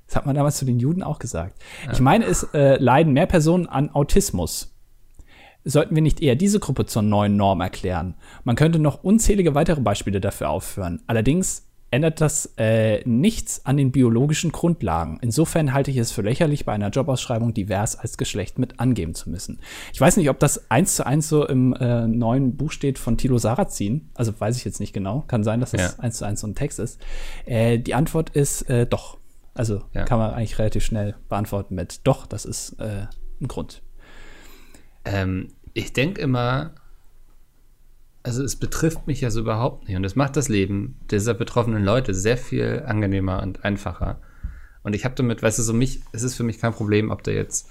Das 0.08 0.16
hat 0.16 0.26
man 0.26 0.36
damals 0.36 0.56
zu 0.56 0.64
den 0.64 0.80
Juden 0.80 1.04
auch 1.04 1.20
gesagt. 1.20 1.62
Ich 1.92 2.00
meine, 2.00 2.24
es 2.24 2.44
äh, 2.54 2.82
leiden 2.82 3.12
mehr 3.12 3.26
Personen 3.26 3.68
an 3.68 3.90
Autismus. 3.90 4.77
Sollten 5.70 5.96
wir 5.96 6.02
nicht 6.02 6.22
eher 6.22 6.36
diese 6.36 6.60
Gruppe 6.60 6.86
zur 6.86 7.02
neuen 7.02 7.36
Norm 7.36 7.60
erklären? 7.62 8.16
Man 8.44 8.56
könnte 8.56 8.80
noch 8.80 9.04
unzählige 9.04 9.54
weitere 9.54 9.82
Beispiele 9.82 10.22
dafür 10.22 10.50
aufführen. 10.50 11.02
Allerdings 11.08 11.66
ändert 11.92 12.20
das 12.22 12.54
äh, 12.58 13.02
nichts 13.08 13.66
an 13.66 13.78
den 13.78 13.92
biologischen 13.92 14.52
Grundlagen. 14.52 15.20
Insofern 15.22 15.74
halte 15.74 15.90
ich 15.92 15.98
es 15.98 16.12
für 16.12 16.22
lächerlich, 16.22 16.66
bei 16.66 16.74
einer 16.74 16.90
Jobausschreibung 16.90 17.54
divers 17.54 17.96
als 17.98 18.18
Geschlecht 18.18 18.60
mit 18.60 18.80
angeben 18.80 19.14
zu 19.14 19.30
müssen. 19.30 19.60
Ich 19.94 20.02
weiß 20.02 20.18
nicht, 20.18 20.30
ob 20.30 20.40
das 20.40 20.70
eins 20.70 20.96
zu 20.96 21.06
eins 21.06 21.30
so 21.30 21.46
im 21.48 21.74
äh, 21.74 22.08
neuen 22.08 22.58
Buch 22.58 22.72
steht 22.72 23.00
von 23.00 23.18
Tilo 23.18 23.38
Sarrazin. 23.38 24.10
Also 24.16 24.38
weiß 24.38 24.58
ich 24.58 24.66
jetzt 24.66 24.80
nicht 24.82 24.94
genau. 24.94 25.24
Kann 25.28 25.44
sein, 25.44 25.60
dass 25.62 25.72
das 25.72 25.98
Ja. 25.98 26.04
eins 26.04 26.18
zu 26.18 26.26
eins 26.26 26.42
so 26.42 26.48
ein 26.48 26.56
Text 26.56 26.80
ist. 26.80 27.00
Äh, 27.46 27.80
die 27.80 27.94
Antwort 27.94 28.30
ist 28.32 28.64
äh, 28.70 28.86
doch. 28.86 29.18
Also 29.54 29.82
Ja. 29.94 30.04
kann 30.04 30.20
man 30.20 30.32
eigentlich 30.32 30.60
relativ 30.60 30.84
schnell 30.84 31.16
beantworten 31.30 31.76
mit 31.76 32.02
doch, 32.06 32.26
das 32.28 32.44
ist 32.46 32.74
äh, 32.80 33.08
ein 33.42 33.48
Grund. 33.48 33.82
Ähm, 35.06 35.54
ich 35.78 35.94
denke 35.94 36.20
immer, 36.22 36.74
also 38.24 38.44
es 38.44 38.56
betrifft 38.56 39.06
mich 39.06 39.22
ja 39.22 39.30
so 39.30 39.42
überhaupt 39.42 39.88
nicht 39.88 39.96
und 39.96 40.04
es 40.04 40.16
macht 40.16 40.36
das 40.36 40.50
Leben 40.50 41.00
dieser 41.12 41.36
betroffenen 41.36 41.84
Leute 41.84 42.16
sehr 42.16 42.38
viel 42.38 42.84
angenehmer 42.86 43.44
und 43.44 43.64
einfacher. 43.64 44.20
Und 44.82 44.96
ich 44.96 45.06
habe 45.06 45.16
damit, 45.16 45.44
weißt 45.44 45.60
du, 45.60 45.64
so 45.64 45.74
mich, 45.74 46.02
es 46.14 46.24
ist 46.24 46.36
für 46.36 46.44
mich 46.44 46.60
kein 46.60 46.74
Problem, 46.74 47.12
ob 47.12 47.22
da 47.22 47.32
jetzt 47.32 47.70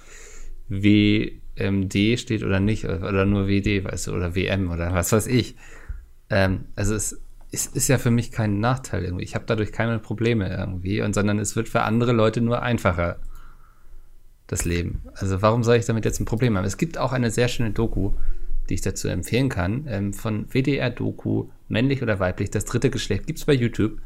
WMD 0.69 2.17
steht 2.17 2.43
oder 2.43 2.59
nicht, 2.59 2.85
oder 2.85 3.25
nur 3.25 3.47
WD, 3.47 3.83
weißt 3.83 4.07
du, 4.07 4.13
oder 4.13 4.35
WM 4.35 4.71
oder 4.71 4.93
was 4.93 5.11
weiß 5.11 5.27
ich. 5.27 5.55
Ähm, 6.29 6.65
also 6.75 6.95
es, 6.95 7.21
es 7.51 7.67
ist 7.67 7.87
ja 7.89 7.97
für 7.97 8.11
mich 8.11 8.31
kein 8.31 8.59
Nachteil 8.59 9.03
irgendwie. 9.03 9.25
Ich 9.25 9.35
habe 9.35 9.45
dadurch 9.47 9.71
keine 9.71 9.99
Probleme 9.99 10.49
irgendwie, 10.49 11.01
und 11.01 11.13
sondern 11.13 11.39
es 11.39 11.55
wird 11.55 11.67
für 11.67 11.81
andere 11.81 12.13
Leute 12.13 12.39
nur 12.39 12.61
einfacher 12.61 13.19
das 14.47 14.65
Leben. 14.65 15.03
Also 15.13 15.41
warum 15.41 15.63
soll 15.63 15.75
ich 15.75 15.85
damit 15.85 16.05
jetzt 16.05 16.19
ein 16.19 16.25
Problem 16.25 16.57
haben? 16.57 16.65
Es 16.65 16.77
gibt 16.77 16.97
auch 16.97 17.11
eine 17.11 17.31
sehr 17.31 17.47
schöne 17.47 17.71
Doku, 17.71 18.13
die 18.69 18.73
ich 18.73 18.81
dazu 18.81 19.07
empfehlen 19.07 19.49
kann, 19.49 19.85
ähm, 19.87 20.13
von 20.13 20.47
WDR 20.49 20.89
Doku, 20.89 21.49
männlich 21.67 22.01
oder 22.01 22.19
weiblich, 22.19 22.49
das 22.49 22.65
dritte 22.65 22.89
Geschlecht, 22.89 23.27
gibt 23.27 23.39
es 23.39 23.45
bei 23.45 23.53
YouTube, 23.53 23.99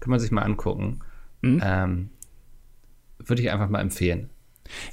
kann 0.00 0.10
man 0.10 0.18
sich 0.18 0.30
mal 0.30 0.42
angucken. 0.42 1.00
Ähm, 1.42 2.10
Würde 3.18 3.42
ich 3.42 3.50
einfach 3.50 3.68
mal 3.68 3.80
empfehlen. 3.80 4.30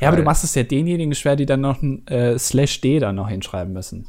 Ja, 0.02 0.08
aber 0.08 0.18
du 0.18 0.24
machst 0.24 0.44
es 0.44 0.56
ja 0.56 0.64
denjenigen 0.64 1.14
schwer, 1.16 1.36
die 1.36 1.46
dann 1.46 1.62
noch 1.62 1.82
ein 1.82 2.06
äh, 2.08 2.38
Slash 2.38 2.82
D 2.82 3.00
dann 3.00 3.16
noch 3.16 3.30
hinschreiben 3.30 3.72
müssen. 3.72 4.08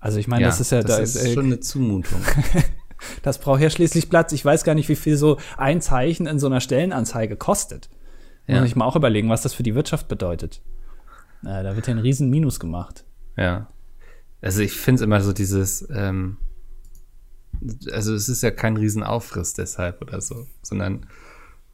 Also 0.00 0.18
ich 0.18 0.28
meine, 0.28 0.44
das 0.44 0.60
ist 0.60 0.72
ja 0.72 0.82
das 0.82 0.96
da, 0.96 1.02
ist 1.02 1.16
äh, 1.16 1.32
schon 1.32 1.46
eine 1.46 1.60
Zumutung. 1.60 2.20
das 3.22 3.38
braucht 3.38 3.60
ja 3.60 3.70
schließlich 3.70 4.10
Platz. 4.10 4.32
Ich 4.32 4.44
weiß 4.44 4.64
gar 4.64 4.74
nicht, 4.74 4.88
wie 4.88 4.96
viel 4.96 5.16
so 5.16 5.38
ein 5.56 5.80
Zeichen 5.80 6.26
in 6.26 6.38
so 6.38 6.46
einer 6.46 6.60
Stellenanzeige 6.60 7.36
kostet. 7.36 7.88
Muss 8.46 8.54
Ja. 8.54 8.54
man 8.56 8.64
sich 8.64 8.76
mal 8.76 8.84
auch 8.86 8.96
überlegen, 8.96 9.28
was 9.28 9.42
das 9.42 9.54
für 9.54 9.62
die 9.62 9.74
Wirtschaft 9.74 10.08
bedeutet. 10.08 10.60
Äh, 11.42 11.62
da 11.62 11.74
wird 11.76 11.86
ja 11.86 11.94
ein 11.94 11.98
riesen 12.00 12.30
Minus 12.30 12.60
gemacht. 12.60 13.04
Ja. 13.36 13.68
Also 14.40 14.60
ich 14.62 14.72
finde 14.72 14.96
es 15.00 15.02
immer 15.02 15.20
so 15.20 15.32
dieses, 15.32 15.88
ähm, 15.94 16.36
also 17.92 18.14
es 18.14 18.28
ist 18.28 18.42
ja 18.42 18.50
kein 18.50 18.76
Riesenaufriss 18.76 19.54
deshalb 19.54 20.02
oder 20.02 20.20
so, 20.20 20.46
sondern 20.62 21.06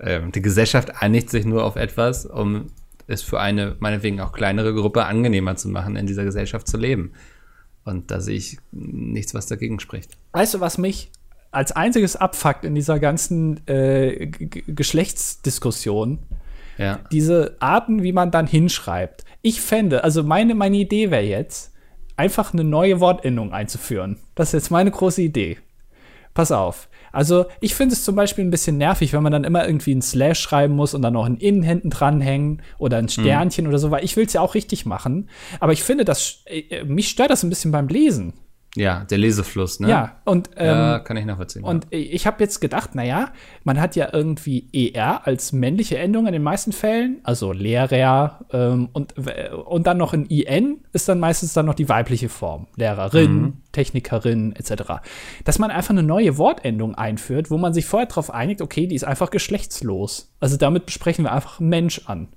ähm, 0.01 0.33
die 0.33 0.43
Gesellschaft 0.43 1.03
einigt 1.03 1.31
sich 1.31 1.45
nur 1.45 1.65
auf 1.65 1.77
etwas, 1.77 2.27
um 2.27 2.67
es 3.07 3.23
für 3.23 3.41
eine, 3.41 3.77
meinetwegen 3.81 4.21
auch 4.21 4.33
kleinere 4.33 4.75
Gruppe 4.75 5.07
angenehmer 5.07 5.57
zu 5.57 5.69
machen, 5.71 5.97
in 5.97 6.07
dieser 6.07 6.25
Gesellschaft 6.25 6.69
zu 6.69 6.77
leben. 6.77 7.13
Und 7.85 8.11
da 8.11 8.21
sehe 8.21 8.37
ich 8.37 8.59
nichts, 8.71 9.33
was 9.33 9.47
dagegen 9.47 9.81
spricht. 9.81 10.19
Weißt 10.33 10.53
du, 10.53 10.61
was 10.61 10.77
mich 10.77 11.11
als 11.51 11.73
einziges 11.73 12.17
abfuckt 12.17 12.67
in 12.67 12.75
dieser 12.75 12.99
ganzen 12.99 13.67
äh, 13.67 14.27
Geschlechtsdiskussion? 14.27 16.19
Ja. 16.79 17.01
diese 17.13 17.57
Arten, 17.61 18.03
wie 18.03 18.13
man 18.13 18.31
dann 18.31 18.47
hinschreibt. 18.47 19.25
Ich 19.43 19.61
fände, 19.61 20.05
also 20.05 20.23
meine, 20.23 20.55
meine 20.55 20.77
Idee 20.77 21.11
wäre 21.11 21.25
jetzt, 21.25 21.75
einfach 22.17 22.53
eine 22.53 22.65
neue 22.65 23.01
Wortendung 23.01 23.53
einzuführen. 23.53 24.19
Das 24.35 24.49
ist 24.49 24.53
jetzt 24.55 24.71
meine 24.71 24.91
große 24.91 25.23
Idee. 25.23 25.59
Pass 26.35 26.53
auf. 26.53 26.89
Also, 27.11 27.47
ich 27.61 27.75
finde 27.75 27.95
es 27.95 28.05
zum 28.05 28.15
Beispiel 28.17 28.45
ein 28.45 28.51
bisschen 28.51 28.77
nervig, 28.77 29.13
wenn 29.13 29.23
man 29.23 29.33
dann 29.33 29.45
immer 29.45 29.67
irgendwie 29.67 29.95
ein 29.95 30.03
Slash 30.03 30.41
schreiben 30.41 30.75
muss 30.75 30.95
und 30.95 31.03
dann 31.03 31.15
noch 31.15 31.25
ein 31.25 31.39
In 31.39 31.63
hinten 31.63 31.91
dranhängen 31.91 32.63
oder 32.79 32.99
ein 32.99 33.09
Sternchen 33.09 33.67
oder 33.67 33.79
so, 33.79 33.91
weil 33.91 34.05
ich 34.05 34.17
will 34.17 34.27
es 34.27 34.35
ja 34.35 34.41
auch 34.41 34.55
richtig 34.55 34.85
machen. 34.85 35.29
Aber 35.59 35.73
ich 35.73 35.83
finde, 35.83 36.05
das, 36.05 36.45
äh, 36.47 36.85
mich 36.85 37.09
stört 37.09 37.31
das 37.31 37.43
ein 37.43 37.51
bisschen 37.51 37.73
beim 37.73 37.89
Lesen. 37.89 38.35
Ja, 38.77 39.05
der 39.05 39.19
Lesefluss, 39.19 39.81
ne? 39.81 39.89
Ja, 39.89 40.17
und 40.25 40.51
ähm, 40.57 40.67
ja 40.67 40.99
kann 41.01 41.17
ich 41.17 41.25
nachvollziehen. 41.25 41.65
und 41.65 41.87
ich 41.91 42.27
habe 42.27 42.43
jetzt 42.43 42.61
gedacht, 42.61 42.95
naja, 42.95 43.33
man 43.65 43.81
hat 43.81 43.97
ja 43.97 44.11
irgendwie 44.13 44.69
ER 44.73 45.27
als 45.27 45.53
männliche 45.53 45.99
Endung 45.99 46.27
in 46.27 46.33
den 46.33 46.43
meisten 46.43 46.73
Fällen, 46.73 47.19
also 47.23 47.53
Lehrer 47.53 48.45
ähm, 48.53 48.91
und, 48.93 49.15
und 49.67 49.87
dann 49.87 49.97
noch 49.97 50.13
ein 50.13 50.27
IN 50.27 50.85
ist 50.93 51.09
dann 51.09 51.19
meistens 51.19 51.55
dann 51.55 51.67
noch 51.67 51.75
die 51.75 51.89
weibliche 51.89 52.29
Form. 52.29 52.67
Lehrerin, 52.77 53.63
Technikerin 53.73 54.55
etc. 54.55 55.01
Dass 55.45 55.59
man 55.59 55.71
einfach 55.71 55.91
eine 55.91 56.03
neue 56.03 56.37
Wortendung 56.37 56.95
einführt, 56.95 57.51
wo 57.51 57.59
man 57.59 57.73
sich 57.73 57.87
vorher 57.87 58.07
darauf 58.07 58.33
einigt, 58.33 58.61
okay, 58.61 58.87
die 58.87 58.95
ist 58.95 59.05
einfach 59.05 59.31
geschlechtslos. 59.31 60.35
Also 60.41 60.57
damit 60.57 60.87
besprechen 60.87 61.25
wir 61.25 61.33
einfach 61.33 61.59
Mensch 61.59 62.03
an. 62.07 62.29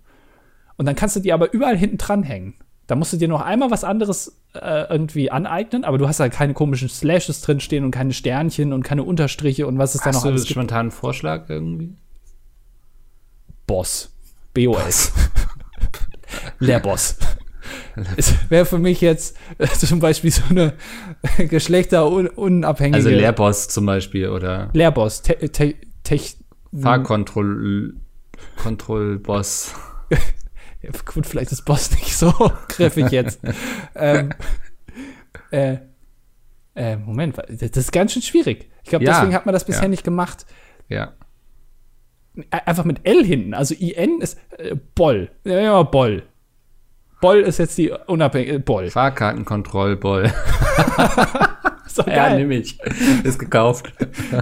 Und 0.77 0.85
dann 0.85 0.95
kannst 0.95 1.15
du 1.15 1.19
die 1.19 1.33
aber 1.33 1.53
überall 1.53 1.77
hinten 1.77 1.97
dranhängen. 1.97 2.55
Da 2.91 2.97
musst 2.97 3.13
du 3.13 3.17
dir 3.17 3.29
noch 3.29 3.39
einmal 3.39 3.71
was 3.71 3.85
anderes 3.85 4.37
äh, 4.53 4.83
irgendwie 4.89 5.31
aneignen, 5.31 5.85
aber 5.85 5.97
du 5.97 6.09
hast 6.09 6.19
halt 6.19 6.33
keine 6.33 6.53
komischen 6.53 6.89
Slashes 6.89 7.39
drinstehen 7.39 7.85
und 7.85 7.91
keine 7.91 8.11
Sternchen 8.11 8.73
und 8.73 8.83
keine 8.83 9.03
Unterstriche 9.03 9.65
und 9.65 9.77
was 9.77 9.95
es 9.95 10.01
da 10.01 10.09
noch 10.09 10.15
Hast 10.15 10.25
du 10.25 10.27
alles 10.27 10.49
spontan 10.49 10.79
einen 10.79 10.91
Vorschlag 10.91 11.47
irgendwie? 11.47 11.95
Boss. 13.65 14.13
BOS. 14.53 15.13
Lehrboss. 16.59 17.15
Es 18.17 18.33
wäre 18.49 18.65
für 18.65 18.77
mich 18.77 18.99
jetzt 18.99 19.37
äh, 19.57 19.67
zum 19.67 20.01
Beispiel 20.01 20.31
so 20.31 20.43
eine 20.49 20.73
geschlechterunabhängige 21.37 22.97
Also 22.97 23.07
Lehrboss 23.09 23.69
zum 23.69 23.85
Beispiel 23.85 24.27
oder 24.27 24.69
Lehrboss. 24.73 25.21
Te 25.21 25.37
te 25.49 25.75
tech 26.03 26.35
Fahrkontroll 26.77 27.93
Kontrollboss. 28.57 29.75
Ja, 30.09 30.17
gut, 31.05 31.25
vielleicht 31.25 31.51
ist 31.51 31.65
Boss 31.65 31.91
nicht 31.91 32.15
so 32.15 32.31
griffig 32.67 33.11
jetzt. 33.11 33.41
ähm, 33.95 34.33
äh, 35.51 35.77
äh, 36.75 36.95
Moment, 36.97 37.37
das 37.37 37.77
ist 37.77 37.91
ganz 37.91 38.13
schön 38.13 38.21
schwierig. 38.21 38.69
Ich 38.83 38.89
glaube, 38.89 39.05
Ja, 39.05 39.13
deswegen 39.13 39.35
hat 39.35 39.45
man 39.45 39.53
das 39.53 39.65
bisher 39.65 39.83
ja. 39.83 39.89
nicht 39.89 40.03
gemacht. 40.03 40.45
Ja. 40.87 41.13
Einfach 42.49 42.85
mit 42.85 43.01
L 43.05 43.25
hinten. 43.25 43.53
Also 43.53 43.75
IN 43.75 44.21
ist 44.21 44.39
äh, 44.57 44.75
Boll. 44.95 45.31
Ja, 45.43 45.59
ja, 45.59 45.83
Boll. 45.83 46.23
Boll 47.19 47.41
ist 47.41 47.59
jetzt 47.59 47.77
die 47.77 47.91
unabhängige 47.91 48.59
Boll. 48.59 48.89
Fahrkartenkontrollboll. 48.89 50.31
So, 51.93 52.03
Ja, 52.03 52.27
geil. 52.29 52.37
nehme 52.39 52.55
ich. 52.55 52.77
Ist 53.23 53.37
gekauft. 53.39 53.91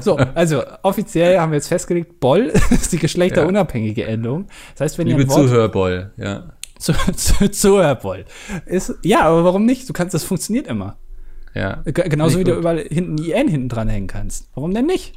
so, 0.01 0.17
also 0.35 0.61
offiziell 0.83 1.39
haben 1.39 1.51
wir 1.51 1.57
jetzt 1.57 1.67
festgelegt, 1.67 2.19
Boll 2.19 2.51
ist 2.69 2.91
die 2.91 2.97
geschlechterunabhängige 2.99 4.05
Endung. 4.05 4.47
Das 4.73 4.81
heißt, 4.81 4.97
wenn 4.99 5.07
ihr 5.07 5.17
Liebe 5.17 5.31
ein 5.31 5.35
Wort 5.35 5.47
Zuhörboll, 5.49 6.11
ja. 6.17 6.53
zu, 6.77 6.93
zu, 7.15 7.49
Zuhörboll 7.49 8.25
ist, 8.65 8.93
ja, 9.03 9.21
aber 9.21 9.43
warum 9.43 9.65
nicht? 9.65 9.89
Du 9.89 9.93
kannst, 9.93 10.13
das 10.13 10.23
funktioniert 10.23 10.67
immer. 10.67 10.97
Ja. 11.55 11.81
G 11.85 11.91
genauso 11.91 12.33
wie 12.35 12.43
Finde 12.43 12.51
du 12.53 12.59
überall 12.59 12.79
hinten 12.79 13.17
IN 13.17 13.47
hinten 13.47 13.69
dran 13.69 13.89
hängen 13.89 14.07
kannst. 14.07 14.47
Warum 14.53 14.73
denn 14.73 14.85
nicht? 14.85 15.15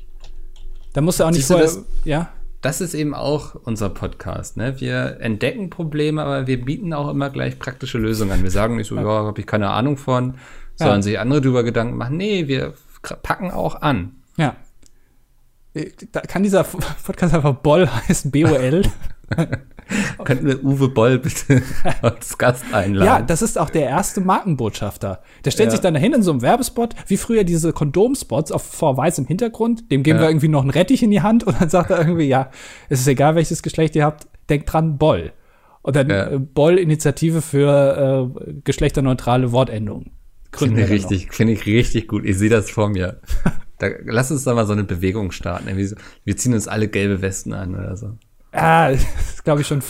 Da 0.95 1.01
musst 1.01 1.21
du 1.21 1.25
auch 1.25 1.29
nicht 1.31 1.39
Siehst 1.47 1.51
du 1.51 1.55
vorher, 1.55 1.67
das- 1.69 1.85
ja. 2.05 2.31
Das 2.63 2.81
ist 2.81 2.95
eben 2.95 3.13
auch 3.13 3.57
unser 3.65 3.89
Podcast. 3.91 4.57
Ne? 4.57 4.81
Wir 4.81 5.17
entdecken 5.21 5.69
Probleme, 5.69 6.23
aber 6.23 6.47
wir 6.47 6.65
bieten 6.65 6.93
auch 6.95 7.11
immer 7.11 7.29
gleich 7.29 7.59
praktische 7.59 7.99
Lösungen 7.99 8.31
an. 8.31 8.45
Wir 8.45 8.53
sagen 8.53 8.77
nicht 8.77 8.87
so, 8.87 8.95
ja, 8.95 9.03
habe 9.03 9.41
ich 9.41 9.49
keine 9.49 9.71
Ahnung 9.71 9.97
von, 9.97 10.35
sollen 10.77 10.97
Ja. 10.97 11.03
sich 11.03 11.19
andere 11.19 11.41
drüber 11.41 11.63
Gedanken 11.63 11.97
machen. 11.97 12.17
Nee, 12.17 12.49
wir 12.49 12.75
packen 13.23 13.51
auch 13.51 13.81
an. 13.83 14.17
Ja. 14.37 14.57
Äh, 15.75 15.91
Da 16.13 16.21
kann 16.21 16.43
dieser 16.43 16.65
Podcast 17.05 17.35
einfach 17.35 17.55
Boll 17.57 17.89
heißen, 17.89 18.31
B-O-L. 18.31 18.83
Könnten 20.25 20.47
wir 20.47 20.63
Uwe 20.65 20.89
Boll 20.89 21.19
bitte 21.19 21.63
als 22.03 22.37
Gast 22.39 22.65
einladen? 22.73 23.07
ja, 23.07 23.23
das 23.23 23.43
ist 23.43 23.59
auch 23.59 23.71
der 23.71 23.85
erste 23.89 24.21
Markenbotschafter. 24.21 25.23
Der 25.45 25.51
stellt 25.51 25.69
Ja. 25.69 25.71
sich 25.73 25.81
dann 25.81 25.95
dahin 25.95 26.13
in 26.13 26.23
so 26.23 26.31
einem 26.31 26.43
Werbespot, 26.43 26.95
wie 27.07 27.17
früher 27.17 27.45
diese 27.45 27.73
Kondomspots 27.73 28.53
auf 28.53 28.63
vor 28.63 28.97
weißem 28.97 29.27
Hintergrund. 29.27 29.91
Dem 29.91 30.03
geben 30.03 30.19
Ja. 30.19 30.25
wir 30.25 30.31
irgendwie 30.31 30.49
noch 30.49 30.63
einen 30.63 30.71
Rettich 30.71 31.03
in 31.03 31.11
die 31.11 31.23
Hand 31.23 31.45
und 31.45 31.61
dann 31.61 31.69
sagt 31.71 31.91
er 31.91 31.99
irgendwie, 31.99 32.27
ja, 32.29 32.51
es 32.89 33.01
ist 33.01 33.07
egal, 33.09 33.35
welches 33.35 33.63
Geschlecht 33.63 33.97
ihr 33.97 34.05
habt, 34.05 34.29
denkt 34.51 34.73
dran, 34.73 34.99
Boll. 34.99 35.33
Und 35.83 35.97
dann 35.97 36.09
Ja. 36.11 36.29
äh, 36.31 36.39
Boll-Initiative 36.39 37.43
für 37.43 38.31
äh, 38.47 38.53
geschlechterneutrale 38.65 39.51
Wortendungen. 39.53 40.13
Finde 40.55 40.83
ich 40.85 40.91
richtig, 40.91 41.33
finde 41.33 41.53
ich 41.55 41.67
richtig 41.67 42.09
gut. 42.09 42.25
Ich 42.25 42.37
sehe 42.39 42.51
das 42.51 42.71
vor 42.71 42.89
mir. 42.89 43.21
Da, 43.79 43.89
lass 44.05 44.31
uns 44.31 44.45
da 44.45 44.55
mal 44.55 44.65
so 44.65 44.75
eine 44.75 44.85
Bewegung 44.85 45.33
starten. 45.33 45.67
Irgendwie 45.67 45.93
wir 46.25 46.37
ziehen 46.37 46.55
uns 46.55 46.69
alle 46.69 46.87
gelbe 46.87 47.21
Westen 47.21 47.53
an 47.53 47.75
oder 47.75 47.97
so. 47.97 48.17
Ah, 48.53 48.93
das 48.93 49.03
ist, 49.03 49.45
glaube 49.45 49.63
ich, 49.63 49.67
schon 49.67 49.83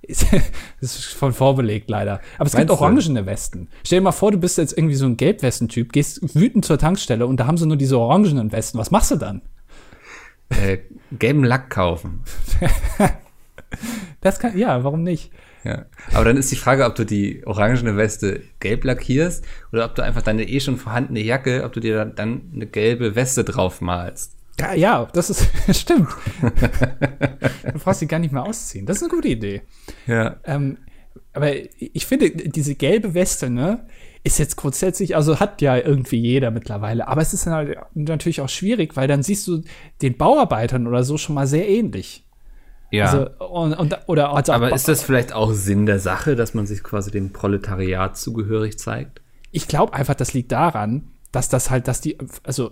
ist- 0.00 0.26
das 0.80 0.94
ist 0.96 1.02
schon 1.04 1.34
vorbelegt, 1.34 1.90
leider. 1.90 2.22
Aber 2.38 2.46
es 2.46 2.52
gibt 2.56 2.68
Meinst 2.70 2.80
du? 2.80 2.82
orangene 2.82 3.26
Westen. 3.26 3.68
Stell 3.84 3.98
dir 3.98 4.04
mal 4.04 4.12
vor, 4.12 4.32
du 4.32 4.38
bist 4.38 4.56
jetzt 4.56 4.72
irgendwie 4.78 4.94
so 4.94 5.04
ein 5.04 5.18
Gelbwesten-Typ, 5.18 5.92
gehst 5.92 6.34
wütend 6.34 6.64
zur 6.64 6.78
Tankstelle 6.78 7.26
und 7.26 7.38
da 7.38 7.46
haben 7.46 7.58
sie 7.58 7.66
nur 7.66 7.76
diese 7.76 7.98
orangenen 7.98 8.52
Westen. 8.52 8.78
Was 8.78 8.90
machst 8.90 9.10
du 9.10 9.16
dann? 9.16 9.42
Äh, 10.48 10.78
gelben 11.12 11.44
Lack 11.44 11.68
kaufen. 11.68 12.22
Das 14.20 14.38
kann, 14.38 14.56
ja, 14.56 14.82
warum 14.84 15.02
nicht? 15.02 15.30
Ja. 15.66 15.86
Aber 16.12 16.24
dann 16.24 16.36
ist 16.36 16.52
die 16.52 16.56
Frage, 16.56 16.84
ob 16.84 16.94
du 16.94 17.04
die 17.04 17.44
orangene 17.44 17.96
Weste 17.96 18.40
gelb 18.60 18.84
lackierst 18.84 19.44
oder 19.72 19.84
ob 19.84 19.96
du 19.96 20.02
einfach 20.02 20.22
deine 20.22 20.48
eh 20.48 20.60
schon 20.60 20.76
vorhandene 20.76 21.20
Jacke, 21.20 21.64
ob 21.64 21.72
du 21.72 21.80
dir 21.80 22.04
dann, 22.04 22.52
eine 22.54 22.66
gelbe 22.66 23.16
Weste 23.16 23.42
drauf 23.42 23.80
malst. 23.80 24.36
Ja, 24.60 24.74
ja, 24.74 25.08
das 25.12 25.28
ist, 25.30 25.48
stimmt. 25.76 26.08
du 26.40 27.78
brauchst 27.80 28.00
sie 28.00 28.06
gar 28.06 28.20
nicht 28.20 28.32
mehr 28.32 28.44
ausziehen. 28.44 28.86
Das 28.86 28.98
ist 28.98 29.02
eine 29.02 29.10
gute 29.10 29.28
Idee. 29.28 29.62
Ja. 30.06 30.36
Ähm, 30.44 30.78
aber 31.32 31.50
ich 31.78 32.06
finde, 32.06 32.30
diese 32.30 32.76
gelbe 32.76 33.12
Weste, 33.14 33.50
ne, 33.50 33.86
ist 34.22 34.38
jetzt 34.38 34.56
grundsätzlich, 34.56 35.16
also 35.16 35.40
hat 35.40 35.60
ja 35.60 35.76
irgendwie 35.76 36.18
jeder 36.18 36.50
mittlerweile, 36.50 37.08
aber 37.08 37.20
es 37.20 37.34
ist 37.34 37.46
halt 37.46 37.76
natürlich 37.94 38.40
auch 38.40 38.48
schwierig, 38.48 38.96
weil 38.96 39.08
dann 39.08 39.22
siehst 39.22 39.46
du 39.46 39.62
den 40.02 40.16
Bauarbeitern 40.16 40.86
oder 40.86 41.04
so 41.04 41.18
schon 41.18 41.34
mal 41.34 41.46
sehr 41.46 41.68
ähnlich. 41.68 42.25
Ja. 42.90 43.06
Also, 43.06 43.28
und, 43.44 43.74
und, 43.74 43.98
oder 44.06 44.32
also 44.32 44.52
Aber 44.52 44.72
ist 44.72 44.88
das 44.88 45.02
vielleicht 45.02 45.32
auch 45.32 45.52
Sinn 45.52 45.86
der 45.86 45.98
Sache, 45.98 46.36
dass 46.36 46.54
man 46.54 46.66
sich 46.66 46.82
quasi 46.82 47.10
dem 47.10 47.32
Proletariat 47.32 48.16
zugehörig 48.16 48.78
zeigt? 48.78 49.20
ich 49.56 49.68
glaube 49.68 49.94
einfach, 49.94 50.14
das 50.14 50.34
liegt 50.34 50.52
daran, 50.52 51.08
dass 51.32 51.48
das 51.48 51.70
halt, 51.70 51.88
dass 51.88 52.02
die, 52.02 52.18
also 52.44 52.70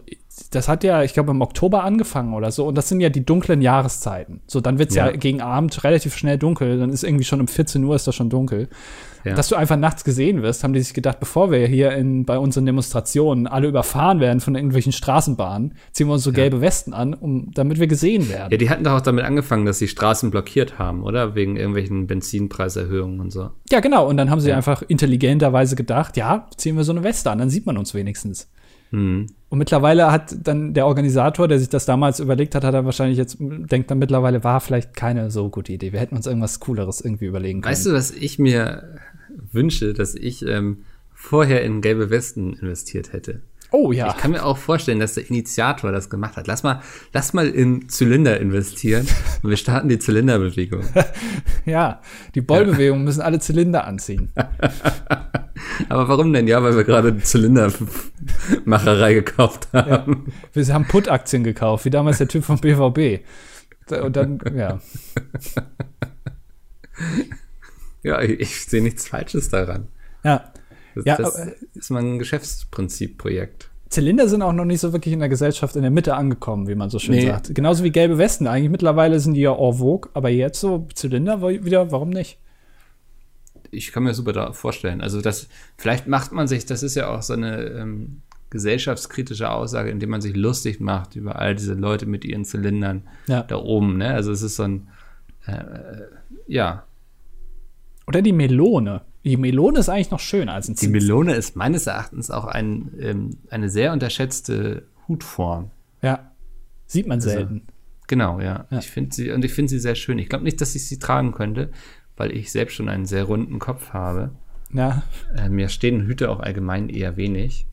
das 0.51 0.69
hat 0.69 0.85
ja, 0.85 1.03
ich 1.03 1.15
glaube, 1.15 1.31
im 1.31 1.41
Oktober 1.41 1.83
angefangen 1.83 2.35
oder 2.35 2.51
so, 2.51 2.67
und 2.67 2.77
das 2.77 2.91
sind 2.91 3.01
ja 3.01 3.09
die 3.09 3.25
dunklen 3.25 3.63
Jahreszeiten. 3.63 4.43
So, 4.47 4.61
dann 4.61 4.79
wird's 4.79 4.95
ja. 4.95 5.07
Ja. 5.07 5.17
gegen 5.17 5.41
Abend 5.41 5.83
relativ 5.83 6.15
schnell 6.15 6.39
dunkel, 6.39 6.79
dann 6.79 6.91
ist 6.91 7.03
irgendwie 7.03 7.25
schon 7.25 7.41
um 7.41 7.49
14 7.49 7.83
Uhr 7.85 7.97
ist 7.97 8.07
das 8.07 8.15
schon 8.15 8.29
dunkel. 8.29 8.69
Ja. 9.25 9.35
Dass 9.35 9.49
du 9.49 9.57
einfach 9.57 9.77
nachts 9.77 10.05
gesehen 10.05 10.43
wirst, 10.43 10.63
haben 10.65 10.75
die 10.75 10.81
sich 10.81 10.93
gedacht, 10.93 11.19
bevor 11.19 11.51
wir 11.51 11.67
hier 11.67 11.93
in, 11.93 12.25
bei 12.25 12.39
unseren 12.39 12.67
Demonstrationen 12.67 13.47
alle 13.47 13.69
überfahren 13.69 14.21
werden 14.21 14.41
von 14.41 14.55
irgendwelchen 14.55 14.93
Straßenbahnen, 14.93 15.75
ziehen 15.93 16.09
wir 16.09 16.13
uns 16.15 16.25
so 16.25 16.33
gelbe 16.33 16.61
Westen 16.61 16.93
an, 16.93 17.15
um, 17.15 17.51
damit 17.55 17.81
wir 17.81 17.87
gesehen 17.87 18.29
werden. 18.29 18.51
Ja, 18.51 18.59
die 18.59 18.69
hatten 18.69 18.85
doch 18.85 18.93
auch 18.93 19.01
damit 19.01 19.25
angefangen, 19.25 19.65
dass 19.65 19.79
sie 19.79 19.89
Straßen 19.89 20.31
blockiert 20.31 20.79
haben, 20.79 21.03
oder? 21.03 21.35
Wegen 21.35 21.57
irgendwelchen 21.57 22.07
Benzinpreiserhöhungen 22.07 23.21
und 23.21 23.31
so. 23.33 23.51
Ja, 23.71 23.81
genau. 23.81 24.07
Und 24.09 24.17
dann 24.17 24.31
haben 24.31 24.41
sie 24.41 24.51
Ja. 24.51 24.57
einfach 24.57 24.83
intelligenterweise 24.83 25.77
gedacht, 25.77 26.17
ja, 26.17 26.47
ziehen 26.57 26.77
wir 26.77 26.85
so 26.85 26.93
eine 26.93 27.03
Weste 27.03 27.31
an, 27.31 27.39
dann 27.39 27.51
sieht 27.51 27.67
man 27.67 27.79
uns 27.79 27.95
wenigstens. 27.95 28.51
Hm. 28.91 29.27
Und 29.49 29.59
mittlerweile 29.59 30.13
hat 30.13 30.37
dann 30.43 30.75
der 30.75 30.87
Organisator, 30.87 31.49
der 31.49 31.59
sich 31.59 31.69
das 31.69 31.85
damals 31.87 32.21
überlegt 32.21 32.55
hat, 32.55 32.65
hat 32.65 32.75
er 32.75 32.85
wahrscheinlich 32.85 33.19
jetzt, 33.19 33.39
denkt 33.41 33.91
dann 33.91 33.99
mittlerweile, 33.99 34.45
war 34.45 34.61
vielleicht 34.61 34.95
keine 34.95 35.31
so 35.31 35.49
gute 35.49 35.73
Idee. 35.73 35.93
Wir 35.93 36.01
hätten 36.01 36.17
uns 36.17 36.27
irgendwas 36.27 36.61
Cooleres 36.61 37.01
irgendwie 37.01 37.27
überlegen 37.27 37.61
können. 37.63 37.73
Weißt 37.73 37.87
du, 37.87 37.93
was 37.93 38.11
ich 38.11 38.39
mir 38.39 38.99
wünsche, 39.55 39.95
dass 39.95 40.15
ich 40.15 40.45
ähm, 40.47 40.85
vorher 41.13 41.63
in 41.63 41.81
gelbe 41.81 42.11
Westen 42.11 42.55
investiert 42.55 43.13
hätte? 43.13 43.43
Oh 43.77 43.91
ja. 43.91 44.11
Ich 44.11 44.17
kann 44.19 44.31
mir 44.31 44.45
auch 44.45 44.57
vorstellen, 44.57 45.01
dass 45.01 45.15
der 45.15 45.29
Initiator 45.29 45.91
das 45.91 46.09
gemacht 46.09 46.37
hat. 46.37 46.47
Lass 46.47 46.63
mal, 46.63 46.81
lass 47.13 47.33
mal 47.33 47.49
in 47.49 47.89
Zylinder 47.89 48.39
investieren 48.39 49.05
und 49.43 49.51
wir 49.51 49.57
starten 49.57 49.89
die 49.89 49.99
Zylinderbewegung. 49.99 50.85
Ja, 51.67 52.03
die 52.35 52.43
Bollbewegungen 52.43 53.05
müssen 53.05 53.23
alle 53.23 53.39
Zylinder 53.39 53.87
anziehen. 53.87 54.31
Aber 55.89 56.09
warum 56.09 56.31
denn? 56.35 56.47
Ja, 56.47 56.63
weil 56.63 56.77
wir 56.77 56.85
gerade 56.85 57.17
Zylindermacherei 57.17 59.15
gekauft 59.15 59.69
haben. 59.73 60.31
Wir 60.53 60.67
haben 60.67 60.87
Put-Aktien 60.87 61.43
gekauft, 61.43 61.87
wie 61.87 61.91
damals 61.91 62.19
der 62.19 62.29
Typ 62.29 62.45
vom 62.45 62.59
BVB. 62.59 63.25
Und 63.99 64.15
dann, 64.15 64.41
ja. 64.55 64.79
Ja, 68.05 68.21
ich, 68.23 68.67
sehe 68.67 68.83
nichts 68.83 69.09
Falsches 69.09 69.49
daran. 69.49 69.89
Ja. 70.23 70.53
Das, 70.95 71.05
Ja, 71.05 71.17
das 71.17 71.49
ist 71.75 71.91
mal 71.91 72.01
ein 72.03 72.19
Geschäftsprinzipprojekt. 72.21 73.71
Zylinder 73.89 74.29
sind 74.29 74.43
auch 74.43 74.53
noch 74.53 74.65
nicht 74.65 74.81
so 74.81 74.93
wirklich 74.93 75.13
in 75.15 75.21
der 75.21 75.29
Gesellschaft 75.29 75.75
in 75.77 75.83
der 75.83 75.91
Mitte 75.91 76.15
angekommen, 76.15 76.69
wie 76.69 76.75
man 76.75 76.91
so 76.91 76.99
schön 76.99 77.15
Nee. 77.15 77.27
sagt. 77.27 77.55
Genauso 77.55 77.83
wie 77.85 77.91
gelbe 77.91 78.19
Westen 78.19 78.47
eigentlich. 78.47 78.71
Mittlerweile 78.71 79.19
sind 79.21 79.35
die 79.35 79.41
ja 79.41 79.53
en 79.57 79.75
vogue, 79.75 80.11
aber 80.15 80.29
jetzt 80.29 80.61
so 80.61 80.87
Zylinder 80.95 81.43
wieder, 81.43 81.91
warum 81.93 82.11
nicht? 82.11 82.39
Ich 83.71 83.93
kann 83.93 84.03
mir 84.05 84.15
super 84.15 84.33
da 84.33 84.53
vorstellen. 84.53 85.01
Also 85.01 85.21
das, 85.21 85.49
vielleicht 85.77 86.07
macht 86.07 86.33
man 86.33 86.47
sich, 86.47 86.67
das 86.67 86.83
ist 86.83 86.95
ja 86.95 87.09
auch 87.09 87.23
so 87.23 87.33
eine 87.33 87.63
ähm, 87.65 88.23
gesellschaftskritische 88.51 89.51
Aussage, 89.51 89.91
indem 89.91 90.11
man 90.11 90.21
sich 90.21 90.37
lustig 90.37 90.81
macht 90.81 91.17
über 91.17 91.39
all 91.41 91.55
diese 91.55 91.75
Leute 91.75 92.07
mit 92.07 92.25
ihren 92.25 92.45
Zylindern 92.45 93.03
Ja. 93.27 93.43
da 93.43 93.57
oben. 93.57 93.99
Ne? 93.99 94.13
Also 94.15 94.31
es 94.33 94.43
ist 94.43 94.57
so 94.57 94.63
ein, 94.65 94.89
äh, 95.47 96.03
ja, 96.47 96.85
Oder 98.07 98.23
die 98.23 98.33
Melone. 98.33 99.03
Die 99.25 99.37
Melone 99.37 99.79
ist 99.79 99.89
eigentlich 99.89 100.11
noch 100.11 100.21
schöner 100.21 100.53
als 100.55 100.69
ein 100.69 100.75
die 100.75 100.81
Zins- 100.81 100.93
Melone 100.93 101.35
ist 101.35 101.57
meines 101.57 101.87
Erachtens 101.87 102.31
auch 102.31 102.45
ein, 102.45 102.93
ähm, 103.01 103.39
eine 103.49 103.71
sehr 103.71 103.93
unterschätzte 103.93 104.87
Hutform. 105.09 105.71
Ja. 106.03 106.31
Sieht 106.87 107.07
man 107.07 107.21
selten. 107.21 107.63
Genau, 108.07 108.39
ja. 108.41 108.67
Ja. 108.71 108.79
Ich 108.79 108.91
finde 108.91 109.15
sie, 109.15 109.31
und 109.31 109.45
ich 109.45 109.55
finde 109.55 109.71
sie 109.71 109.79
sehr 109.79 109.95
schön. 109.95 110.19
Ich 110.19 110.29
glaube 110.29 110.45
nicht, 110.45 110.61
dass 110.61 110.75
ich 110.75 110.87
sie 110.87 110.99
tragen 110.99 111.33
könnte, 111.33 111.71
weil 112.17 112.33
ich 112.33 112.53
selbst 112.53 112.75
schon 112.75 112.91
einen 112.91 113.07
sehr 113.07 113.25
runden 113.25 113.59
Kopf 113.59 113.95
habe. 113.95 114.33
Ja. 114.73 115.03
Äh, 115.35 115.49
mir 115.49 115.69
stehen 115.71 116.03
Hüte 116.03 116.31
auch 116.31 116.41
allgemein 116.41 116.91
eher 116.91 117.17
wenig. 117.17 117.67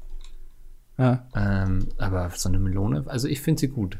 Ja. 0.97 1.27
Ähm, 1.35 1.89
aber 1.97 2.29
so 2.29 2.47
eine 2.47 2.59
Melone, 2.59 3.03
also 3.07 3.27
ich 3.27 3.41
finde 3.41 3.59
sie 3.59 3.67
gut. 3.67 3.97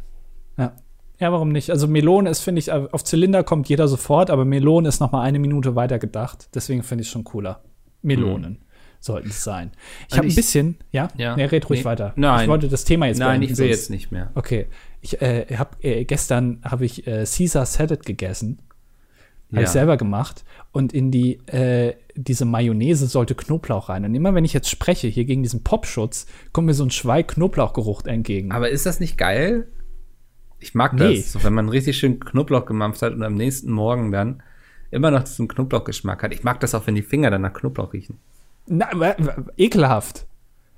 Ja. 0.57 0.73
Ja, 1.22 1.32
warum 1.32 1.49
nicht? 1.49 1.69
Also 1.69 1.88
Melone 1.88 2.30
ist, 2.30 2.39
finde 2.41 2.59
ich, 2.59 2.72
auf 2.72 3.03
Zylinder 3.03 3.43
kommt 3.43 3.69
jeder 3.69 3.88
sofort, 3.88 4.30
aber 4.32 4.43
Melone 4.43 4.89
ist 4.89 4.99
noch 4.99 5.11
mal 5.11 5.22
eine 5.22 5.38
Minute 5.39 5.76
weiter 5.76 5.99
gedacht. 5.99 6.49
Deswegen 6.55 6.82
finde 6.84 7.03
ich 7.03 7.07
es 7.07 7.11
schon 7.13 7.24
cooler. 7.24 7.61
Melonen 8.01 8.57
sollten 8.99 9.30
es 9.30 9.43
sein. 9.43 9.72
Ich 10.07 10.13
Und 10.13 10.17
habe 10.17 10.28
ein 10.30 10.36
bisschen, 10.36 10.78
ja, 10.91 11.09
Ja. 11.17 11.36
Nee, 11.36 11.45
red 11.45 11.69
ruhig 11.69 11.82
Nee. 11.82 11.86
weiter. 11.86 12.13
Nein. 12.15 12.41
Ich 12.43 12.47
wollte 12.47 12.67
das 12.69 12.86
Thema 12.86 13.05
jetzt 13.05 13.19
Nein, 13.19 13.43
ich 13.43 13.49
will 13.49 13.55
sonst- 13.55 13.69
jetzt 13.69 13.89
nicht 13.91 14.11
mehr. 14.11 14.32
Okay, 14.36 14.65
ich 15.01 15.22
äh, 15.22 15.45
habe 15.57 15.72
äh, 15.84 16.05
gestern 16.05 16.59
habe 16.63 16.86
ich 16.86 17.05
äh, 17.07 17.24
Caesar 17.26 17.65
Salad 17.67 18.03
gegessen, 18.05 18.59
habe 19.51 19.57
Ja. 19.61 19.67
ich 19.67 19.69
selber 19.69 19.97
gemacht 19.97 20.43
und 20.72 20.91
in 20.93 21.11
die 21.11 21.36
äh, 21.47 21.93
diese 22.15 22.45
Mayonnaise 22.45 23.05
sollte 23.07 23.36
Knoblauch 23.36 23.89
rein. 23.89 24.05
Und 24.05 24.15
immer 24.15 24.34
wenn 24.34 24.45
ich 24.45 24.53
jetzt 24.53 24.69
spreche 24.69 25.07
hier 25.07 25.26
gegen 25.26 25.43
diesen 25.43 25.63
Popschutz, 25.63 26.26
kommt 26.51 26.65
mir 26.67 26.74
so 26.74 26.84
ein 26.84 26.91
Schweig 26.91 27.28
Knoblauchgeruch 27.30 28.05
entgegen. 28.05 28.51
Aber 28.51 28.69
ist 28.69 28.86
das 28.88 28.99
nicht 28.99 29.17
geil? 29.19 29.67
Ich 30.62 30.74
mag 30.76 30.93
Nee. 30.93 31.18
das, 31.18 31.34
so, 31.34 31.43
wenn 31.43 31.53
man 31.53 31.68
richtig 31.70 31.97
schön 31.97 32.20
Knoblauch 32.20 32.66
gemampft 32.66 33.01
hat 33.01 33.14
und 33.14 33.24
am 33.24 33.34
nächsten 33.34 33.72
Morgen 33.72 34.12
dann 34.12 34.41
immer 34.91 35.12
noch 35.12 35.24
diesen 35.24 35.47
Knoblauchgeschmack 35.47 36.24
hat. 36.24 36.34
Ich 36.34 36.43
mag 36.43 36.59
das 36.59 36.74
auch, 36.76 36.88
wenn 36.88 36.95
die 36.95 37.01
Finger 37.01 37.30
dann 37.32 37.41
nach 37.41 37.53
Knoblauch 37.53 37.91
riechen. 37.93 38.20
Na, 38.68 38.88
ekelhaft. 39.57 40.26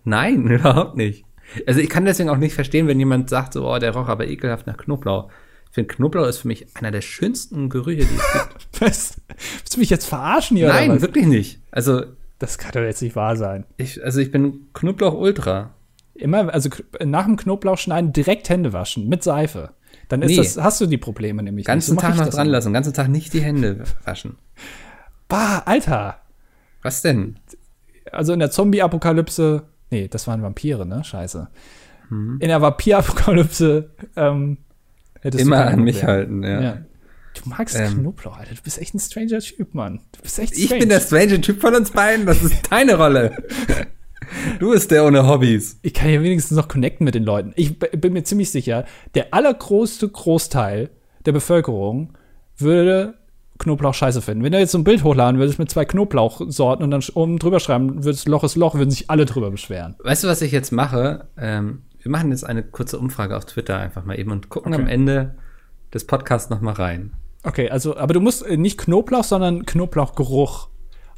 Nein, 0.04 0.48
überhaupt 0.48 0.96
nicht. 0.98 1.26
Also 1.68 1.80
ich 1.82 1.90
kann 1.90 2.06
deswegen 2.06 2.30
auch 2.30 2.38
nicht 2.38 2.54
verstehen, 2.56 2.88
wenn 2.88 2.98
jemand 3.00 3.30
sagt, 3.30 3.54
so, 3.54 3.70
oh, 3.70 3.78
der 3.78 3.92
roch 3.94 4.08
aber 4.08 4.28
ekelhaft 4.28 4.66
nach 4.68 4.78
Knoblauch. 4.78 5.30
Ich 5.70 5.76
finde, 5.76 5.94
Knoblauch 5.94 6.28
ist 6.28 6.38
für 6.40 6.48
mich 6.48 6.68
einer 6.76 6.92
der 6.92 7.02
schönsten 7.02 7.70
Gerüche, 7.70 8.06
die 8.06 8.16
es 8.16 8.34
gibt. 8.34 8.68
Was? 8.82 9.22
Willst 9.58 9.76
du 9.76 9.80
mich 9.80 9.90
jetzt 9.90 10.06
verarschen 10.06 10.56
hier? 10.58 10.68
Nein, 10.70 10.86
oder 10.92 10.96
was? 10.98 11.02
wirklich 11.02 11.26
nicht. 11.26 11.60
Also 11.72 12.04
Das 12.40 12.58
kann 12.58 12.72
doch 12.74 12.82
jetzt 12.82 13.02
nicht 13.02 13.16
wahr 13.16 13.36
sein. 13.36 13.66
ich, 13.78 14.04
also 14.04 14.20
ich 14.22 14.32
bin 14.32 14.68
Knoblauch 14.74 15.14
Ultra. 15.16 15.72
Immer, 16.24 16.54
also 16.54 16.70
nach 17.04 17.26
dem 17.26 17.36
Knoblauch 17.36 17.78
schneiden, 17.78 18.14
direkt 18.14 18.48
Hände 18.50 18.72
waschen 18.72 19.10
mit 19.10 19.24
Seife. 19.24 19.72
Dann 20.08 20.22
ist 20.22 20.30
Nee. 20.32 20.38
das, 20.38 20.58
hast 20.58 20.80
du 20.80 20.86
die 20.86 20.98
Probleme 20.98 21.44
nämlich. 21.44 21.66
Ganzen. 21.66 21.96
So 21.96 22.02
Tag 22.02 22.14
ich 22.14 22.20
noch 22.22 22.30
dran 22.30 22.48
lassen, 22.48 22.72
ganzen 22.72 22.94
Tag 22.94 23.10
nicht 23.10 23.34
die 23.34 23.42
Hände 23.42 23.84
waschen. 24.06 24.38
Bah, 25.28 25.60
Alter. 25.66 26.18
Was 26.82 27.02
denn? 27.02 27.38
Also 28.12 28.32
in 28.34 28.40
der 28.40 28.52
Zombie-Apokalypse, 28.52 29.64
nee, 29.92 30.08
das 30.08 30.26
waren 30.28 30.42
Vampire, 30.42 30.86
ne? 30.86 31.04
Scheiße. 31.04 31.48
Mhm. 32.10 32.38
In 32.40 32.48
der 32.48 32.62
Vampir-Apokalypse 32.62 33.90
ähm, 34.16 34.58
hättest 35.22 35.42
Immer 35.44 35.64
du 35.66 35.72
an 35.72 35.84
mich 35.84 36.04
halten, 36.04 36.44
ja. 36.44 36.62
Ja. 36.62 36.78
Du 37.34 37.50
magst 37.50 37.76
Ähm. 37.78 38.00
Knoblauch, 38.00 38.38
Alter. 38.38 38.56
Du 38.56 38.62
bist 38.62 38.80
echt 38.80 38.94
ein 38.94 39.00
stranger 39.00 39.40
Typ, 39.40 39.74
Mann. 39.74 40.00
Du 40.14 40.22
bist 40.22 40.40
echt 40.40 40.54
Ich 40.54 40.66
strange. 40.66 40.80
bin 40.82 40.90
der 40.90 41.00
strange 41.02 41.42
Typ 41.42 41.60
von 41.62 41.74
uns 41.76 41.92
beiden, 41.92 42.26
das 42.26 42.42
ist 42.44 42.72
deine 42.72 42.96
Rolle. 42.96 43.36
Du 44.60 44.72
bist 44.72 44.92
der 44.92 45.06
ohne 45.06 45.28
Hobbys. 45.28 45.80
ich 45.82 45.94
kann 45.94 46.10
ja 46.10 46.22
wenigstens 46.22 46.58
noch 46.58 46.68
connecten 46.68 47.06
mit 47.06 47.16
den 47.16 47.24
Leuten. 47.24 47.54
Ich 47.56 47.78
bin 47.80 48.14
mir 48.14 48.24
ziemlich 48.24 48.52
sicher, 48.52 48.86
der 49.16 49.34
allergrößte 49.34 50.08
Großteil 50.10 50.90
der 51.26 51.32
Bevölkerung 51.32 52.14
würde 52.58 53.16
Knoblauch 53.60 53.94
scheiße 53.94 54.22
finden. 54.22 54.44
Wenn 54.44 54.52
du 54.52 54.60
jetzt 54.60 54.72
so 54.72 54.78
ein 54.78 54.84
Bild 54.84 55.04
hochladen 55.04 55.40
würdest 55.40 55.60
mit 55.60 55.70
zwei 55.70 55.86
Knoblauchsorten 55.86 56.84
und 56.84 56.92
dann 56.92 57.04
oben 57.14 57.40
drüber 57.40 57.60
schreiben 57.60 58.04
würdest, 58.04 58.28
Loch 58.28 58.44
ist 58.44 58.56
Loch, 58.56 58.76
würden 58.76 58.90
sich 58.90 59.10
alle 59.10 59.26
drüber 59.26 59.52
beschweren. 59.52 59.96
Weißt 60.04 60.24
du, 60.24 60.28
was 60.28 60.42
ich 60.42 60.52
jetzt 60.52 60.72
mache? 60.72 61.28
Ähm, 61.38 61.84
wir 62.02 62.12
machen 62.12 62.32
jetzt 62.32 62.44
eine 62.44 62.64
kurze 62.64 62.98
Umfrage 63.00 63.38
auf 63.38 63.46
Twitter 63.46 63.78
einfach 63.78 64.04
mal 64.06 64.20
eben 64.20 64.32
und 64.32 64.50
gucken 64.50 64.74
Okay. 64.74 64.82
am 64.82 64.88
Ende 64.90 65.36
des 65.94 66.06
Podcasts 66.06 66.50
noch 66.50 66.62
mal 66.62 66.74
rein. 66.74 67.14
Okay, 67.44 67.70
also, 67.70 67.96
aber 67.96 68.14
du 68.14 68.20
musst 68.22 68.46
äh, 68.46 68.58
nicht 68.58 68.78
Knoblauch, 68.80 69.24
sondern 69.24 69.66
Knoblauchgeruch 69.66 70.70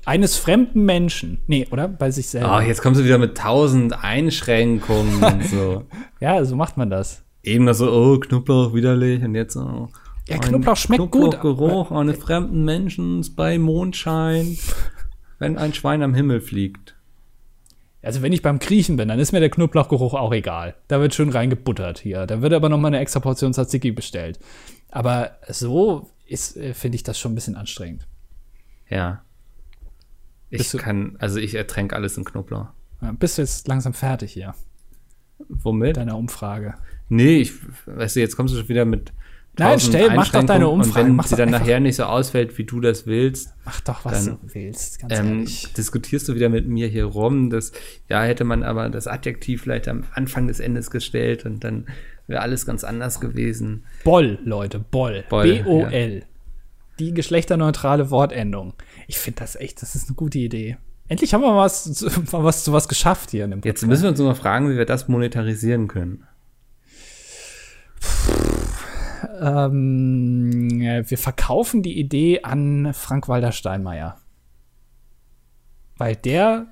eines 0.05 0.37
fremden 0.37 0.85
Menschen. 0.85 1.41
Nee, 1.47 1.67
oder? 1.71 1.87
Bei 1.87 2.11
sich 2.11 2.27
selber. 2.27 2.51
Ah, 2.51 2.61
jetzt 2.61 2.81
kommst 2.81 2.99
du 2.99 3.05
wieder 3.05 3.17
mit 3.17 3.37
tausend 3.37 4.03
Einschränkungen 4.03 5.23
und 5.23 5.45
so. 5.49 5.83
Ja, 6.19 6.43
so 6.45 6.55
macht 6.55 6.77
man 6.77 6.89
das. 6.89 7.23
Eben 7.43 7.65
noch 7.65 7.73
so, 7.73 7.91
oh, 7.91 8.19
Knoblauch 8.19 8.73
widerlich 8.73 9.23
und 9.23 9.35
jetzt 9.35 9.53
so. 9.53 9.89
Ja, 10.27 10.35
ein 10.35 10.41
Knoblauch 10.41 10.77
schmeckt 10.77 11.11
gut. 11.11 11.39
Knoblauchgeruch 11.39 11.91
eines 11.91 12.17
fremden 12.17 12.65
Menschen 12.65 13.23
bei 13.35 13.59
Mondschein, 13.59 14.57
wenn 15.37 15.57
ein 15.57 15.73
Schwein 15.73 16.01
am 16.01 16.15
Himmel 16.15 16.41
fliegt. 16.41 16.95
Also, 18.01 18.21
wenn 18.21 18.33
ich 18.33 18.43
beim 18.43 18.59
Griechen 18.59 18.97
bin, 18.97 19.07
dann 19.07 19.19
ist 19.19 19.31
mir 19.31 19.39
der 19.39 19.49
Knoblauchgeruch 19.49 20.13
auch 20.13 20.31
egal. 20.31 20.75
Da 20.87 20.99
wird 20.99 21.15
schön 21.15 21.29
reingebuttert 21.29 21.99
hier. 21.99 22.27
Da 22.27 22.41
wird 22.41 22.53
aber 22.53 22.69
noch 22.69 22.77
mal 22.77 22.89
eine 22.89 22.99
extra 22.99 23.19
Portion 23.19 23.53
Tzatziki 23.53 23.91
bestellt. 23.91 24.39
Aber 24.91 25.31
so 25.49 26.09
ist, 26.27 26.55
äh, 26.55 26.75
finde 26.75 26.97
ich 26.97 27.03
das 27.03 27.17
schon 27.19 27.31
ein 27.31 27.35
bisschen 27.35 27.55
anstrengend. 27.55 28.07
Ja. 28.89 29.24
Ich 30.61 30.71
du- 30.71 30.77
kann, 30.77 31.15
also 31.19 31.39
ich 31.39 31.55
ertränke 31.55 31.95
alles 31.95 32.17
in 32.17 32.23
Knoblauch. 32.25 32.67
Bist 33.19 33.37
du 33.37 33.41
jetzt 33.43 33.67
langsam 33.67 33.93
fertig 33.93 34.31
hier, 34.33 34.55
Womit? 35.49 35.89
mit 35.89 35.97
deiner 35.97 36.17
Umfrage? 36.17 36.75
Nee, 37.09 37.37
ich, 37.37 37.53
weißt 37.85 38.15
du, 38.15 38.19
jetzt 38.21 38.35
kommst 38.35 38.53
du 38.53 38.59
schon 38.59 38.69
wieder 38.69 38.85
mit. 38.85 39.11
Nein, 39.57 39.69
1000 39.73 39.93
stell- 39.93 40.15
mach 40.15 40.29
doch 40.31 40.43
deine 40.43 40.67
Umfrage, 40.67 40.99
Und 41.01 41.07
wenn 41.11 41.15
mach 41.15 41.27
sie 41.27 41.35
dann 41.37 41.49
nachher 41.49 41.79
nicht 41.79 41.95
so 41.95 42.03
ausfällt, 42.03 42.57
wie 42.57 42.65
du 42.65 42.81
das 42.81 43.05
willst, 43.05 43.53
Mach 43.63 43.79
doch, 43.81 44.03
was 44.03 44.25
Dann, 44.25 44.37
du 44.41 44.53
willst, 44.53 44.99
ganz 44.99 45.13
ähm, 45.17 45.27
ehrlich. 45.39 45.71
diskutierst 45.73 46.27
du 46.27 46.35
wieder 46.35 46.49
mit 46.49 46.67
mir 46.67 46.87
hier 46.87 47.05
rum. 47.05 47.49
Das, 47.49 47.71
ja, 48.09 48.23
hätte 48.23 48.43
man 48.43 48.63
aber 48.63 48.89
das 48.89 49.07
Adjektiv 49.07 49.61
vielleicht 49.61 49.87
am 49.87 50.03
Anfang 50.13 50.47
des 50.47 50.59
Endes 50.59 50.91
gestellt 50.91 51.45
und 51.45 51.63
dann 51.63 51.85
wäre 52.27 52.41
alles 52.41 52.65
ganz 52.65 52.83
anders 52.83 53.21
gewesen. 53.21 53.83
Boll, 54.03 54.39
Leute, 54.43 54.79
Boll. 54.79 55.23
Boll, 55.29 55.43
B-O-L. 55.63 56.23
Die 56.99 57.13
geschlechterneutrale 57.13 58.09
Wortendung. 58.09 58.73
Ich 59.07 59.17
finde 59.19 59.41
das 59.41 59.55
echt, 59.55 59.81
das 59.81 59.95
ist 59.95 60.07
eine 60.07 60.15
gute 60.15 60.39
Idee. 60.39 60.77
Endlich 61.07 61.33
haben 61.33 61.41
wir 61.41 61.55
was, 61.55 62.01
mal 62.31 62.43
was 62.43 62.63
zu 62.63 62.71
was 62.73 62.87
geschafft 62.87 63.31
hier 63.31 63.45
in 63.45 63.51
dem 63.51 63.61
Jetzt 63.63 63.85
müssen 63.85 64.03
wir 64.03 64.09
uns 64.09 64.19
mal 64.19 64.33
fragen, 64.35 64.69
wie 64.69 64.77
wir 64.77 64.85
das 64.85 65.07
monetarisieren 65.07 65.87
können. 65.87 66.25
Ähm, 69.41 70.81
äh, 70.81 71.03
wir 71.09 71.17
verkaufen 71.17 71.83
die 71.83 71.99
Idee 71.99 72.41
an 72.43 72.93
Frank-Walter 72.93 73.51
Steinmeier. 73.51 74.17
Weil 75.97 76.15
der 76.15 76.67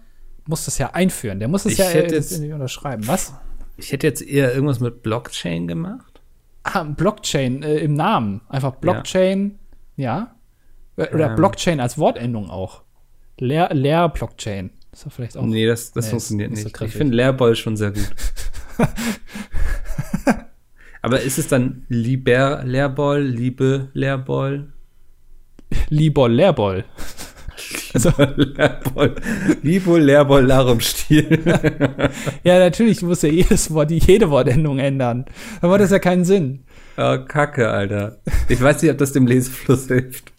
muss 0.46 0.66
das 0.66 0.78
ja 0.78 0.92
einführen. 0.92 1.40
Der 1.40 1.48
muss 1.48 1.66
es 1.66 1.74
Ich 1.74 1.78
ja 1.80 1.86
hätte 1.86 2.16
jetzt- 2.16 2.38
unterschreiben. 2.40 3.08
Was? 3.08 3.34
Ich 3.78 3.92
hätte 3.92 4.08
jetzt 4.08 4.22
eher 4.22 4.54
irgendwas 4.54 4.80
mit 4.80 5.02
Blockchain 5.02 5.68
gemacht. 5.68 6.22
Ah, 6.64 6.84
Blockchain 6.84 7.64
äh, 7.64 7.78
im 7.78 7.96
Namen. 7.96 8.42
Einfach 8.50 8.76
Blockchain, 8.76 9.52
ja. 9.52 9.58
Äh, 9.98 11.14
Oder 11.14 11.30
Ähm. 11.32 11.36
Blockchain 11.36 11.80
als 11.80 11.98
Wortendung 11.98 12.50
auch. 12.50 12.84
Leer, 13.40 13.70
Leer 13.74 14.10
Blockchain. 14.10 14.72
Ist 14.92 15.06
doch 15.06 15.12
vielleicht 15.12 15.38
auch. 15.38 15.44
Nee, 15.46 15.66
das, 15.66 15.92
das 15.92 16.06
Nee, 16.06 16.12
funktioniert 16.12 16.52
ist 16.52 16.64
nicht 16.66 16.78
so 16.78 16.84
nicht. 16.84 16.92
ich 16.94 16.98
finde 16.98 17.16
Leerball 17.16 17.56
schon 17.56 17.76
sehr 17.78 17.92
gut. 17.92 18.10
Aber 21.02 21.20
ist 21.22 21.38
es 21.38 21.48
dann 21.48 21.86
Liber 21.90 22.64
Leerball, 22.64 23.22
Liebe 23.24 23.90
Leerball? 23.94 24.72
Liebol, 25.90 26.32
Leerboll. 26.32 26.86
Lehrboll. 27.94 29.16
Libo, 29.62 29.98
Lehrboll, 29.98 30.46
Larumstiel. 30.46 31.40
Ja, 32.44 32.60
natürlich 32.60 33.02
muss 33.02 33.22
ja 33.24 33.30
jedes 33.30 33.74
Wort, 33.74 33.92
jede 33.92 34.30
Wortendung 34.30 34.80
ändern. 34.80 35.26
Dann 35.62 35.70
macht 35.70 35.82
das 35.82 35.92
ja 35.92 36.00
keinen 36.00 36.26
Sinn. 36.26 36.64
Oh, 36.98 37.18
Kacke, 37.28 37.70
Alter. 37.70 38.20
Ich 38.50 38.62
weiß 38.62 38.82
nicht, 38.82 38.92
ob 38.92 38.98
das 38.98 39.14
dem 39.14 39.28
Lesefluss 39.28 39.88
hilft. 39.88 40.34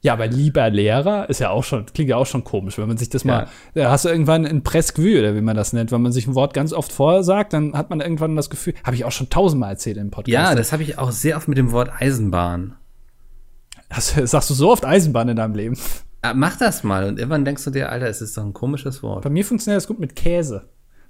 Ja, 0.00 0.12
aber 0.12 0.28
lieber 0.28 0.70
Lehrer 0.70 1.28
ist 1.28 1.40
ja 1.40 1.50
auch 1.50 1.64
schon, 1.64 1.86
klingt 1.86 2.08
ja 2.08 2.16
auch 2.16 2.26
schon 2.26 2.44
komisch, 2.44 2.78
wenn 2.78 2.86
man 2.86 2.96
sich 2.96 3.08
das 3.08 3.24
mal, 3.24 3.48
da 3.74 3.90
hast 3.90 4.04
du 4.04 4.08
irgendwann 4.08 4.46
ein 4.46 4.62
Presque 4.62 5.18
oder 5.18 5.34
wie 5.34 5.40
man 5.40 5.56
das 5.56 5.72
nennt, 5.72 5.90
wenn 5.90 6.00
man 6.00 6.12
sich 6.12 6.28
ein 6.28 6.36
Wort 6.36 6.54
ganz 6.54 6.72
oft 6.72 6.92
vorsagt, 6.92 7.52
dann 7.52 7.76
hat 7.76 7.90
man 7.90 8.00
irgendwann 8.00 8.36
das 8.36 8.48
Gefühl, 8.48 8.74
habe 8.84 8.94
ich 8.94 9.04
auch 9.04 9.10
schon 9.10 9.28
tausendmal 9.28 9.70
erzählt 9.70 9.96
im 9.96 10.10
Podcast. 10.10 10.32
Ja, 10.32 10.54
das 10.54 10.72
habe 10.72 10.84
ich 10.84 10.98
auch 10.98 11.10
sehr 11.10 11.36
oft 11.36 11.48
mit 11.48 11.58
dem 11.58 11.72
Wort 11.72 11.90
Eisenbahn. 11.98 12.76
Das, 13.88 14.14
sagst 14.14 14.50
du 14.50 14.54
so 14.54 14.70
oft 14.70 14.84
Eisenbahn 14.84 15.30
in 15.30 15.36
deinem 15.36 15.54
Leben. 15.54 15.76
Ah, 16.22 16.32
Mach 16.34 16.56
das 16.56 16.84
mal 16.84 17.04
und 17.04 17.18
irgendwann 17.18 17.44
denkst 17.44 17.64
du 17.64 17.70
dir, 17.70 17.90
Alter, 17.90 18.06
es 18.06 18.20
ist 18.20 18.36
doch 18.36 18.44
ein 18.44 18.52
komisches 18.52 19.02
Wort. 19.02 19.24
Bei 19.24 19.30
mir 19.30 19.44
funktioniert 19.44 19.78
das 19.78 19.88
gut 19.88 19.98
mit 19.98 20.14
Käse. 20.14 20.68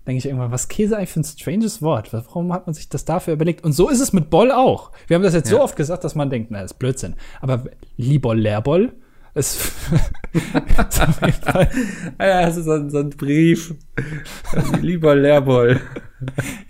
Denke 0.08 0.18
ich 0.20 0.26
irgendwann, 0.26 0.50
was 0.50 0.68
Käse 0.68 0.96
eigentlich 0.96 1.10
für 1.10 1.20
ein 1.20 1.24
stranges 1.24 1.82
Wort? 1.82 2.14
Warum 2.14 2.50
hat 2.54 2.66
man 2.66 2.72
sich 2.72 2.88
das 2.88 3.04
dafür 3.04 3.34
überlegt? 3.34 3.62
Und 3.62 3.72
so 3.72 3.90
ist 3.90 4.00
es 4.00 4.14
mit 4.14 4.30
Boll 4.30 4.50
auch. 4.50 4.90
Wir 5.06 5.14
haben 5.16 5.22
das 5.22 5.34
jetzt 5.34 5.50
so 5.50 5.56
Ja. 5.56 5.62
oft 5.62 5.76
gesagt, 5.76 6.02
dass 6.02 6.14
man 6.14 6.30
denkt, 6.30 6.50
na, 6.50 6.62
das 6.62 6.72
ist 6.72 6.78
Blödsinn. 6.78 7.14
Aber 7.42 7.64
Liboll, 7.98 8.38
Lehrboll 8.40 8.94
ist, 9.34 9.56
ist 10.32 11.00
auf 11.02 11.20
jeden 11.20 11.32
Fall 11.42 11.68
Ah 12.16 12.26
ja, 12.26 12.46
das 12.46 12.56
ist 12.56 12.64
so 12.64 12.72
ein, 12.72 12.88
so 12.88 12.98
ein 13.00 13.10
Brief. 13.10 13.74
Lieber 14.80 15.14
Lehrboll. 15.14 15.78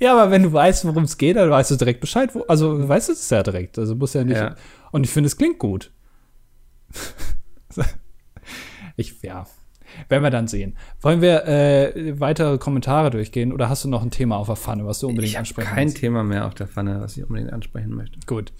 Ja, 0.00 0.14
aber 0.20 0.32
wenn 0.32 0.42
du 0.42 0.52
weißt, 0.52 0.84
worum 0.86 1.04
es 1.04 1.16
geht, 1.16 1.36
dann 1.36 1.48
weißt 1.48 1.70
du 1.70 1.76
direkt 1.76 2.00
Bescheid. 2.00 2.34
Wo, 2.34 2.42
also 2.48 2.88
weißt 2.88 3.08
du 3.08 3.12
es 3.12 3.30
ja 3.30 3.44
direkt. 3.44 3.78
Also 3.78 3.94
muss 3.94 4.14
ja 4.14 4.24
nicht. 4.24 4.36
Ja. 4.36 4.56
Und 4.90 5.04
ich 5.04 5.10
finde, 5.10 5.28
es 5.28 5.36
klingt 5.36 5.60
gut. 5.60 5.92
ich, 8.96 9.22
ja. 9.22 9.46
Werden 10.08 10.22
wir 10.22 10.30
dann 10.30 10.48
sehen. 10.48 10.76
Wollen 11.00 11.20
wir 11.20 11.46
äh, 11.46 12.18
weitere 12.20 12.58
Kommentare 12.58 13.10
durchgehen 13.10 13.52
oder 13.52 13.68
hast 13.68 13.84
du 13.84 13.88
noch 13.88 14.02
ein 14.02 14.10
Thema 14.10 14.36
auf 14.36 14.46
der 14.46 14.56
Pfanne, 14.56 14.86
was 14.86 15.00
du 15.00 15.08
unbedingt 15.08 15.30
Ich 15.30 15.36
habe 15.36 15.40
ansprechen 15.42 15.68
kein 15.68 15.86
willst? 15.86 15.98
Thema 15.98 16.22
mehr 16.24 16.46
auf 16.46 16.54
der 16.54 16.66
Pfanne, 16.66 17.00
was 17.00 17.16
ich 17.16 17.24
unbedingt 17.24 17.52
ansprechen 17.52 17.94
möchte. 17.94 18.18
Gut. 18.26 18.52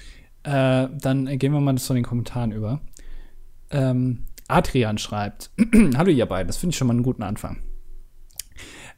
Äh, 0.43 0.89
dann 1.01 1.27
gehen 1.39 1.53
wir 1.53 1.61
mal 1.61 1.77
zu 1.77 1.95
den 1.95 2.05
Kommentaren 2.05 2.53
über. 2.53 2.81
Ähm, 3.71 4.25
Adrian 4.49 4.99
schreibt: 4.99 5.51
Hallo, 5.97 6.11
ihr 6.11 6.27
beiden. 6.27 6.47
Das 6.47 6.57
finde 6.57 6.73
ich 6.73 6.79
schon 6.79 6.87
mal 6.89 6.95
einen 6.95 7.03
guten 7.03 7.23
Anfang. 7.23 7.59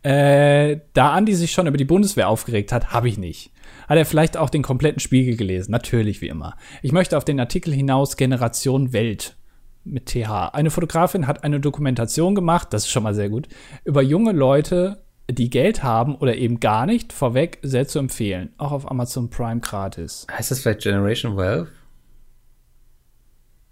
Äh, 0.02 0.80
da 0.94 1.12
Andi 1.12 1.34
sich 1.34 1.52
schon 1.52 1.66
über 1.66 1.76
die 1.76 1.84
Bundeswehr 1.84 2.28
aufgeregt 2.28 2.72
hat, 2.72 2.92
habe 2.92 3.08
ich 3.08 3.18
nicht. 3.18 3.52
Hat 3.86 3.98
er 3.98 4.06
vielleicht 4.06 4.36
auch 4.36 4.48
den 4.48 4.62
kompletten 4.62 5.00
Spiegel 5.00 5.36
gelesen? 5.36 5.72
Natürlich, 5.72 6.22
wie 6.22 6.28
immer. 6.28 6.56
Ich 6.82 6.92
möchte 6.92 7.16
auf 7.16 7.24
den 7.24 7.38
Artikel 7.38 7.74
hinaus 7.74 8.16
Generation 8.16 8.92
Welt 8.92 9.36
mit 9.84 10.06
TH. 10.06 10.50
Eine 10.52 10.70
Fotografin 10.70 11.26
hat 11.26 11.44
eine 11.44 11.60
Dokumentation 11.60 12.34
gemacht, 12.34 12.68
das 12.72 12.84
ist 12.84 12.90
schon 12.90 13.02
mal 13.02 13.14
sehr 13.14 13.28
gut, 13.28 13.48
über 13.84 14.02
junge 14.02 14.32
Leute, 14.32 15.02
die 15.30 15.50
Geld 15.50 15.82
haben 15.82 16.16
oder 16.16 16.36
eben 16.36 16.60
gar 16.60 16.86
nicht, 16.86 17.12
vorweg 17.12 17.58
sehr 17.62 17.86
zu 17.86 17.98
empfehlen. 17.98 18.50
Auch 18.58 18.72
auf 18.72 18.90
Amazon 18.90 19.30
Prime 19.30 19.60
gratis. 19.60 20.26
Heißt 20.30 20.50
das 20.50 20.60
vielleicht 20.60 20.82
Generation 20.82 21.36
Wealth? 21.36 21.68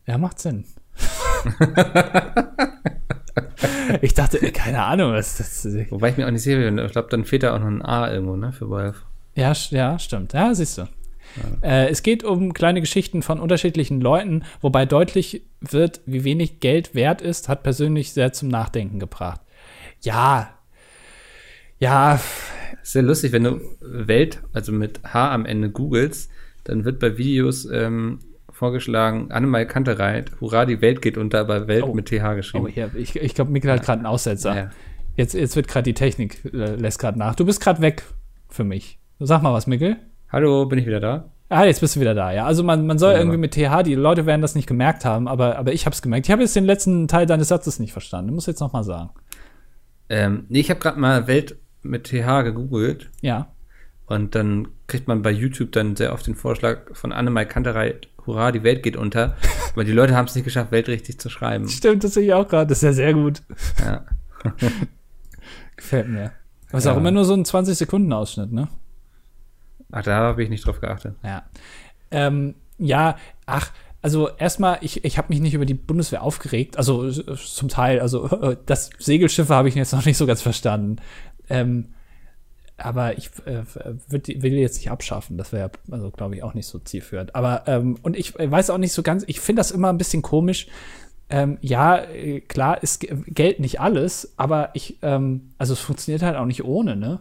Ja, 0.07 0.19
macht 0.19 0.39
Sinn. 0.39 0.65
ich 4.01 4.15
dachte, 4.15 4.39
keine 4.53 4.85
Ahnung, 4.85 5.13
was 5.13 5.37
das 5.37 5.67
Wobei 5.91 6.11
ich 6.11 6.17
mir 6.17 6.27
auch 6.27 6.31
nicht 6.31 6.43
sicher 6.43 6.59
bin. 6.59 6.79
Ich 6.79 6.93
glaube, 6.93 7.09
dann 7.11 7.25
fehlt 7.25 7.43
da 7.43 7.55
auch 7.55 7.61
noch 7.61 7.67
ein 7.67 7.83
A 7.83 8.11
irgendwo, 8.11 8.37
ne, 8.37 8.53
für 8.53 8.71
Wealth. 8.71 9.05
Ja, 9.35 9.53
ja, 9.71 9.99
stimmt. 9.99 10.33
Ja, 10.33 10.55
siehst 10.55 10.79
du. 10.79 10.89
Äh, 11.63 11.89
es 11.89 12.03
geht 12.03 12.25
um 12.25 12.53
kleine 12.53 12.81
Geschichten 12.81 13.23
von 13.23 13.41
unterschiedlichen 13.41 14.01
Leuten, 14.01 14.45
wobei 14.61 14.87
deutlich 14.87 15.43
wird, 15.61 16.01
wie 16.07 16.25
wenig 16.25 16.61
Geld 16.61 16.95
wert 16.95 17.21
ist, 17.23 17.49
hat 17.49 17.63
persönlich 17.63 18.13
sehr 18.13 18.33
zum 18.33 18.49
Nachdenken 18.49 18.99
gebracht. 18.99 19.41
Ja, 20.03 20.51
ja, 21.81 22.21
Sehr 22.83 23.03
lustig, 23.03 23.33
wenn 23.33 23.45
du 23.45 23.61
Welt, 23.81 24.41
also 24.53 24.73
mit 24.73 25.01
H 25.05 25.33
am 25.33 25.47
Ende 25.47 25.71
googelst, 25.71 26.31
dann 26.65 26.85
wird 26.85 26.99
bei 26.99 27.17
Videos 27.19 27.67
ähm, 27.71 28.19
vorgeschlagen, 28.51 29.31
Annemarie 29.31 29.67
Kantereit, 29.67 30.33
hurra, 30.41 30.65
die 30.67 30.81
Welt 30.81 31.03
geht 31.03 31.17
unter, 31.17 31.41
aber 31.41 31.69
Welt 31.69 31.85
Oh. 31.85 31.95
mit 31.95 32.07
TH 32.07 32.35
geschrieben. 32.35 32.65
oh, 32.65 32.69
hier, 32.69 32.91
ich, 32.97 33.15
ich 33.15 33.35
glaube, 33.35 33.53
Mikkel 33.53 33.71
hat 33.71 33.83
gerade 33.85 33.99
einen 34.01 34.07
Aussetzer. 34.07 34.57
Ja. 34.57 34.71
Jetzt, 35.17 35.35
jetzt 35.35 35.55
wird 35.55 35.69
gerade 35.69 35.85
die 35.85 35.95
Technik, 35.95 36.45
äh, 36.53 36.75
lässt 36.75 36.99
gerade 36.99 37.19
nach. 37.19 37.35
Du 37.37 37.45
bist 37.45 37.61
gerade 37.61 37.81
weg 37.81 38.03
für 38.49 38.65
mich. 38.65 38.99
Sag 39.21 39.43
mal 39.43 39.53
was, 39.53 39.67
Mikkel. 39.67 39.97
Hallo, 40.31 40.67
bin 40.67 40.79
ich 40.79 40.87
wieder 40.87 41.01
da? 41.01 41.31
Ah, 41.49 41.65
jetzt 41.65 41.81
bist 41.81 41.97
du 41.97 42.01
wieder 42.01 42.15
da, 42.15 42.31
ja. 42.33 42.45
Also 42.45 42.63
man, 42.63 42.87
man 42.87 42.99
soll 42.99 43.11
Wunderbar. 43.15 43.35
irgendwie 43.35 43.39
mit 43.39 43.55
TH, 43.55 43.83
die 43.85 43.95
Leute 43.95 44.27
werden 44.27 44.43
das 44.43 44.55
nicht 44.55 44.67
gemerkt 44.69 45.05
haben, 45.07 45.27
aber, 45.27 45.57
aber 45.57 45.73
ich 45.73 45.87
habe 45.87 45.95
es 45.95 46.03
gemerkt. 46.03 46.27
Ich 46.27 46.31
habe 46.33 46.43
jetzt 46.43 46.55
den 46.55 46.65
letzten 46.67 47.09
Teil 47.09 47.25
deines 47.25 47.49
Satzes 47.49 47.79
nicht 47.79 47.93
verstanden. 47.93 48.29
Du 48.29 48.35
musst 48.35 48.47
jetzt 48.47 48.61
noch 48.61 48.73
mal 48.75 48.85
sagen. 48.85 49.11
Ähm, 50.11 50.45
nee, 50.49 50.61
ich 50.61 50.69
habe 50.71 50.81
gerade 50.81 51.01
mal 51.01 51.27
Welt 51.27 51.57
mit 51.83 52.05
TH 52.05 52.43
gegoogelt 52.43 53.09
Ja. 53.23 53.49
und 54.07 54.35
dann 54.35 54.69
kriegt 54.87 55.09
man 55.09 55.23
bei 55.23 55.31
YouTube 55.31 55.73
dann 55.73 55.97
sehr 55.97 56.13
oft 56.13 56.27
den 56.27 56.35
Vorschlag 56.35 56.81
von 56.95 57.13
Annemarie 57.13 57.47
Kantereit, 57.47 58.09
hurra, 58.27 58.53
die 58.53 58.63
Welt 58.63 58.83
geht 58.83 58.97
unter, 58.97 59.37
aber 59.73 59.85
die 59.85 59.93
Leute 59.93 60.15
haben 60.17 60.27
es 60.27 60.35
nicht 60.35 60.45
geschafft, 60.45 60.73
Welt 60.73 60.89
richtig 60.89 61.19
zu 61.21 61.31
schreiben. 61.31 61.69
Stimmt, 61.69 62.05
das 62.05 62.15
sehe 62.15 62.25
ich 62.25 62.35
auch 62.35 62.49
gerade. 62.49 62.67
Das 62.67 62.79
ist 62.79 62.83
ja 62.83 62.93
sehr 62.93 63.15
gut. 63.15 63.43
Ja. 63.83 64.05
Gefällt 65.77 66.09
mir. 66.09 66.33
Ist 66.73 66.85
Ja. 66.85 66.93
auch 66.93 66.97
immer 66.99 67.11
nur 67.11 67.25
so 67.25 67.33
ein 67.35 67.45
20-Sekunden-Ausschnitt, 67.45 68.53
ne? 68.53 68.69
Ach, 69.93 70.03
da 70.03 70.17
habe 70.17 70.43
ich 70.43 70.51
nicht 70.51 70.67
drauf 70.67 70.81
geachtet. 70.81 71.15
Ja. 71.25 71.43
Ähm, 72.11 72.55
ja, 72.79 73.17
ach, 73.47 73.73
also 74.03 74.29
erstmal, 74.37 74.79
ich, 74.83 75.05
ich 75.05 75.19
habe 75.19 75.29
mich 75.31 75.41
nicht 75.41 75.55
über 75.55 75.67
die 75.67 75.75
Bundeswehr 75.75 76.23
aufgeregt. 76.23 76.77
Also 76.77 77.11
zum 77.11 77.69
Teil, 77.69 78.01
also 78.01 78.55
das 78.67 78.91
Segelschiffe 78.99 79.55
habe 79.55 79.69
ich 79.69 79.75
jetzt 79.75 79.93
noch 79.93 80.05
nicht 80.05 80.17
so 80.17 80.27
ganz 80.27 80.43
verstanden. 80.43 80.97
Ähm, 81.51 81.95
aber 82.77 83.19
ich 83.19 83.31
äh, 83.45 83.63
würd, 84.09 84.29
will 84.29 84.53
jetzt 84.55 84.77
nicht 84.77 84.91
abschaffen. 84.91 85.37
Das 85.37 85.53
wäre, 85.53 85.71
also 85.91 86.11
glaube 86.13 86.37
ich, 86.37 86.45
auch 86.45 86.55
nicht 86.55 86.67
so 86.67 86.79
zielführend. 86.79 87.35
Aber, 87.35 87.65
ähm, 87.67 87.97
und 88.03 88.17
ich 88.17 88.35
weiß 88.39 88.71
auch 88.71 88.79
nicht 88.79 88.93
so 88.93 89.03
ganz, 89.03 89.25
ich 89.27 89.41
finde 89.41 89.61
das 89.61 89.73
immer 89.73 89.89
ein 89.89 89.99
bisschen 89.99 90.23
komisch. 90.23 90.69
Ähm, 91.29 91.59
ja, 91.61 91.97
äh, 92.05 92.41
klar 92.41 92.83
ist 92.83 93.01
Ge- 93.01 93.17
Geld 93.27 93.59
nicht 93.61 93.81
alles, 93.81 94.33
aber 94.37 94.71
ich, 94.75 94.99
ähm, 95.03 95.51
also 95.59 95.73
es 95.73 95.81
funktioniert 95.81 96.23
halt 96.23 96.37
auch 96.37 96.47
nicht 96.47 96.65
ohne, 96.65 96.95
ne? 96.97 97.21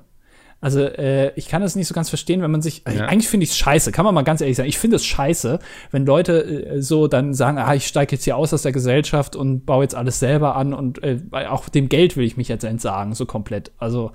Also 0.59 0.81
äh, 0.81 1.33
ich 1.35 1.47
kann 1.49 1.61
das 1.61 1.75
nicht 1.75 1.87
so 1.87 1.93
ganz 1.93 2.09
verstehen, 2.09 2.41
wenn 2.41 2.49
man 2.49 2.61
sich. 2.63 2.83
Ja. 2.87 3.05
Eigentlich 3.05 3.27
finde 3.29 3.43
ich 3.43 3.51
es 3.51 3.57
scheiße, 3.57 3.91
kann 3.91 4.05
man 4.05 4.15
mal 4.15 4.23
ganz 4.23 4.41
ehrlich 4.41 4.57
sagen. 4.57 4.67
Ich 4.67 4.79
finde 4.79 4.95
es 4.95 5.05
scheiße, 5.05 5.59
wenn 5.91 6.05
Leute 6.05 6.43
äh, 6.43 6.81
so 6.81 7.07
dann 7.07 7.33
sagen, 7.35 7.59
ah, 7.59 7.75
ich 7.75 7.85
steige 7.85 8.15
jetzt 8.15 8.23
hier 8.23 8.35
aus 8.37 8.53
aus 8.53 8.63
der 8.63 8.71
Gesellschaft 8.71 9.35
und 9.35 9.65
baue 9.67 9.83
jetzt 9.83 9.93
alles 9.93 10.19
selber 10.19 10.55
an 10.55 10.73
und 10.73 11.03
äh, 11.03 11.19
auch 11.31 11.69
dem 11.69 11.89
Geld 11.89 12.17
will 12.17 12.25
ich 12.25 12.37
mich 12.37 12.47
jetzt 12.47 12.63
entsagen, 12.63 13.13
so 13.13 13.25
komplett. 13.27 13.71
Also 13.77 14.11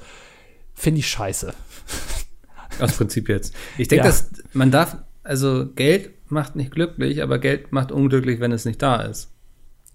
finde 0.74 0.98
ich 1.00 1.08
scheiße. 1.08 1.54
Aus 2.80 2.96
Prinzip 2.96 3.28
jetzt. 3.28 3.54
Ich 3.78 3.88
denke, 3.88 4.04
Ja. 4.06 4.10
dass 4.10 4.30
man 4.52 4.70
darf, 4.70 4.96
also 5.22 5.66
Geld 5.76 6.10
macht 6.30 6.56
nicht 6.56 6.72
glücklich, 6.72 7.22
aber 7.22 7.38
Geld 7.38 7.70
macht 7.70 7.92
unglücklich, 7.92 8.40
wenn 8.40 8.50
es 8.50 8.64
nicht 8.64 8.80
da 8.82 9.02
ist. 9.02 9.30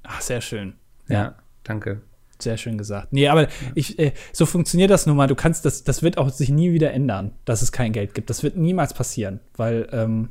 Ach, 0.04 0.22
sehr 0.22 0.42
schön. 0.42 0.76
Ja, 1.10 1.36
danke. 1.64 2.02
Sehr 2.40 2.58
schön 2.58 2.78
gesagt. 2.78 3.14
Nee, 3.14 3.28
aber 3.28 3.48
ich, 3.74 3.98
äh, 3.98 4.14
so 4.32 4.46
funktioniert 4.46 4.92
das 4.92 5.06
nun 5.08 5.18
mal. 5.18 5.28
Du 5.28 5.36
kannst 5.36 5.66
das, 5.66 5.84
das 5.84 6.04
wird 6.04 6.18
auch 6.18 6.30
sich 6.30 6.50
nie 6.50 6.72
wieder 6.72 6.92
ändern, 6.92 7.34
dass 7.46 7.62
es 7.62 7.72
kein 7.72 7.94
Geld 7.94 8.14
gibt. 8.14 8.30
Das 8.30 8.44
wird 8.44 8.56
niemals 8.58 8.94
passieren, 8.94 9.40
weil, 9.56 9.88
ähm, 9.92 10.30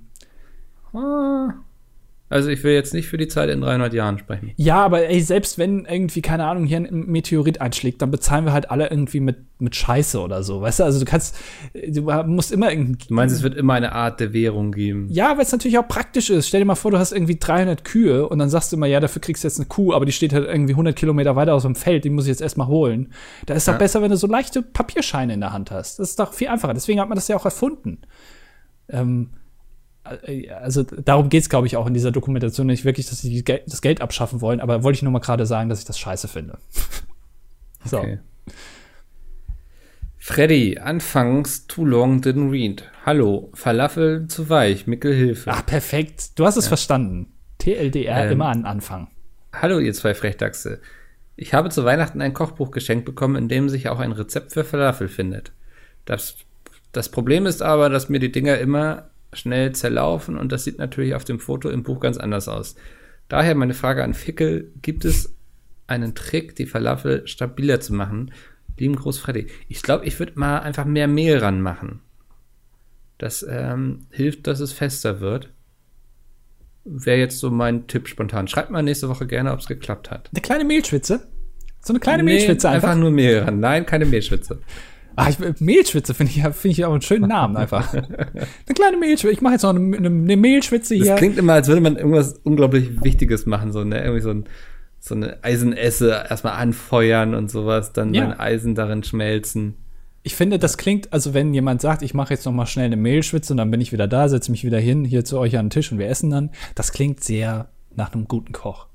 Also 2.28 2.48
ich 2.48 2.64
will 2.64 2.72
jetzt 2.72 2.92
nicht 2.92 3.06
für 3.06 3.18
die 3.18 3.28
Zeit 3.28 3.48
in 3.50 3.60
300 3.60 3.94
Jahren 3.94 4.18
sprechen. 4.18 4.50
Ja, 4.56 4.84
aber 4.84 5.08
ey, 5.08 5.20
selbst 5.20 5.58
wenn 5.58 5.84
irgendwie, 5.84 6.22
keine 6.22 6.44
Ahnung, 6.44 6.64
hier 6.64 6.78
ein 6.78 7.06
Meteorit 7.06 7.60
einschlägt, 7.60 8.02
dann 8.02 8.10
bezahlen 8.10 8.44
wir 8.44 8.52
halt 8.52 8.68
alle 8.68 8.90
irgendwie 8.90 9.20
mit, 9.20 9.36
mit 9.60 9.76
Scheiße 9.76 10.18
oder 10.20 10.42
so. 10.42 10.60
Weißt 10.60 10.80
du, 10.80 10.84
also 10.84 10.98
du 10.98 11.04
kannst, 11.04 11.36
du 11.72 12.02
musst 12.26 12.50
immer 12.50 12.72
irgendwie. 12.72 13.06
Du 13.06 13.14
meinst, 13.14 13.36
es 13.36 13.44
wird 13.44 13.54
immer 13.54 13.74
eine 13.74 13.92
Art 13.92 14.18
der 14.18 14.32
Währung 14.32 14.72
geben. 14.72 15.06
Ja, 15.08 15.36
weil 15.36 15.44
es 15.44 15.52
natürlich 15.52 15.78
auch 15.78 15.86
praktisch 15.86 16.28
ist. 16.30 16.48
Stell 16.48 16.60
dir 16.62 16.66
mal 16.66 16.74
vor, 16.74 16.90
du 16.90 16.98
hast 16.98 17.12
irgendwie 17.12 17.36
300 17.38 17.84
Kühe 17.84 18.28
und 18.28 18.40
dann 18.40 18.50
sagst 18.50 18.72
du 18.72 18.76
immer, 18.76 18.86
ja, 18.86 18.98
dafür 18.98 19.22
kriegst 19.22 19.44
du 19.44 19.48
jetzt 19.48 19.58
eine 19.60 19.66
Kuh, 19.66 19.92
aber 19.94 20.04
die 20.04 20.12
steht 20.12 20.32
halt 20.32 20.48
irgendwie 20.48 20.72
100 20.72 20.96
Kilometer 20.96 21.36
weiter 21.36 21.54
aus 21.54 21.62
dem 21.62 21.76
Feld, 21.76 22.04
die 22.04 22.10
muss 22.10 22.24
ich 22.24 22.30
jetzt 22.30 22.42
erstmal 22.42 22.66
holen. 22.66 23.12
Da 23.46 23.54
ist 23.54 23.68
doch 23.68 23.74
Ja. 23.74 23.78
besser, 23.78 24.02
wenn 24.02 24.10
du 24.10 24.16
so 24.16 24.26
leichte 24.26 24.62
Papierscheine 24.62 25.32
in 25.34 25.40
der 25.40 25.52
Hand 25.52 25.70
hast. 25.70 26.00
Das 26.00 26.10
ist 26.10 26.18
doch 26.18 26.32
viel 26.34 26.48
einfacher. 26.48 26.74
Deswegen 26.74 26.98
hat 26.98 27.08
man 27.08 27.14
das 27.16 27.28
ja 27.28 27.36
auch 27.36 27.44
erfunden. 27.44 27.98
Ähm, 28.88 29.30
äh, 29.32 29.36
also 30.60 30.82
darum 30.82 31.28
geht's, 31.28 31.48
glaube 31.48 31.66
ich, 31.66 31.76
auch 31.76 31.86
in 31.86 31.94
dieser 31.94 32.12
Dokumentation 32.12 32.66
nicht 32.66 32.84
wirklich, 32.84 33.08
dass 33.08 33.20
sie 33.20 33.42
das 33.42 33.82
Geld 33.82 34.00
abschaffen 34.00 34.40
wollen, 34.40 34.60
aber 34.60 34.82
wollte 34.82 34.96
ich 34.96 35.02
nur 35.02 35.12
mal 35.12 35.20
gerade 35.20 35.46
sagen, 35.46 35.68
dass 35.68 35.80
ich 35.80 35.84
das 35.84 35.98
scheiße 35.98 36.28
finde. 36.28 36.58
so. 37.84 37.98
Okay. 37.98 38.18
Freddy, 40.18 40.78
anfangs 40.78 41.68
too 41.68 41.84
long 41.84 42.20
didn't 42.20 42.50
read. 42.50 42.82
Hallo, 43.04 43.50
Falafel 43.54 44.26
zu 44.26 44.50
weich, 44.50 44.88
Mickel 44.88 45.14
Hilfe. 45.14 45.52
Ach, 45.52 45.64
perfekt. 45.64 46.36
Du 46.36 46.44
hast 46.44 46.56
es 46.56 46.66
verstanden. 46.66 47.32
TLDR 47.58 48.24
Ähm, 48.24 48.32
immer 48.32 48.48
an 48.48 48.64
Anfang. 48.64 49.08
Hallo, 49.52 49.78
ihr 49.78 49.94
zwei 49.94 50.14
Frechdachse. 50.14 50.80
Ich 51.36 51.54
habe 51.54 51.70
zu 51.70 51.84
Weihnachten 51.84 52.20
ein 52.20 52.34
Kochbuch 52.34 52.72
geschenkt 52.72 53.04
bekommen, 53.04 53.36
in 53.36 53.48
dem 53.48 53.68
sich 53.68 53.88
auch 53.88 54.00
ein 54.00 54.10
Rezept 54.10 54.52
für 54.52 54.64
Falafel 54.64 55.06
findet. 55.08 55.52
Das, 56.06 56.36
das 56.90 57.08
Problem 57.08 57.46
ist 57.46 57.62
aber, 57.62 57.88
dass 57.88 58.08
mir 58.08 58.18
die 58.18 58.32
Dinger 58.32 58.58
immer 58.58 59.10
schnell 59.32 59.72
zerlaufen 59.72 60.38
und 60.38 60.52
das 60.52 60.64
sieht 60.64 60.78
natürlich 60.78 61.14
auf 61.14 61.24
dem 61.24 61.38
Foto 61.40 61.68
im 61.68 61.82
Buch 61.82 62.00
ganz 62.00 62.16
anders 62.16 62.48
aus. 62.48 62.76
Daher 63.28 63.54
meine 63.54 63.74
Frage 63.74 64.04
an 64.04 64.14
Fickel, 64.14 64.72
gibt 64.82 65.04
es 65.04 65.34
einen 65.86 66.14
Trick, 66.14 66.56
die 66.56 66.66
Falafel 66.66 67.26
stabiler 67.26 67.80
zu 67.80 67.94
machen. 67.94 68.32
Lieben 68.78 68.96
Groß 68.96 69.18
Freddy. 69.18 69.46
Ich 69.68 69.82
glaube, 69.82 70.04
ich 70.04 70.18
würde 70.18 70.32
mal 70.36 70.58
einfach 70.58 70.84
mehr 70.84 71.08
Mehl 71.08 71.38
ranmachen. 71.38 72.00
Das 73.18 73.44
ähm, 73.48 74.06
hilft, 74.10 74.46
dass 74.46 74.60
es 74.60 74.72
fester 74.72 75.20
wird. 75.20 75.50
Wäre 76.84 77.18
jetzt 77.18 77.38
so 77.38 77.50
mein 77.50 77.86
Tipp 77.86 78.08
spontan. 78.08 78.46
Schreibt 78.46 78.70
mal 78.70 78.82
nächste 78.82 79.08
Woche 79.08 79.26
gerne, 79.26 79.52
ob 79.52 79.60
es 79.60 79.66
geklappt 79.66 80.10
hat. 80.10 80.28
Eine 80.32 80.42
kleine 80.42 80.64
Mehlschwitze? 80.64 81.26
So 81.80 81.92
eine 81.92 82.00
kleine 82.00 82.22
Nee, 82.22 82.34
Mehlschwitze 82.34 82.68
einfach? 82.68 82.90
einfach 82.90 83.00
nur 83.00 83.10
Mehl 83.10 83.38
ran. 83.38 83.58
Nein, 83.60 83.86
keine 83.86 84.04
Mehlschwitze. 84.06 84.60
Ah, 85.16 85.28
ich, 85.30 85.38
Mehlschwitze 85.60 86.14
finde 86.14 86.32
ich, 86.32 86.42
finde 86.42 86.68
ich 86.68 86.84
auch 86.84 86.92
einen 86.92 87.00
schönen 87.02 87.28
Namen 87.28 87.56
einfach. 87.56 87.92
eine 87.94 88.14
kleine 88.74 88.96
Mehlschwitze. 88.98 89.32
Ich 89.32 89.40
mache 89.40 89.54
jetzt 89.54 89.62
noch 89.62 89.70
eine, 89.74 89.96
eine, 89.96 90.08
eine 90.08 90.36
Mehlschwitze 90.36 90.96
Das 90.96 91.06
hier. 91.06 91.14
klingt 91.16 91.38
immer, 91.38 91.54
als 91.54 91.68
würde 91.68 91.80
man 91.80 91.96
irgendwas 91.96 92.34
unglaublich 92.44 93.02
Wichtiges 93.02 93.46
machen, 93.46 93.72
so 93.72 93.82
ne, 93.82 94.00
irgendwie 94.02 94.22
so 94.22 94.30
ein 94.30 94.44
so 94.98 95.14
eine 95.14 95.42
Eisenesse 95.44 96.10
erstmal 96.28 96.54
anfeuern 96.54 97.34
und 97.34 97.50
sowas, 97.50 97.92
dann 97.92 98.12
Ja. 98.12 98.26
mein 98.26 98.40
Eisen 98.40 98.74
darin 98.74 99.04
schmelzen. 99.04 99.74
Ich 100.24 100.34
finde, 100.34 100.58
das 100.58 100.76
klingt, 100.78 101.12
also 101.12 101.32
wenn 101.32 101.54
jemand 101.54 101.80
sagt, 101.80 102.02
ich 102.02 102.12
mache 102.12 102.34
jetzt 102.34 102.44
noch 102.44 102.52
mal 102.52 102.66
schnell 102.66 102.86
eine 102.86 102.96
Mehlschwitze 102.96 103.52
und 103.52 103.58
dann 103.58 103.70
bin 103.70 103.80
ich 103.80 103.92
wieder 103.92 104.08
da, 104.08 104.28
setze 104.28 104.50
mich 104.50 104.64
wieder 104.64 104.80
hin, 104.80 105.04
hier 105.04 105.24
zu 105.24 105.38
euch 105.38 105.56
an 105.58 105.66
den 105.66 105.70
Tisch 105.70 105.92
und 105.92 105.98
wir 106.00 106.08
essen 106.08 106.30
dann. 106.30 106.50
Das 106.74 106.90
klingt 106.90 107.22
sehr 107.22 107.68
nach 107.94 108.12
einem 108.12 108.26
guten 108.26 108.52
Koch. 108.52 108.88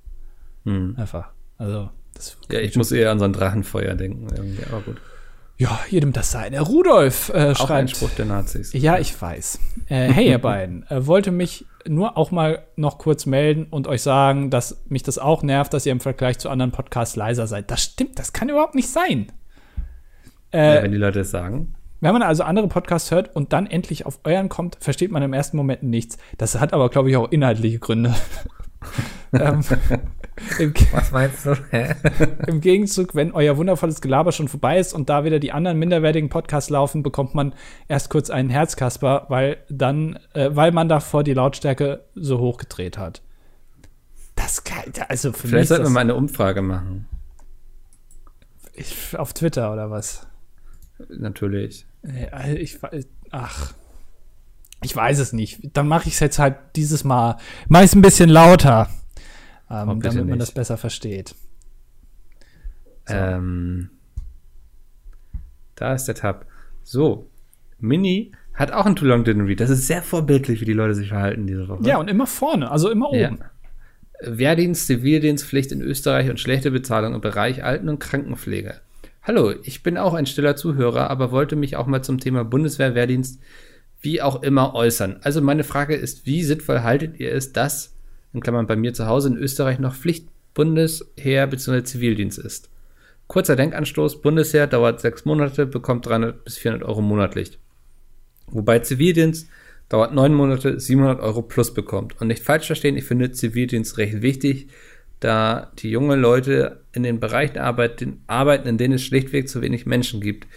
Hm. 0.66 0.96
Einfach. 0.98 1.30
Also, 1.58 1.90
das 2.14 2.38
Ja, 2.52 2.60
ich 2.60 2.76
muss 2.76 2.92
eher 2.92 3.10
an 3.12 3.20
so 3.20 3.26
ein 3.26 3.32
Drachenfeuer 3.34 3.96
denken, 3.96 4.28
irgendwie, 4.36 4.64
aber 4.70 4.82
gut. 4.82 4.98
Ja, 5.62 5.80
jedem 5.92 6.12
das 6.12 6.32
seine. 6.32 6.60
Rudolf 6.62 7.30
äh, 7.30 7.34
Auch 7.34 7.70
ein 7.70 7.88
schreibt. 7.88 7.90
Spruch 7.92 8.10
der 8.18 8.26
Nazis. 8.26 8.74
Ja, 8.74 8.98
ich 8.98 9.22
weiß. 9.22 9.60
Äh, 9.90 10.08
hey, 10.12 10.30
ihr 10.30 10.40
beiden. 10.40 10.88
Äh, 10.90 11.06
wollte 11.06 11.30
mich 11.30 11.68
nur 11.88 12.18
auch 12.18 12.32
mal 12.32 12.64
noch 12.76 12.98
kurz 12.98 13.28
melden 13.28 13.68
und 13.70 13.86
euch 13.88 14.02
sagen, 14.02 14.50
dass 14.50 14.82
mich 14.88 15.04
das 15.04 15.20
auch 15.20 15.44
nervt, 15.44 15.72
dass 15.76 15.86
ihr 15.86 15.92
im 15.92 16.00
Vergleich 16.00 16.40
zu 16.40 16.50
anderen 16.50 16.72
Podcasts 16.72 17.16
leiser 17.16 17.46
seid. 17.46 17.70
Das 17.70 17.84
stimmt, 17.84 18.18
das 18.18 18.34
kann 18.34 18.50
überhaupt 18.50 18.74
nicht 18.74 18.90
sein. 18.90 19.32
Äh, 20.52 20.78
Ja, 20.78 20.82
wenn 20.82 20.94
die 20.94 20.98
Leute 20.98 21.20
es 21.20 21.30
sagen. 21.30 21.76
Wenn 22.00 22.14
man 22.14 22.24
also 22.24 22.42
andere 22.42 22.68
Podcasts 22.68 23.12
hört 23.12 23.36
und 23.36 23.54
dann 23.54 23.68
endlich 23.68 24.08
auf 24.08 24.22
euren 24.24 24.50
kommt, 24.50 24.78
versteht 24.80 25.12
man 25.12 25.22
im 25.22 25.34
ersten 25.34 25.58
Moment 25.58 25.84
nichts. 25.84 26.18
Das 26.40 26.60
hat 26.60 26.74
aber, 26.74 26.90
glaube 26.90 27.12
ich, 27.12 27.18
auch 27.18 27.32
inhaltliche 27.32 27.78
Gründe. 27.78 28.16
ähm, 29.34 29.64
im, 30.60 30.74
Was 30.92 31.12
meinst 31.12 31.46
du? 31.46 31.56
Hä? 31.72 31.96
Im 32.48 32.62
Gegenzug, 32.62 33.16
wenn 33.16 33.32
euer 33.32 33.58
wundervolles 33.58 34.02
Gelaber 34.02 34.32
schon 34.32 34.48
vorbei 34.48 34.80
ist 34.80 34.94
und 34.94 35.10
da 35.10 35.24
wieder 35.24 35.40
die 35.40 35.52
anderen 35.52 35.78
minderwertigen 35.78 36.30
Podcasts 36.30 36.70
laufen, 36.70 37.04
bekommt 37.04 37.36
man 37.36 37.54
erst 37.88 38.10
kurz 38.10 38.30
einen 38.30 38.50
Herzkasper, 38.50 39.26
weil 39.30 39.58
dann, 39.70 40.18
äh, 40.34 40.50
weil 40.52 40.72
man 40.72 40.90
davor 40.90 41.24
die 41.24 41.34
Lautstärke 41.34 42.06
so 42.16 42.40
hochgedreht 42.40 42.98
hat. 42.98 43.22
Das 44.36 44.64
kann, 44.64 44.86
also 45.10 45.34
für 45.34 45.48
Vielleicht 45.48 45.70
sollten 45.70 45.84
wir 45.86 45.90
mal 45.90 46.00
eine 46.00 46.16
Umfrage 46.16 46.62
machen. 46.62 47.08
ich, 48.74 49.18
auf 49.18 49.34
Twitter 49.34 49.72
oder 49.72 49.92
was? 49.92 50.28
Natürlich. 51.10 51.86
Ich, 52.58 52.80
ach, 53.32 53.74
ich 54.82 54.96
weiß 54.96 55.20
es 55.20 55.34
nicht. 55.34 55.60
Dann 55.74 55.88
mache 55.88 56.08
ich 56.08 56.16
es 56.16 56.20
jetzt 56.20 56.40
halt 56.40 56.56
dieses 56.76 57.04
Mal, 57.04 57.38
es 57.70 57.96
ein 57.96 58.02
bisschen 58.02 58.30
lauter, 58.30 58.90
ähm, 59.72 60.02
damit 60.02 60.16
man 60.20 60.26
nicht. 60.28 60.42
das 60.42 60.52
besser 60.52 60.78
versteht. 60.78 61.34
Ähm, 63.08 63.90
da 65.76 65.94
ist 65.94 66.06
der 66.06 66.16
Tab. 66.16 66.46
So, 66.84 67.30
Mini 67.80 68.32
hat 68.54 68.72
auch 68.72 68.86
ein 68.86 68.96
Too 68.96 69.06
Long 69.06 69.24
Didn't 69.24 69.48
Read. 69.48 69.60
Das 69.60 69.70
ist 69.70 69.88
sehr 69.88 70.04
vorbildlich, 70.04 70.62
wie 70.62 70.66
die 70.66 70.74
Leute 70.74 70.94
sich 70.94 71.10
verhalten 71.10 71.48
diese 71.48 71.68
Woche. 71.68 71.84
Ja, 71.84 71.98
und 71.98 72.10
immer 72.10 72.28
vorne, 72.28 72.70
also 72.70 72.90
immer 72.90 73.14
Ja. 73.16 73.30
oben. 73.30 73.40
Wehrdienst, 74.24 74.86
Zivildienstpflicht 74.86 75.72
in 75.72 75.82
Österreich 75.82 76.30
und 76.30 76.40
schlechte 76.40 76.70
Bezahlung 76.70 77.16
im 77.16 77.22
Bereich 77.22 77.64
Alten- 77.64 77.90
und 77.90 77.98
Krankenpflege. 78.00 78.76
Hallo, 79.24 79.52
ich 79.64 79.82
bin 79.82 79.98
auch 79.98 80.14
ein 80.14 80.28
stiller 80.28 80.56
Zuhörer, 80.56 81.10
aber 81.10 81.32
wollte 81.32 81.56
mich 81.56 81.76
auch 81.76 81.88
mal 81.88 82.04
zum 82.04 82.20
Thema 82.20 82.44
Bundeswehr, 82.44 82.94
Wehrdienst, 82.94 83.40
wie 84.00 84.22
auch 84.22 84.44
immer 84.44 84.76
äußern. 84.76 85.18
Also 85.24 85.42
meine 85.42 85.64
Frage 85.64 85.96
ist, 85.96 86.26
wie 86.28 86.44
sinnvoll 86.44 86.82
haltet 86.82 87.20
ihr 87.20 87.32
es, 87.34 87.52
dass, 87.54 87.91
in 88.34 88.42
Klammern 88.42 88.68
bei 88.68 88.76
mir 88.76 88.94
zu 88.94 89.08
Hause 89.08 89.30
in 89.30 89.38
Österreich 89.38 89.80
noch 89.80 89.96
Pflicht 89.96 90.28
Bundesheer 90.54 91.48
bzw. 91.48 91.84
Zivildienst 91.84 92.40
ist? 92.40 92.70
Kurzer 93.28 93.56
Denkanstoß, 93.56 94.22
Bundesheer 94.22 94.68
dauert 94.68 95.00
sechs 95.00 95.24
Monate, 95.24 95.66
bekommt 95.66 96.06
300 96.06 96.44
bis 96.44 96.58
400 96.58 96.88
Euro 96.88 97.02
monatlich. 97.02 97.60
Wobei 98.48 98.80
Zivildienst 98.80 99.50
dauert 99.88 100.14
neun 100.14 100.34
Monate, 100.34 100.80
700 100.80 101.22
Euro 101.22 101.42
plus 101.42 101.74
bekommt. 101.74 102.20
Und 102.20 102.28
nicht 102.28 102.44
falsch 102.44 102.68
verstehen, 102.68 102.98
ich 102.98 103.06
finde 103.06 103.32
Zivildienst 103.32 103.98
recht 103.98 104.22
wichtig, 104.22 104.68
da 105.22 105.72
die 105.80 105.92
junge 105.92 106.16
Leute 106.16 106.82
in 106.92 107.04
den 107.04 107.20
Bereichen 107.20 107.58
arbeiten, 107.58 108.22
arbeiten, 108.28 108.68
in 108.68 108.78
denen 108.78 108.96
es 108.96 109.04
schlichtweg 109.04 109.48
zu 109.48 109.62
wenig 109.62 109.86
Menschen 109.86 110.20
gibt. 110.20 110.48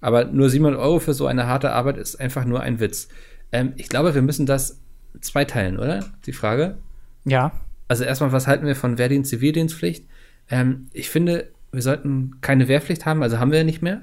Aber 0.00 0.24
nur 0.24 0.50
700 0.50 0.80
Euro 0.80 0.98
für 0.98 1.14
so 1.14 1.26
eine 1.26 1.46
harte 1.46 1.72
Arbeit 1.72 1.96
ist 1.96 2.16
einfach 2.16 2.44
nur 2.44 2.60
ein 2.60 2.80
Witz. 2.80 3.08
Ähm, 3.52 3.72
ich 3.76 3.88
glaube, 3.88 4.14
wir 4.14 4.22
müssen 4.22 4.46
das 4.46 4.80
zweiteilen, 5.20 5.78
oder? 5.78 6.04
Die 6.26 6.32
Frage. 6.32 6.78
Ja, 7.24 7.52
Also 7.88 8.04
erstmal, 8.04 8.32
was 8.32 8.46
halten 8.46 8.66
wir 8.66 8.76
von 8.76 8.98
Wehrdienst, 8.98 9.30
Zivildienstpflicht? 9.30 10.06
Ähm, 10.50 10.88
ich 10.92 11.08
finde, 11.10 11.50
wir 11.72 11.82
sollten 11.82 12.40
keine 12.40 12.68
Wehrpflicht 12.68 13.06
haben, 13.06 13.22
also 13.22 13.38
haben 13.38 13.50
wir 13.50 13.58
ja 13.58 13.64
nicht 13.64 13.82
mehr. 13.82 14.02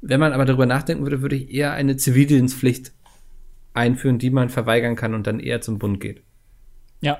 Wenn 0.00 0.20
man 0.20 0.32
aber 0.32 0.44
darüber 0.44 0.66
nachdenken 0.66 1.02
würde, 1.04 1.22
würde 1.22 1.36
ich 1.36 1.52
eher 1.52 1.72
eine 1.72 1.96
Zivildienstpflicht 1.96 2.92
einführen, 3.72 4.18
die 4.18 4.30
man 4.30 4.48
verweigern 4.50 4.96
kann 4.96 5.14
und 5.14 5.26
dann 5.26 5.40
eher 5.40 5.60
zum 5.60 5.78
Bund 5.78 6.00
geht. 6.00 6.22
Ja. 7.00 7.18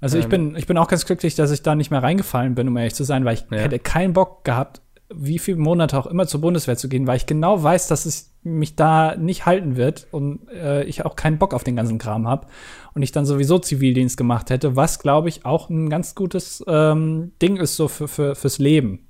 Also 0.00 0.18
ich 0.18 0.24
Ähm. 0.24 0.30
bin, 0.30 0.56
ich 0.56 0.66
bin 0.66 0.76
auch 0.76 0.88
ganz 0.88 1.06
glücklich, 1.06 1.34
dass 1.34 1.50
ich 1.50 1.62
da 1.62 1.74
nicht 1.74 1.90
mehr 1.90 2.02
reingefallen 2.02 2.54
bin, 2.54 2.68
um 2.68 2.76
ehrlich 2.76 2.94
zu 2.94 3.04
sein, 3.04 3.24
weil 3.24 3.34
ich 3.34 3.44
Ja. 3.50 3.58
hätte 3.58 3.78
keinen 3.78 4.12
Bock 4.12 4.44
gehabt, 4.44 4.82
wie 5.12 5.38
viele 5.38 5.58
Monate 5.58 5.98
auch 5.98 6.06
immer 6.06 6.26
zur 6.26 6.40
Bundeswehr 6.40 6.76
zu 6.76 6.88
gehen, 6.88 7.06
weil 7.06 7.16
ich 7.16 7.26
genau 7.26 7.62
weiß, 7.62 7.88
dass 7.88 8.06
es 8.06 8.32
mich 8.42 8.76
da 8.76 9.16
nicht 9.16 9.46
halten 9.46 9.76
wird 9.76 10.06
und 10.10 10.48
äh, 10.50 10.84
ich 10.84 11.04
auch 11.04 11.16
keinen 11.16 11.38
Bock 11.38 11.54
auf 11.54 11.64
den 11.64 11.76
ganzen 11.76 11.98
Kram 11.98 12.26
habe 12.26 12.46
und 12.94 13.02
ich 13.02 13.12
dann 13.12 13.26
sowieso 13.26 13.58
Zivildienst 13.58 14.16
gemacht 14.16 14.50
hätte, 14.50 14.76
was 14.76 14.98
glaube 14.98 15.28
ich 15.28 15.44
auch 15.44 15.70
ein 15.70 15.88
ganz 15.88 16.14
gutes 16.14 16.64
ähm, 16.66 17.32
Ding 17.40 17.56
ist 17.56 17.76
so 17.76 17.88
für, 17.88 18.08
für, 18.08 18.34
fürs 18.34 18.58
Leben. 18.58 19.06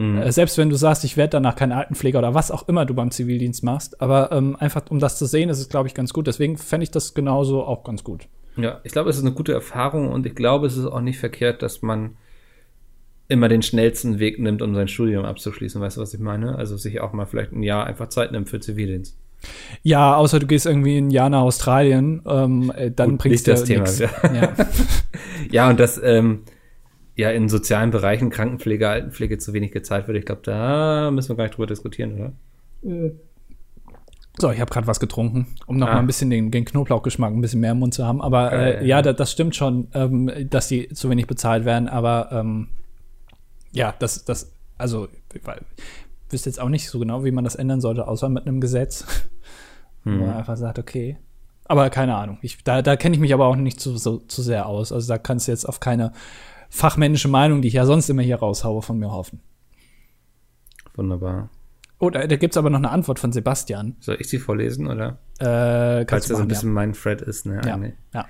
Äh, 0.00 0.32
selbst 0.32 0.56
wenn 0.56 0.70
du 0.70 0.76
sagst, 0.76 1.04
ich 1.04 1.18
werde 1.18 1.32
danach 1.32 1.56
kein 1.56 1.72
Altenpfleger 1.72 2.20
oder 2.20 2.32
was 2.32 2.50
auch 2.50 2.66
immer 2.68 2.86
du 2.86 2.94
beim 2.94 3.10
Zivildienst 3.10 3.62
machst, 3.62 4.00
aber 4.00 4.32
ähm, 4.32 4.56
einfach 4.56 4.82
um 4.88 4.98
das 4.98 5.18
zu 5.18 5.26
sehen, 5.26 5.50
ist 5.50 5.58
es 5.58 5.68
glaube 5.68 5.88
ich 5.88 5.94
ganz 5.94 6.14
gut. 6.14 6.26
Deswegen 6.26 6.56
fände 6.56 6.84
ich 6.84 6.90
das 6.90 7.12
genauso 7.12 7.64
auch 7.64 7.84
ganz 7.84 8.02
gut. 8.02 8.26
Ja, 8.56 8.80
ich 8.82 8.92
glaube, 8.92 9.10
es 9.10 9.16
ist 9.16 9.24
eine 9.24 9.34
gute 9.34 9.52
Erfahrung 9.52 10.08
und 10.10 10.26
ich 10.26 10.34
glaube, 10.34 10.66
es 10.66 10.76
ist 10.76 10.86
auch 10.86 11.02
nicht 11.02 11.18
verkehrt, 11.18 11.62
dass 11.62 11.82
man 11.82 12.16
immer 13.30 13.48
den 13.48 13.62
schnellsten 13.62 14.18
Weg 14.18 14.38
nimmt, 14.38 14.60
um 14.62 14.74
sein 14.74 14.88
Studium 14.88 15.24
abzuschließen. 15.24 15.80
Weißt 15.80 15.96
du, 15.96 16.00
was 16.00 16.12
ich 16.14 16.20
meine? 16.20 16.56
Also 16.56 16.76
sich 16.76 17.00
auch 17.00 17.12
mal 17.12 17.26
vielleicht 17.26 17.52
ein 17.52 17.62
Jahr 17.62 17.86
einfach 17.86 18.08
Zeit 18.08 18.32
nimmt 18.32 18.48
für 18.48 18.60
Zivildienst. 18.60 19.16
Ja, 19.82 20.16
außer 20.16 20.38
du 20.38 20.46
gehst 20.46 20.66
irgendwie 20.66 20.98
ein 20.98 21.10
Jahr 21.10 21.30
nach 21.30 21.40
Australien, 21.40 22.20
ähm, 22.26 22.70
äh, 22.76 22.90
dann 22.90 23.10
Gut, 23.12 23.18
bringst 23.20 23.46
du 23.46 23.52
das 23.52 23.64
Thema, 23.64 23.88
ja. 23.88 24.10
Ja. 24.34 24.52
Ja, 25.50 25.70
und 25.70 25.80
dass 25.80 25.98
ähm, 26.02 26.42
ja 27.16 27.30
in 27.30 27.48
sozialen 27.48 27.90
Bereichen 27.90 28.28
Krankenpflege, 28.28 28.86
Altenpflege 28.88 29.38
zu 29.38 29.54
wenig 29.54 29.72
gezahlt 29.72 30.06
wird, 30.08 30.18
ich 30.18 30.26
glaube, 30.26 30.42
da 30.44 31.10
müssen 31.10 31.30
wir 31.30 31.36
gar 31.36 31.44
nicht 31.44 31.54
drüber 31.56 31.66
diskutieren, 31.66 32.14
oder? 32.20 32.32
So, 34.38 34.50
ich 34.50 34.60
habe 34.60 34.70
gerade 34.70 34.86
was 34.86 35.00
getrunken, 35.00 35.46
um 35.66 35.76
noch 35.76 35.88
Ah. 35.88 35.94
mal 35.94 35.98
ein 36.00 36.06
bisschen 36.06 36.30
den, 36.30 36.50
den 36.50 36.64
Knoblauchgeschmack 36.64 37.32
ein 37.32 37.40
bisschen 37.40 37.60
mehr 37.60 37.72
im 37.72 37.78
Mund 37.78 37.92
zu 37.94 38.06
haben. 38.06 38.22
Aber 38.22 38.52
Äh, 38.52 38.78
äh, 38.80 38.86
ja, 38.86 39.02
da, 39.02 39.12
das 39.12 39.32
stimmt 39.32 39.54
schon, 39.56 39.88
ähm, 39.94 40.30
dass 40.48 40.68
die 40.68 40.88
zu 40.88 41.10
wenig 41.10 41.26
bezahlt 41.26 41.64
werden. 41.64 41.88
Aber 41.88 42.28
ähm, 42.32 42.68
ja, 43.72 43.94
das, 43.98 44.24
das, 44.24 44.52
also, 44.78 45.08
ich 45.34 45.40
wüsste 46.30 46.48
jetzt 46.48 46.60
auch 46.60 46.68
nicht 46.68 46.88
so 46.88 46.98
genau, 46.98 47.24
wie 47.24 47.30
man 47.30 47.44
das 47.44 47.54
ändern 47.56 47.80
sollte, 47.80 48.06
außer 48.08 48.28
mit 48.28 48.46
einem 48.46 48.60
Gesetz. 48.60 49.04
Wo 50.04 50.10
Hm. 50.12 50.20
man 50.20 50.30
einfach 50.30 50.56
sagt, 50.56 50.78
okay. 50.78 51.18
Aber 51.64 51.88
keine 51.90 52.16
Ahnung. 52.16 52.38
Ich, 52.42 52.64
da 52.64 52.82
da 52.82 52.96
kenne 52.96 53.14
ich 53.14 53.20
mich 53.20 53.34
aber 53.34 53.46
auch 53.46 53.54
nicht 53.56 53.78
zu, 53.80 53.96
so, 53.96 54.18
zu 54.18 54.42
sehr 54.42 54.66
aus. 54.66 54.90
Also 54.92 55.06
da 55.08 55.18
kannst 55.18 55.46
du 55.46 55.52
jetzt 55.52 55.68
auf 55.68 55.78
keine 55.78 56.12
fachmännische 56.68 57.28
Meinung, 57.28 57.62
die 57.62 57.68
ich 57.68 57.74
ja 57.74 57.84
sonst 57.86 58.08
immer 58.10 58.22
hier 58.22 58.36
raushaue, 58.36 58.80
von 58.82 58.98
mir 58.98 59.12
hoffen. 59.12 59.40
Wunderbar. 60.94 61.50
Oh, 61.98 62.08
da, 62.10 62.26
da 62.26 62.36
gibt 62.36 62.54
es 62.54 62.56
aber 62.56 62.70
noch 62.70 62.78
eine 62.78 62.90
Antwort 62.90 63.18
von 63.18 63.30
Sebastian. 63.32 63.96
Soll 64.00 64.16
ich 64.20 64.28
sie 64.28 64.38
vorlesen, 64.38 64.86
oder? 64.86 65.18
Äh, 65.38 66.06
Falls 66.08 66.08
das 66.08 66.26
du 66.28 66.34
ein 66.34 66.38
machen, 66.38 66.48
bisschen 66.48 66.72
mein 66.72 66.92
Thread 66.94 67.20
ist, 67.20 67.46
ne? 67.46 67.60
ja. 67.64 67.74
Eine- 67.74 67.92
Ja. 68.14 68.26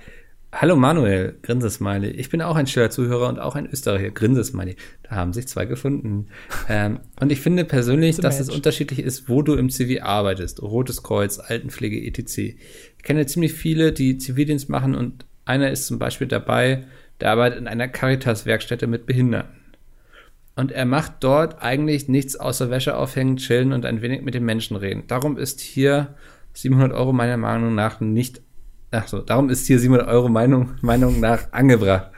Hallo 0.53 0.75
Manuel, 0.75 1.37
Grinsesmiley. 1.43 2.09
Ich 2.09 2.29
bin 2.29 2.41
auch 2.41 2.57
ein 2.57 2.67
stiller 2.67 2.89
Zuhörer 2.89 3.29
und 3.29 3.39
auch 3.39 3.55
ein 3.55 3.67
Österreicher. 3.67 4.11
Grinsesmiley. 4.11 4.75
Da 5.03 5.11
haben 5.15 5.31
sich 5.31 5.47
zwei 5.47 5.65
gefunden. 5.65 6.27
ähm, 6.67 6.99
und 7.19 7.31
ich 7.31 7.39
finde 7.39 7.63
persönlich, 7.63 8.17
dass 8.21 8.39
es 8.39 8.47
match. 8.47 8.57
unterschiedlich 8.57 8.99
ist, 8.99 9.29
wo 9.29 9.41
du 9.41 9.55
im 9.55 9.69
Zivil 9.69 10.01
arbeitest. 10.01 10.61
Rotes 10.61 11.03
Kreuz, 11.03 11.39
Altenpflege, 11.39 12.05
etc. 12.05 12.37
Ich 12.37 13.03
kenne 13.03 13.25
ziemlich 13.25 13.53
viele, 13.53 13.93
die 13.93 14.17
Zivildienst 14.17 14.69
machen 14.69 14.93
und 14.93 15.25
einer 15.45 15.71
ist 15.71 15.87
zum 15.87 15.99
Beispiel 15.99 16.27
dabei, 16.27 16.83
der 17.21 17.31
arbeitet 17.31 17.59
in 17.59 17.67
einer 17.67 17.87
Caritas-Werkstätte 17.87 18.87
mit 18.87 19.05
Behinderten. 19.05 19.55
Und 20.57 20.73
er 20.73 20.85
macht 20.85 21.13
dort 21.21 21.61
eigentlich 21.61 22.09
nichts 22.09 22.35
außer 22.35 22.69
Wäsche 22.69 22.97
aufhängen, 22.97 23.37
chillen 23.37 23.71
und 23.71 23.85
ein 23.85 24.01
wenig 24.01 24.21
mit 24.21 24.33
den 24.33 24.43
Menschen 24.43 24.75
reden. 24.75 25.05
Darum 25.07 25.37
ist 25.37 25.61
hier 25.61 26.15
700 26.53 26.91
Euro 26.91 27.13
meiner 27.13 27.37
Meinung 27.37 27.73
nach 27.73 28.01
nicht, 28.01 28.41
ach 28.91 29.07
so, 29.07 29.19
darum 29.19 29.49
ist 29.49 29.67
hier 29.67 29.79
700 29.79 30.07
Euro 30.07 30.29
Meinung, 30.29 30.71
Meinung 30.81 31.19
nach 31.19 31.51
angebracht. 31.51 32.11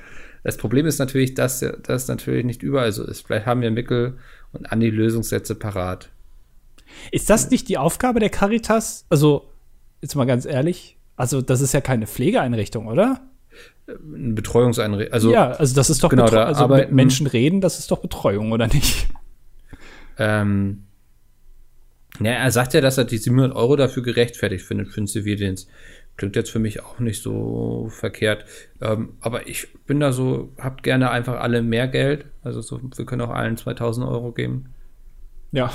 Das 0.44 0.58
Problem 0.58 0.86
ist 0.86 1.00
natürlich, 1.00 1.34
dass 1.36 1.66
das 1.84 2.08
natürlich 2.08 2.44
nicht 2.44 2.64
überall 2.64 2.92
so 2.92 3.06
ist. 3.06 3.26
Vielleicht 3.26 3.46
haben 3.46 3.62
wir 3.62 3.72
Mickel 3.72 4.18
und 4.52 4.72
Andi 4.72 4.90
Lösungssätze 4.90 5.56
parat. 5.56 6.10
Ist 7.12 7.30
das 7.30 7.50
nicht 7.50 7.70
die 7.70 7.78
Aufgabe 7.78 8.20
der 8.20 8.30
Caritas? 8.30 9.06
Also, 9.10 9.50
jetzt 10.02 10.16
mal 10.16 10.26
ganz 10.26 10.46
ehrlich, 10.46 10.98
also 11.16 11.42
das 11.42 11.62
ist 11.62 11.74
ja 11.74 11.82
keine 11.82 12.08
Pflegeeinrichtung, 12.08 12.88
oder? 12.88 13.22
Eine 13.88 14.34
Betreuungseinrichtung. 14.34 15.14
Also, 15.14 15.32
ja, 15.32 15.52
also 15.52 15.76
das 15.76 15.90
ist 15.90 16.04
doch 16.04 16.10
genau, 16.10 16.26
Betreu- 16.26 16.44
also 16.44 16.68
mit 16.68 16.92
Menschen 16.92 17.28
reden, 17.28 17.62
das 17.62 17.80
ist 17.80 17.90
doch 17.90 18.00
Betreuung, 18.00 18.52
oder 18.52 18.68
nicht? 18.68 19.08
Ähm, 20.18 20.84
ja, 22.20 22.32
er 22.32 22.52
sagt 22.52 22.74
ja, 22.74 22.82
dass 22.82 22.98
er 22.98 23.06
die 23.06 23.18
700 23.18 23.56
Euro 23.56 23.76
dafür 23.76 24.04
gerechtfertigt 24.04 24.66
findet 24.66 24.90
für 24.90 25.02
den 25.02 25.08
Zivildienst. 25.08 25.68
Klingt 26.16 26.36
jetzt 26.36 26.52
für 26.52 26.60
mich 26.60 26.84
auch 26.84 27.00
nicht 27.00 27.24
so 27.24 27.88
verkehrt. 27.90 28.46
Ähm, 28.82 29.14
aber 29.20 29.48
ich 29.48 29.74
bin 29.86 30.00
da 30.00 30.12
so, 30.12 30.54
habt 30.60 30.84
gerne 30.84 31.10
einfach 31.10 31.40
alle 31.40 31.62
mehr 31.64 31.88
Geld. 31.88 32.26
Also 32.44 32.62
so, 32.62 32.80
wir 32.82 33.06
können 33.06 33.22
auch 33.22 33.32
allen 33.32 33.58
2000 33.58 34.08
Euro 34.08 34.32
geben. 34.32 34.74
Ja. 35.52 35.72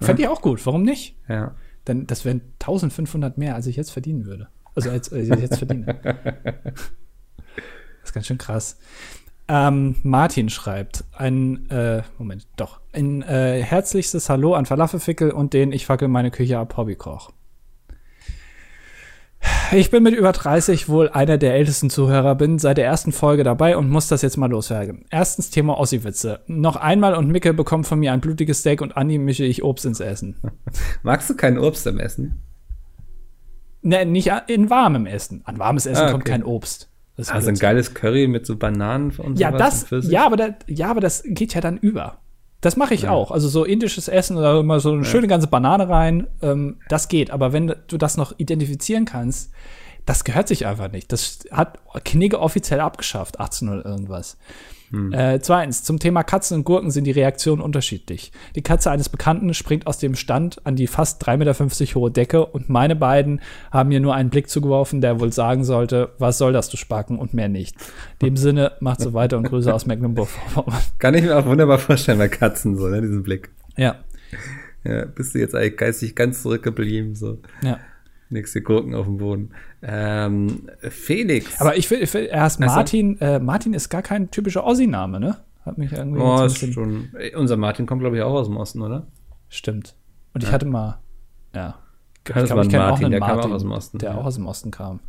Fände 0.00 0.22
ich 0.22 0.28
auch 0.28 0.42
gut, 0.42 0.64
warum 0.64 0.82
nicht? 0.82 1.16
Ja. 1.28 1.56
Dann, 1.84 2.06
das 2.06 2.24
wären 2.24 2.42
1500 2.60 3.38
mehr, 3.38 3.54
als 3.54 3.66
ich 3.66 3.76
jetzt 3.76 3.90
verdienen 3.90 4.26
würde. 4.26 4.48
Also 4.74 4.90
als, 4.90 5.12
als 5.12 5.28
ich 5.28 5.40
jetzt 5.40 5.58
verdiene. 5.58 5.98
Das 8.00 8.12
ist 8.12 8.14
ganz 8.14 8.26
schön 8.26 8.38
krass. 8.38 8.78
Ähm, 9.48 9.96
Martin 10.02 10.48
schreibt 10.48 11.04
ein, 11.12 11.68
äh, 11.68 12.02
Moment, 12.16 12.46
doch, 12.56 12.80
ein 12.92 13.20
äh, 13.20 13.62
herzlichstes 13.62 14.30
Hallo 14.30 14.54
an 14.54 14.64
Falafelfickel 14.64 15.30
und 15.30 15.52
den 15.52 15.72
Ich 15.72 15.84
fackel 15.84 16.08
meine 16.08 16.30
Küche 16.30 16.58
ab 16.58 16.78
Hobbykoch. 16.78 17.32
Ich 19.72 19.90
bin 19.90 20.02
mit 20.02 20.14
über 20.14 20.32
30 20.32 20.88
wohl 20.88 21.10
einer 21.10 21.36
der 21.36 21.54
ältesten 21.54 21.90
Zuhörer, 21.90 22.34
bin 22.34 22.58
seit 22.58 22.78
der 22.78 22.86
ersten 22.86 23.12
Folge 23.12 23.44
dabei 23.44 23.76
und 23.76 23.90
muss 23.90 24.08
das 24.08 24.22
jetzt 24.22 24.36
mal 24.38 24.48
loswerden. 24.50 25.04
Erstens 25.10 25.50
Thema 25.50 25.78
Ossi-Witze. 25.78 26.40
Noch 26.46 26.76
einmal 26.76 27.14
und 27.14 27.28
Micke 27.28 27.52
bekommt 27.52 27.86
von 27.86 27.98
mir 27.98 28.12
ein 28.12 28.20
blutiges 28.20 28.60
Steak 28.60 28.80
und 28.80 28.96
Andi 28.96 29.18
mische 29.18 29.44
ich 29.44 29.62
Obst 29.62 29.84
ins 29.84 30.00
Essen. 30.00 30.36
Magst 31.02 31.28
du 31.28 31.36
kein 31.36 31.58
Obst 31.58 31.86
am 31.86 31.98
Essen? 31.98 32.42
Ne, 33.82 34.06
nicht 34.06 34.30
in 34.46 34.70
warmem 34.70 35.06
Essen. 35.06 35.42
An 35.44 35.58
warmes 35.58 35.86
Essen 35.86 36.04
Ah, 36.04 36.10
kommt 36.12 36.22
okay. 36.22 36.32
kein 36.32 36.44
Obst. 36.44 36.90
Das 37.16 37.26
ist 37.28 37.32
Also 37.34 37.48
ein 37.48 37.56
geiles 37.56 37.94
Curry 37.94 38.26
mit 38.26 38.46
so 38.46 38.56
Bananen 38.56 39.10
und 39.18 39.38
Ja, 39.38 39.50
sowas 39.52 39.86
das, 39.90 40.10
ja, 40.10 40.24
aber 40.24 40.36
das, 40.36 40.52
ja, 40.66 40.90
aber 40.90 41.00
das 41.00 41.22
geht 41.26 41.54
ja 41.54 41.60
dann 41.60 41.76
über. 41.76 42.18
Das 42.60 42.76
mache 42.76 42.94
ich 42.94 43.08
auch. 43.08 43.30
Also 43.30 43.48
so 43.48 43.64
indisches 43.64 44.08
Essen 44.08 44.36
oder 44.36 44.58
immer 44.58 44.80
so 44.80 44.92
eine 44.92 45.04
schöne 45.04 45.28
ganze 45.28 45.46
Banane 45.46 45.88
rein, 45.88 46.26
ähm, 46.42 46.78
das 46.88 47.08
geht. 47.08 47.30
Aber 47.30 47.52
wenn 47.52 47.74
du 47.86 47.96
das 47.96 48.16
noch 48.16 48.34
identifizieren 48.36 49.04
kannst, 49.04 49.52
das 50.06 50.24
gehört 50.24 50.48
sich 50.48 50.66
einfach 50.66 50.90
nicht. 50.90 51.12
Das 51.12 51.40
hat 51.52 51.78
Knigge 52.04 52.40
offiziell 52.40 52.80
abgeschafft, 52.80 53.38
18 53.38 53.68
oder 53.68 53.84
irgendwas. 53.84 54.38
Äh, 55.12 55.40
zweitens, 55.40 55.82
zum 55.82 55.98
Thema 55.98 56.22
Katzen 56.22 56.58
und 56.58 56.64
Gurken 56.64 56.90
sind 56.90 57.04
die 57.04 57.10
Reaktionen 57.10 57.60
unterschiedlich. 57.60 58.32
Die 58.54 58.62
Katze 58.62 58.90
eines 58.90 59.08
Bekannten 59.08 59.52
springt 59.54 59.86
aus 59.86 59.98
dem 59.98 60.14
Stand 60.14 60.64
an 60.66 60.76
die 60.76 60.86
fast 60.86 61.26
3,50 61.26 61.36
Meter 61.36 61.94
hohe 61.94 62.10
Decke 62.10 62.46
und 62.46 62.68
meine 62.68 62.96
beiden 62.96 63.40
haben 63.70 63.90
mir 63.90 64.00
nur 64.00 64.14
einen 64.14 64.30
Blick 64.30 64.48
zugeworfen, 64.48 65.00
der 65.00 65.20
wohl 65.20 65.32
sagen 65.32 65.64
sollte, 65.64 66.10
was 66.18 66.38
soll 66.38 66.52
das, 66.52 66.68
du 66.70 66.76
Spacken, 66.76 67.18
und 67.18 67.34
mehr 67.34 67.48
nicht. 67.48 67.76
In 68.20 68.28
dem 68.28 68.36
Sinne, 68.36 68.72
macht 68.80 69.00
so 69.00 69.12
weiter 69.12 69.36
und 69.36 69.44
Grüße 69.44 69.72
aus 69.72 69.86
Mecklenburg-Vorpommern. 69.86 70.80
Kann 70.98 71.14
ich 71.14 71.22
mir 71.22 71.36
auch 71.36 71.46
wunderbar 71.46 71.78
vorstellen 71.78 72.18
bei 72.18 72.28
Katzen, 72.28 72.76
so, 72.76 72.88
ne, 72.88 73.00
diesen 73.00 73.22
Blick. 73.22 73.50
Ja, 73.76 73.96
Ja, 74.84 75.04
bist 75.04 75.34
du 75.34 75.38
jetzt 75.38 75.54
eigentlich 75.54 75.76
geistig 75.76 76.14
ganz 76.14 76.42
zurückgeblieben, 76.42 77.14
so. 77.14 77.38
ja. 77.62 77.78
Nächste 78.30 78.60
Gurken 78.60 78.94
auf 78.94 79.06
dem 79.06 79.16
Boden. 79.16 79.50
Ähm, 79.82 80.68
Felix. 80.90 81.60
Aber 81.60 81.76
ich 81.76 81.90
will 81.90 82.06
erst 82.30 82.60
Martin, 82.60 83.18
äh, 83.20 83.38
Martin 83.38 83.72
ist 83.72 83.88
gar 83.88 84.02
kein 84.02 84.30
typischer 84.30 84.64
Ossi-Name, 84.64 85.18
ne? 85.18 85.38
Hat 85.64 85.78
mich 85.78 85.92
irgendwie 85.92 86.20
oh, 86.20 86.44
ist 86.44 86.58
schon. 86.72 87.10
Unser 87.36 87.56
Martin 87.56 87.86
kommt, 87.86 88.00
glaube 88.00 88.16
ich, 88.16 88.22
auch 88.22 88.34
aus 88.34 88.46
dem 88.46 88.56
Osten, 88.56 88.82
oder? 88.82 89.06
Stimmt. 89.48 89.94
Und 90.34 90.42
ich 90.42 90.52
hatte 90.52 90.66
mal, 90.66 91.00
ja. 91.54 91.78
Ich 92.26 92.34
Das 92.34 92.44
glaub, 92.44 92.56
war 92.56 92.64
ich 92.64 92.68
ein 92.68 92.70
kenn 92.70 92.80
Martin, 92.80 93.04
einen 93.06 93.12
der 93.12 93.20
kam 93.20 93.38
auch 93.38 93.50
aus 93.50 93.62
dem 93.62 93.72
Osten, 93.72 93.98
Der 93.98 94.10
ja. 94.10 94.16
auch 94.18 94.24
aus 94.26 94.34
dem 94.34 94.46
Osten 94.46 94.70
kam. 94.70 95.00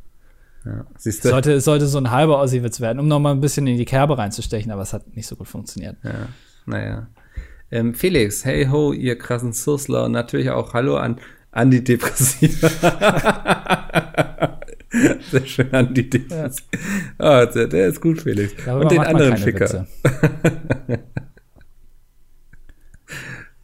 Ja. 0.66 0.86
Siehst 0.98 1.24
du? 1.24 1.30
Sollte, 1.30 1.62
sollte 1.62 1.88
so 1.88 1.98
ein 1.98 2.12
halber 2.12 2.40
Ossi-Witz 2.40 2.80
werden, 2.80 3.00
um 3.00 3.08
noch 3.08 3.20
mal 3.20 3.32
ein 3.32 3.42
bisschen 3.42 3.68
in 3.68 3.78
die 3.78 3.86
Kerbe 3.86 4.18
reinzustechen, 4.18 4.72
aber 4.72 4.82
es 4.82 4.94
hat 4.94 5.16
nicht 5.16 5.28
so 5.28 5.36
gut 5.36 5.48
funktioniert. 5.48 5.98
Ja, 6.04 6.28
naja. 6.66 7.08
Ähm, 7.72 7.94
Felix, 7.94 8.46
hey 8.46 8.68
ho, 8.68 8.94
ihr 8.94 9.18
krassen 9.18 9.54
Sussler 9.54 10.06
und 10.06 10.12
natürlich 10.12 10.50
auch 10.50 10.74
Hallo 10.74 10.98
an 10.98 11.20
Antidepressiva. 11.60 12.70
Sehr 15.32 15.46
schön 15.46 15.72
Antidepressiva. 15.74 16.66
Ah, 17.18 17.46
der, 17.46 17.68
der 17.68 17.88
ist 17.88 18.00
gut, 18.02 18.22
Felix. 18.22 18.54
Darüber 18.66 18.84
und 18.84 18.92
den 18.92 19.02
anderen 19.02 19.38
Ficker. 19.38 19.86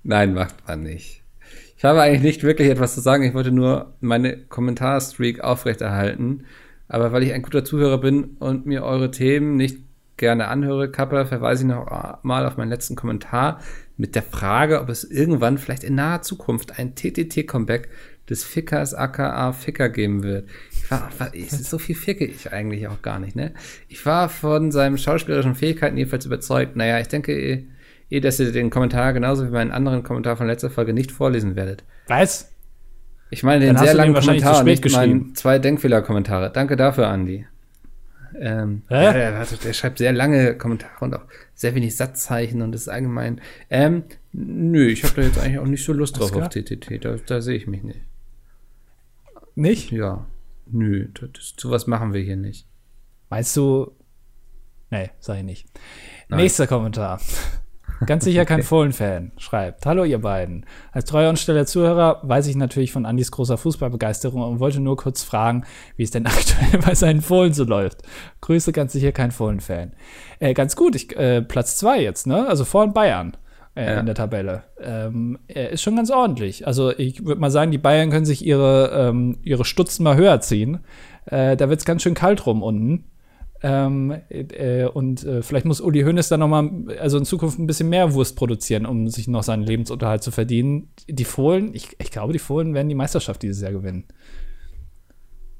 Nein, 0.04 0.34
macht 0.34 0.56
man 0.68 0.84
nicht. 0.84 1.24
Ich 1.78 1.86
habe 1.86 2.02
eigentlich 2.02 2.22
nicht 2.22 2.44
wirklich 2.44 2.70
etwas 2.70 2.94
zu 2.94 3.02
sagen. 3.02 3.24
Ich 3.24 3.34
wollte 3.34 3.52
nur 3.52 3.96
meine 4.02 4.38
Kommentarstreak 4.38 5.40
aufrechterhalten. 5.42 6.46
Aber 6.88 7.12
weil 7.12 7.24
ich 7.24 7.34
ein 7.34 7.42
guter 7.42 7.64
Zuhörer 7.64 8.00
bin 8.00 8.36
und 8.40 8.66
mir 8.66 8.84
eure 8.84 9.10
Themen 9.10 9.56
nicht 9.56 9.80
gerne 10.18 10.48
anhöre, 10.48 10.92
Kapper, 10.92 11.26
verweise 11.26 11.64
ich 11.64 11.70
noch 11.70 12.24
mal 12.24 12.46
auf 12.46 12.58
meinen 12.58 12.70
letzten 12.70 12.96
Kommentar 12.96 13.60
mit 13.98 14.16
der 14.16 14.24
Frage, 14.24 14.82
ob 14.82 14.90
es 14.90 15.04
irgendwann 15.04 15.58
vielleicht 15.58 15.84
in 15.84 15.96
naher 15.96 16.22
Zukunft 16.22 16.78
ein 16.80 16.96
TTT-Comeback 16.96 17.90
des 18.30 18.44
Fickers 18.44 18.94
aka 18.94 19.54
Ficker 19.54 19.90
geben 19.90 20.24
wird. 20.24 20.50
Ich 20.72 20.90
war, 20.90 21.10
war 21.18 21.32
so 21.34 21.78
viel 21.78 21.96
ficke 21.96 22.26
ich 22.26 22.52
eigentlich 22.52 22.88
auch 22.88 23.02
gar 23.02 23.20
nicht, 23.20 23.36
ne? 23.36 23.54
Ich 23.88 24.06
war 24.06 24.30
von 24.30 24.72
seinen 24.72 24.98
schauspielerischen 24.98 25.56
Fähigkeiten 25.56 25.98
jedenfalls 25.98 26.26
überzeugt. 26.26 26.76
Naja, 26.76 27.00
ich 27.00 27.08
denke, 27.08 27.34
eh, 27.34 27.66
eh, 28.10 28.20
dass 28.20 28.40
ihr 28.40 28.52
den 28.52 28.70
Kommentar 28.70 29.14
genauso 29.14 29.46
wie 29.46 29.52
meinen 29.52 29.72
anderen 29.72 30.04
Kommentar 30.04 30.38
von 30.38 30.48
letzter 30.48 30.70
Folge 30.70 30.94
nicht 30.94 31.12
vorlesen 31.12 31.56
werdet. 31.56 31.84
Was? 32.08 32.52
Ich 33.30 33.44
meine 33.44 33.66
Dann 33.66 33.76
den 33.76 33.80
hast 33.80 33.86
sehr 33.86 33.96
langen 33.96 34.14
Kommentar, 34.14 34.64
nicht 34.64 34.92
meinen 34.92 35.36
zwei 35.36 35.60
Denkfehler-Kommentare. 35.60 36.52
Danke 36.52 36.76
dafür, 36.76 37.08
Andi. 37.08 37.46
Ähm, 38.40 38.84
ja, 38.90 39.14
der, 39.14 39.46
der, 39.46 39.74
schreibt 39.74 40.00
sehr 40.00 40.12
lange 40.12 40.58
Kommentare 40.58 41.06
und 41.06 41.14
auch 41.14 41.26
sehr 41.54 41.76
wenig 41.76 41.96
Satzzeichen 41.96 42.62
und 42.62 42.74
ist 42.76 42.90
allgemein. 42.90 43.42
Ähm, 43.70 44.04
nö, 44.34 44.88
ich 44.88 45.04
habe 45.04 45.16
da 45.16 45.22
jetzt 45.22 45.40
eigentlich 45.40 45.60
auch 45.60 45.66
nicht 45.66 45.84
so 45.84 45.94
Lust 45.94 46.20
drauf 46.20 46.36
auf 46.36 46.50
TTT. 46.50 47.04
Da, 47.04 47.16
da 47.26 47.42
sehe 47.42 47.56
ich 47.56 47.68
mich 47.68 47.84
nicht. 47.84 48.02
Nicht? 49.56 49.92
Ja, 49.92 50.26
nö, 50.66 51.08
das, 51.14 51.54
sowas 51.58 51.88
machen 51.88 52.14
wir 52.14 52.22
hier 52.22 52.36
nicht. 52.36 52.68
Meinst 53.30 53.56
du? 53.56 53.92
Nee, 54.92 55.10
sag 55.20 55.38
ich 55.38 55.44
nicht. 55.44 55.68
Nein. 56.30 56.42
Nächster 56.42 56.68
Kommentar. 56.68 57.22
Ganz 58.06 58.24
sicher 58.26 58.46
kein 58.46 58.64
Fohlen-Fan. 58.64 59.32
Schreibt: 59.38 59.86
Hallo, 59.86 60.04
ihr 60.04 60.20
beiden. 60.20 60.66
Als 60.92 61.06
treuer 61.06 61.30
und 61.30 61.40
stiller 61.40 61.66
Zuhörer 61.66 62.20
weiß 62.24 62.48
ich 62.48 62.56
natürlich 62.56 62.92
von 62.92 63.06
Andys 63.06 63.32
großer 63.32 63.58
Fußballbegeisterung 63.58 64.42
und 64.42 64.60
wollte 64.60 64.80
nur 64.82 64.98
kurz 64.98 65.24
fragen, 65.24 65.64
wie 65.96 66.04
es 66.04 66.12
denn 66.12 66.26
aktuell 66.28 66.82
bei 66.86 66.96
seinen 66.96 67.22
Fohlen 67.22 67.54
so 67.54 67.64
läuft. 67.64 68.02
Grüße, 68.42 68.72
ganz 68.72 68.92
sicher 68.94 69.12
kein 69.12 69.32
Fohlen-Fan. 69.32 69.94
Äh, 70.40 70.54
ganz 70.54 70.76
gut, 70.76 70.96
ich, 70.96 71.16
äh, 71.16 71.42
Platz 71.42 71.78
zwei 71.78 72.02
jetzt, 72.02 72.28
ne? 72.28 72.48
Also 72.48 72.66
vor 72.66 72.86
Bayern 72.94 73.38
äh, 73.76 73.86
Ja. 73.86 74.00
in 74.00 74.06
der 74.06 74.16
Tabelle. 74.16 74.64
Ähm, 74.82 75.40
er 75.48 75.70
ist 75.70 75.82
schon 75.82 75.96
ganz 75.96 76.12
ordentlich. 76.12 76.68
Also 76.68 76.92
ich 76.98 77.26
würde 77.26 77.40
mal 77.42 77.52
sagen, 77.52 77.72
die 77.72 77.78
Bayern 77.78 78.10
können 78.10 78.26
sich 78.26 78.46
ihre, 78.46 78.90
ähm, 79.10 79.38
ihre 79.44 79.66
Stutzen 79.66 80.04
mal 80.04 80.16
höher 80.18 80.42
ziehen. 80.42 80.80
Äh, 81.26 81.56
da 81.58 81.70
wird's 81.70 81.86
ganz 81.86 82.04
schön 82.04 82.14
kalt 82.14 82.46
rum 82.46 82.62
unten. 82.62 83.06
Ähm, 83.68 84.16
äh, 84.30 84.86
und 84.86 85.24
äh, 85.24 85.42
vielleicht 85.42 85.66
muss 85.66 85.82
Uli 85.82 86.04
Hoeneß 86.04 86.30
dann 86.30 86.42
noch 86.42 86.48
mal, 86.48 86.70
also 87.00 87.18
in 87.18 87.26
Zukunft 87.26 87.58
ein 87.58 87.66
bisschen 87.66 87.90
mehr 87.90 88.14
Wurst 88.14 88.36
produzieren, 88.36 88.86
um 88.86 89.08
sich 89.08 89.28
noch 89.28 89.42
seinen 89.42 89.64
Lebensunterhalt 89.64 90.22
zu 90.22 90.30
verdienen. 90.30 90.90
Die 91.10 91.26
Fohlen, 91.26 91.74
ich, 91.74 91.96
ich 92.00 92.12
glaube, 92.12 92.32
die 92.32 92.38
Fohlen 92.38 92.76
werden 92.76 92.90
die 92.90 92.96
Meisterschaft 92.96 93.42
dieses 93.42 93.64
Jahr 93.64 93.72
gewinnen. 93.72 94.06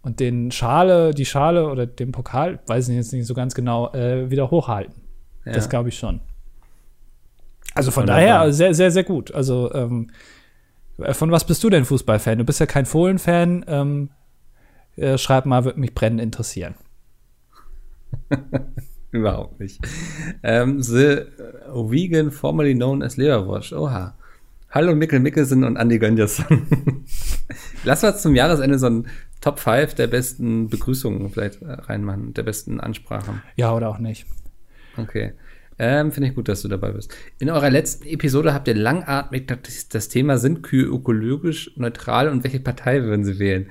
Und 0.04 0.20
den 0.20 0.52
Schale, 0.52 1.16
die 1.16 1.26
Schale 1.26 1.68
oder 1.68 1.88
den 1.88 2.12
Pokal, 2.12 2.60
weiß 2.68 2.90
ich 2.90 2.96
jetzt 2.96 3.12
nicht 3.12 3.26
so 3.26 3.34
ganz 3.34 3.56
genau, 3.56 3.92
äh, 3.94 4.30
wieder 4.30 4.52
hochhalten. 4.52 4.94
Ja. 5.44 5.54
Das 5.54 5.68
glaube 5.68 5.90
ich 5.90 5.98
schon. 5.98 6.22
Also 7.74 7.90
von 7.90 8.04
Wunderbar. 8.04 8.22
daher 8.22 8.54
sehr, 8.54 8.76
sehr, 8.76 8.92
sehr 8.92 9.04
gut. 9.04 9.34
Also 9.34 9.74
ähm, 9.74 10.12
äh, 11.00 11.16
von 11.16 11.32
was 11.32 11.44
bist 11.44 11.64
du 11.64 11.72
denn 11.72 11.86
Fußballfan? 11.86 12.38
Du 12.38 12.46
bist 12.46 12.60
ja 12.60 12.68
kein 12.68 12.86
Fohlen-Fan. 12.86 13.66
Ähm, 13.68 14.10
äh, 14.96 15.18
schreib 15.18 15.48
mal, 15.48 15.66
würde 15.66 15.80
mich 15.80 15.96
brennend 15.96 16.22
interessieren. 16.22 16.76
Überhaupt 19.12 19.60
nicht. 19.60 19.80
Ähm, 20.44 20.82
the 20.82 21.22
Vegan, 21.74 22.32
formerly 22.32 22.76
known 22.76 23.02
as 23.02 23.18
Leberwurst. 23.18 23.74
Oha. 23.74 24.18
Hallo 24.70 24.94
Mikkel 24.94 25.22
Mickelson 25.22 25.64
und 25.64 25.78
Andy 25.78 26.00
Gönjason. 26.00 27.06
Lass 27.86 28.04
uns 28.04 28.22
zum 28.22 28.36
Jahresende 28.36 28.78
so 28.78 28.88
ein 28.88 29.08
Top 29.40 29.60
5 29.60 29.94
der 29.94 30.08
besten 30.08 30.70
Begrüßungen 30.70 31.30
vielleicht 31.30 31.62
äh, 31.62 31.72
reinmachen, 31.72 32.34
der 32.34 32.44
besten 32.44 32.82
Ansprachen. 32.82 33.42
Ja, 33.56 33.74
oder 33.74 33.90
auch 33.90 34.00
nicht. 34.00 34.26
Okay. 34.98 35.34
Ähm, 35.78 36.12
Finde 36.12 36.30
ich 36.30 36.36
gut, 36.36 36.48
dass 36.48 36.62
du 36.62 36.68
dabei 36.68 36.92
bist. 36.92 37.16
In 37.40 37.50
eurer 37.50 37.70
letzten 37.70 38.06
Episode 38.08 38.54
habt 38.54 38.68
ihr 38.68 38.76
langatmig 38.76 39.48
das, 39.48 39.88
das 39.90 40.10
Thema, 40.10 40.38
sind 40.38 40.64
Kühe 40.64 40.86
ökologisch 40.86 41.72
neutral 41.76 42.30
und 42.30 42.44
welche 42.44 42.60
Partei 42.60 43.04
würden 43.04 43.24
sie 43.24 43.40
wählen? 43.40 43.70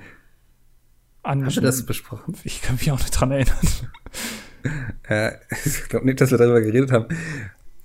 Hast 1.23 1.57
du 1.57 1.61
das 1.61 1.85
besprochen? 1.85 2.35
Ich 2.43 2.61
kann 2.61 2.75
mich 2.75 2.91
auch 2.91 2.99
nicht 2.99 3.11
dran 3.11 3.31
erinnern. 3.31 3.57
äh, 5.09 5.31
ich 5.65 5.89
glaube 5.89 6.05
nicht, 6.05 6.21
dass 6.21 6.31
wir 6.31 6.37
darüber 6.37 6.61
geredet 6.61 6.91
haben, 6.91 7.07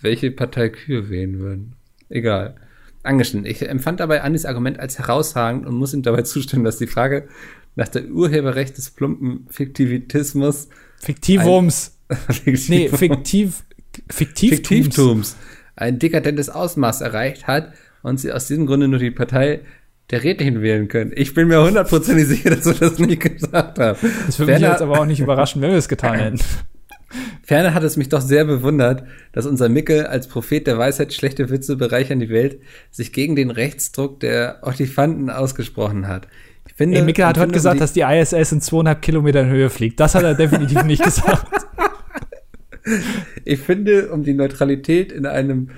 welche 0.01 0.31
Partei 0.31 0.69
Kühe 0.69 1.11
wählen 1.11 1.39
würden. 1.39 1.75
Egal. 2.09 2.57
Angeschnitten. 3.03 3.47
Ich 3.47 3.67
empfand 3.67 4.01
dabei 4.01 4.23
Andys 4.23 4.45
Argument 4.45 4.79
als 4.79 4.99
herausragend 4.99 5.67
und 5.67 5.75
muss 5.75 5.95
ihm 5.95 6.03
dabei 6.03 6.23
zustimmen, 6.23 6.65
dass 6.65 6.79
die 6.79 6.87
Frage 6.87 7.29
nach 7.77 7.89
der 7.89 8.07
Urheberrecht 8.09 8.77
des 8.77 8.91
plumpen 8.91 9.47
Fiktivitismus 9.49 10.69
Fiktivums. 10.99 11.97
Fiktiv 12.29 12.69
nee, 12.69 12.89
fiktiv. 12.89 13.63
Fiktivtums. 14.09 14.57
Fiktivtums 14.57 15.37
ein 15.81 15.99
dekadentes 15.99 16.51
Ausmaß 16.51 17.01
erreicht 17.01 17.47
hat 17.47 17.73
und 18.03 18.21
sie 18.21 18.33
aus 18.33 18.47
diesem 18.47 18.67
Grunde 18.67 18.87
nur 18.87 18.99
die 18.99 19.11
Partei 19.11 19.61
der 20.11 20.23
Redlichen 20.23 20.61
wählen 20.61 20.89
können. 20.89 21.13
Ich 21.15 21.35
bin 21.35 21.49
mir 21.49 21.63
hundertprozentig 21.63 22.27
sicher, 22.27 22.51
dass 22.51 22.67
wir 22.67 22.75
das 22.75 22.99
nicht 22.99 23.21
gesagt 23.39 23.79
haben. 23.79 23.99
Das 24.27 24.39
würde 24.39 24.53
mich 24.53 24.63
jetzt 24.63 24.83
aber 24.83 25.01
auch 25.01 25.07
nicht 25.07 25.21
überraschen, 25.21 25.63
wenn 25.63 25.71
wir 25.71 25.79
es 25.79 25.89
getan 25.89 26.19
hätten. 26.19 26.41
Ferner 27.43 27.75
hat 27.75 27.83
es 27.83 27.97
mich 27.97 28.09
doch 28.09 28.21
sehr 28.21 28.45
bewundert, 28.45 29.03
dass 29.33 29.47
unser 29.47 29.69
Mickel 29.69 30.07
als 30.07 30.29
Prophet 30.29 30.67
der 30.67 30.79
Weisheit 30.79 31.13
schlechte 31.13 31.51
Witze 31.51 31.77
bereichern 31.77 32.21
die 32.21 32.29
Welt 32.31 32.61
sich 32.91 33.13
gegen 33.13 33.35
den 33.37 33.51
Rechtsdruck 33.51 34.21
der 34.21 34.59
Olifanten 34.63 35.29
ausgesprochen 35.31 36.07
hat. 36.07 36.29
Ich 36.69 36.75
finde, 36.75 36.99
Ey, 36.99 37.05
Mickel 37.05 37.27
hat 37.27 37.39
heute 37.39 37.53
gesagt, 37.53 37.75
um 37.75 37.79
die- 37.79 37.81
dass 37.81 37.93
die 37.93 38.03
ISS 38.03 38.53
in 38.53 38.61
zweieinhalb 38.61 39.03
Kilometern 39.03 39.49
Höhe 39.49 39.71
fliegt. 39.71 39.99
Das 39.99 40.15
hat 40.15 40.23
er 40.23 40.35
definitiv 40.35 40.85
nicht 40.85 41.03
gesagt. 41.03 41.45
Ich 43.45 43.61
finde, 43.61 44.11
um 44.11 44.23
die 44.25 44.35
Neutralität 44.35 45.13
in 45.13 45.27
einem 45.27 45.71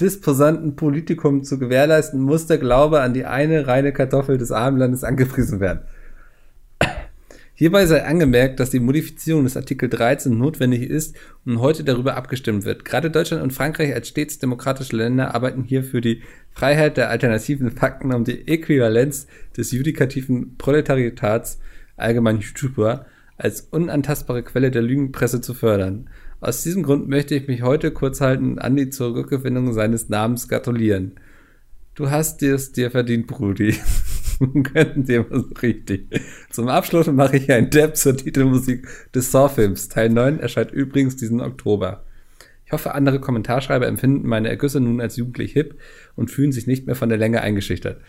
disposanten 0.00 0.76
Politikum 0.76 1.42
zu 1.44 1.58
gewährleisten, 1.58 2.20
muss 2.20 2.46
der 2.46 2.58
Glaube 2.58 3.00
an 3.00 3.14
die 3.14 3.24
eine 3.24 3.66
reine 3.66 3.92
Kartoffel 3.92 4.38
des 4.38 4.52
Armenlandes 4.52 5.04
angepriesen 5.04 5.60
werden. 5.60 5.80
Hierbei 7.60 7.86
sei 7.86 8.04
angemerkt, 8.04 8.60
dass 8.60 8.70
die 8.70 8.78
Modifizierung 8.78 9.42
des 9.42 9.56
Artikel 9.56 9.88
13 9.88 10.38
notwendig 10.38 10.82
ist 10.82 11.16
und 11.44 11.58
heute 11.58 11.82
darüber 11.82 12.14
abgestimmt 12.14 12.64
wird. 12.64 12.84
Gerade 12.84 13.10
Deutschland 13.10 13.42
und 13.42 13.52
Frankreich 13.52 13.92
als 13.92 14.06
stets 14.06 14.38
demokratische 14.38 14.94
Länder 14.94 15.34
arbeiten 15.34 15.64
hier 15.64 15.82
für 15.82 16.00
die 16.00 16.22
Freiheit 16.52 16.96
der 16.96 17.10
alternativen 17.10 17.72
Fakten, 17.72 18.14
um 18.14 18.22
die 18.22 18.46
Äquivalenz 18.46 19.26
des 19.56 19.72
judikativen 19.72 20.56
Proletariats, 20.56 21.58
allgemein 21.96 22.38
YouTuber, 22.38 23.06
als 23.36 23.62
unantastbare 23.62 24.44
Quelle 24.44 24.70
der 24.70 24.82
Lügenpresse 24.82 25.40
zu 25.40 25.52
fördern. 25.52 26.08
Aus 26.40 26.62
diesem 26.62 26.84
Grund 26.84 27.08
möchte 27.08 27.34
ich 27.34 27.48
mich 27.48 27.62
heute 27.62 27.90
kurz 27.90 28.20
halten, 28.20 28.60
an 28.60 28.76
die 28.76 28.90
Zurückgewinnung 28.90 29.72
seines 29.72 30.08
Namens 30.08 30.46
gratulieren. 30.46 31.16
Du 31.96 32.08
hast 32.08 32.40
es 32.44 32.70
dir 32.70 32.92
verdient, 32.92 33.26
Brudi. 33.26 33.74
Könnten 34.72 35.04
dir 35.04 35.30
was 35.30 35.44
richtig. 35.62 36.08
Zum 36.50 36.68
Abschluss 36.68 37.06
mache 37.08 37.36
ich 37.36 37.50
einen 37.50 37.70
Depp 37.70 37.96
zur 37.96 38.16
Titelmusik 38.16 38.86
des 39.14 39.32
Saw-Films. 39.32 39.88
Teil 39.88 40.10
9 40.10 40.40
erscheint 40.40 40.70
übrigens 40.70 41.16
diesen 41.16 41.40
Oktober. 41.40 42.04
Ich 42.66 42.72
hoffe, 42.72 42.94
andere 42.94 43.18
Kommentarschreiber 43.18 43.86
empfinden 43.86 44.28
meine 44.28 44.48
Ergüsse 44.48 44.80
nun 44.80 45.00
als 45.00 45.16
jugendlich 45.16 45.52
hip 45.52 45.76
und 46.16 46.30
fühlen 46.30 46.52
sich 46.52 46.66
nicht 46.66 46.86
mehr 46.86 46.96
von 46.96 47.08
der 47.08 47.18
Länge 47.18 47.40
eingeschüchtert. 47.40 48.00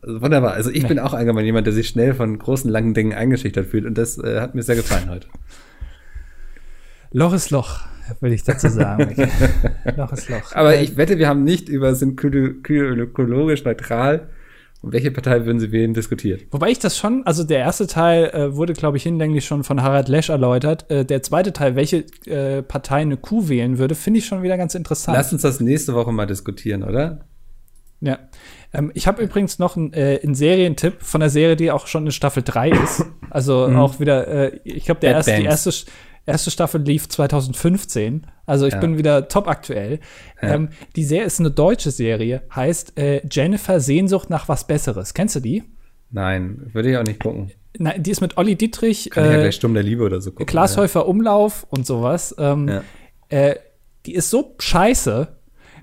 Also 0.00 0.22
wunderbar. 0.22 0.52
Also 0.52 0.70
ich 0.70 0.86
bin 0.86 0.98
auch 0.98 1.12
allgemein 1.12 1.44
jemand, 1.44 1.66
der 1.66 1.74
sich 1.74 1.88
schnell 1.88 2.14
von 2.14 2.38
großen, 2.38 2.70
langen 2.70 2.94
Dingen 2.94 3.12
eingeschüchtert 3.12 3.66
fühlt 3.66 3.84
und 3.84 3.98
das 3.98 4.16
äh, 4.18 4.40
hat 4.40 4.54
mir 4.54 4.62
sehr 4.62 4.76
gefallen 4.76 5.10
heute. 5.10 5.26
Loch 7.12 7.34
ist 7.34 7.50
Loch, 7.50 7.80
will 8.20 8.32
ich 8.32 8.44
dazu 8.44 8.68
sagen. 8.68 9.14
Loch 9.96 10.12
ist 10.12 10.28
Loch. 10.28 10.54
Aber 10.54 10.80
ich 10.80 10.96
wette, 10.96 11.18
wir 11.18 11.28
haben 11.28 11.42
nicht 11.42 11.68
über 11.68 11.94
sind 11.96 12.22
ökologisch 12.22 13.64
neutral 13.64 14.28
und 14.82 14.92
welche 14.92 15.10
Partei 15.10 15.44
würden 15.44 15.60
sie 15.60 15.72
wählen 15.72 15.92
diskutiert. 15.92 16.46
Wobei 16.50 16.70
ich 16.70 16.78
das 16.78 16.96
schon, 16.96 17.26
also 17.26 17.44
der 17.44 17.58
erste 17.58 17.86
Teil 17.86 18.30
äh, 18.30 18.56
wurde, 18.56 18.72
glaube 18.72 18.96
ich, 18.96 19.02
hinlänglich 19.02 19.44
schon 19.44 19.62
von 19.62 19.82
Harald 19.82 20.08
Lesch 20.08 20.30
erläutert. 20.30 20.90
Äh, 20.90 21.04
der 21.04 21.22
zweite 21.22 21.52
Teil, 21.52 21.76
welche 21.76 22.04
äh, 22.26 22.62
Partei 22.62 22.96
eine 22.96 23.16
Kuh 23.16 23.48
wählen 23.48 23.78
würde, 23.78 23.94
finde 23.94 24.18
ich 24.18 24.26
schon 24.26 24.42
wieder 24.42 24.56
ganz 24.56 24.74
interessant. 24.74 25.16
Lass 25.16 25.32
uns 25.32 25.42
das 25.42 25.60
nächste 25.60 25.94
Woche 25.94 26.12
mal 26.12 26.26
diskutieren, 26.26 26.82
oder? 26.82 27.26
Ja. 28.00 28.18
Ähm, 28.72 28.90
ich 28.94 29.06
habe 29.06 29.22
übrigens 29.22 29.58
noch 29.58 29.76
einen, 29.76 29.92
äh, 29.92 30.20
einen 30.22 30.34
Serientipp 30.34 31.02
von 31.02 31.20
der 31.20 31.28
Serie, 31.28 31.56
die 31.56 31.70
auch 31.70 31.86
schon 31.86 32.06
in 32.06 32.12
Staffel 32.12 32.42
3 32.42 32.70
ist. 32.70 33.04
Also 33.28 33.66
auch 33.66 34.00
wieder, 34.00 34.26
äh, 34.26 34.60
ich 34.64 34.86
glaube, 34.86 35.00
der 35.00 35.10
Bad 35.10 35.16
erste, 35.18 35.36
die 35.36 35.42
Banks. 35.44 35.66
erste, 35.66 35.90
erste 36.26 36.50
Staffel 36.50 36.80
lief 36.82 37.08
2015. 37.08 38.26
Also 38.46 38.66
ich 38.66 38.74
Ja. 38.74 38.80
bin 38.80 38.98
wieder 38.98 39.28
top 39.28 39.48
aktuell. 39.48 40.00
Ja. 40.42 40.54
Ähm, 40.54 40.68
die 40.96 41.04
Serie 41.04 41.26
ist 41.26 41.40
eine 41.40 41.50
deutsche 41.50 41.90
Serie, 41.90 42.42
heißt 42.54 42.98
äh, 42.98 43.22
Jennifer 43.30 43.80
Sehnsucht 43.80 44.30
nach 44.30 44.48
was 44.48 44.66
Besseres. 44.66 45.14
Kennst 45.14 45.36
du 45.36 45.40
die? 45.40 45.62
Nein, 46.10 46.70
würde 46.72 46.90
ich 46.90 46.96
auch 46.96 47.04
nicht 47.04 47.20
gucken. 47.22 47.52
Nein, 47.78 48.02
die 48.02 48.10
ist 48.10 48.20
mit 48.20 48.36
Olli 48.36 48.56
Dietrich, 48.56 49.10
Kann 49.10 49.24
ich 49.26 49.30
ja 49.30 49.36
äh, 49.38 49.40
gleich 49.42 49.54
Sturm 49.54 49.74
der 49.74 49.84
Liebe 49.84 50.02
oder 50.02 50.20
so 50.20 50.30
gucken. 50.32 50.46
Klaas 50.46 50.76
Häufer 50.76 51.06
Umlauf 51.06 51.66
und 51.70 51.86
sowas. 51.86 52.34
Ähm, 52.38 52.68
Ja. 52.68 52.82
äh, 53.28 53.54
die 54.06 54.14
ist 54.14 54.30
so 54.30 54.56
scheiße, 54.58 55.28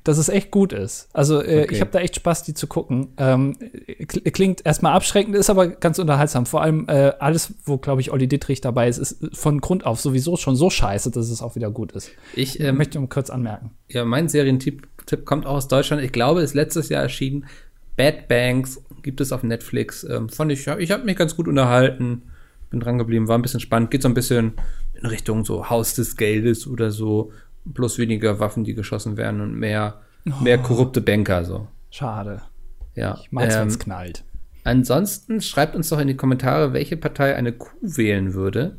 dass 0.08 0.18
es 0.18 0.30
echt 0.30 0.52
gut 0.52 0.74
ist. 0.74 1.10
Also 1.14 1.42
äh, 1.42 1.64
Okay. 1.64 1.68
ich 1.76 1.82
habe 1.82 1.92
da 1.92 2.00
echt 2.00 2.16
Spaß, 2.16 2.44
die 2.44 2.54
zu 2.54 2.68
gucken. 2.68 3.10
Ähm, 3.18 3.58
kl- 3.88 4.30
klingt 4.32 4.66
erstmal 4.66 4.94
abschreckend, 4.94 5.36
ist 5.36 5.50
aber 5.50 5.68
ganz 5.68 6.00
unterhaltsam. 6.00 6.46
Vor 6.46 6.62
allem 6.62 6.86
äh, 6.88 7.14
alles, 7.20 7.54
wo, 7.66 7.78
glaube 7.78 8.02
ich, 8.02 8.12
Olli 8.12 8.28
Dittrich 8.28 8.62
dabei 8.62 8.88
ist, 8.88 8.98
ist 8.98 9.18
von 9.34 9.60
Grund 9.62 9.86
auf 9.86 10.00
sowieso 10.00 10.38
schon 10.38 10.56
so 10.56 10.70
scheiße, 10.70 11.12
dass 11.12 11.30
es 11.30 11.42
auch 11.42 11.56
wieder 11.56 11.70
gut 11.72 11.92
ist. 11.92 12.12
Ich 12.36 12.60
Ich 12.60 12.66
ähm, 12.66 12.78
möchte 12.78 13.00
nur 13.00 13.10
kurz 13.10 13.30
anmerken. 13.30 13.72
Ja, 13.90 14.06
mein 14.06 14.30
Serientipp 14.30 14.88
Tipp 15.06 15.26
kommt 15.26 15.46
auch 15.46 15.56
aus 15.56 15.68
Deutschland. 15.68 16.04
Ich 16.04 16.12
glaube, 16.12 16.42
ist 16.42 16.54
letztes 16.54 16.90
Jahr 16.90 17.02
erschienen. 17.04 17.46
Bad 17.96 18.28
Banks 18.28 18.82
gibt 19.04 19.22
es 19.22 19.32
auf 19.32 19.42
Netflix. 19.44 20.04
Ähm, 20.04 20.30
fand 20.30 20.52
ich, 20.52 20.68
ich 20.68 20.92
habe 20.92 21.04
mich 21.06 21.16
ganz 21.16 21.36
gut 21.36 21.48
unterhalten. 21.48 22.24
Bin 22.70 22.82
dran 22.82 22.98
geblieben, 22.98 23.28
war 23.30 23.38
ein 23.38 23.42
bisschen 23.42 23.62
spannend. 23.62 23.90
Geht 23.92 24.02
so 24.02 24.10
ein 24.10 24.14
bisschen 24.14 24.54
in 25.02 25.06
Richtung 25.06 25.46
so 25.46 25.70
Haus 25.70 25.96
des 25.96 26.18
Geldes 26.18 26.68
oder 26.68 26.92
so. 26.92 27.32
Bloß 27.74 27.98
weniger 27.98 28.40
Waffen, 28.40 28.64
die 28.64 28.74
geschossen 28.74 29.18
werden 29.18 29.42
und 29.42 29.56
mehr, 29.56 30.02
mehr 30.42 30.58
korrupte 30.58 31.02
Banker. 31.02 31.44
So. 31.46 31.68
Schade. 31.90 32.42
Ja. 32.96 33.20
Ich 33.22 33.32
mag's, 33.32 33.56
Ähm, 33.56 33.62
wenn's 33.62 33.80
knallt. 33.80 34.24
Ansonsten 34.64 35.42
schreibt 35.42 35.76
uns 35.76 35.90
doch 35.90 36.00
in 36.00 36.08
die 36.08 36.18
Kommentare, 36.18 36.74
welche 36.74 36.98
Partei 36.98 37.36
eine 37.36 37.54
Kuh 37.54 37.70
wählen 37.82 38.34
würde. 38.34 38.78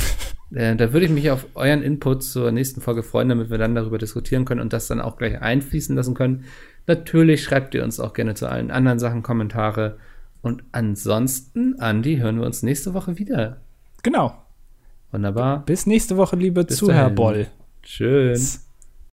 äh, 0.54 0.76
da 0.76 0.92
würde 0.92 1.06
ich 1.06 1.12
mich 1.12 1.30
auf 1.30 1.46
euren 1.54 1.82
Input 1.82 2.22
zur 2.22 2.52
nächsten 2.52 2.80
Folge 2.80 3.02
freuen, 3.02 3.30
damit 3.30 3.50
wir 3.50 3.58
dann 3.58 3.74
darüber 3.74 3.96
diskutieren 3.96 4.44
können 4.44 4.60
und 4.60 4.72
das 4.72 4.86
dann 4.86 5.00
auch 5.00 5.16
gleich 5.16 5.40
einfließen 5.40 5.96
lassen 5.96 6.14
können. 6.14 6.44
Natürlich 6.86 7.42
schreibt 7.42 7.74
ihr 7.74 7.84
uns 7.84 8.00
auch 8.00 8.12
gerne 8.12 8.34
zu 8.34 8.48
allen 8.48 8.70
anderen 8.70 8.98
Sachen 8.98 9.22
Kommentare. 9.22 9.96
Und 10.42 10.64
ansonsten, 10.72 11.78
Andi, 11.80 12.18
hören 12.18 12.38
wir 12.38 12.46
uns 12.46 12.62
nächste 12.62 12.94
Woche 12.94 13.18
wieder. 13.18 13.58
Genau. 14.02 14.34
Wunderbar. 15.10 15.64
Bis 15.64 15.86
nächste 15.86 16.16
Woche, 16.16 16.36
liebe 16.36 16.66
Zuhörboll. 16.66 17.48
Schön. 17.82 18.38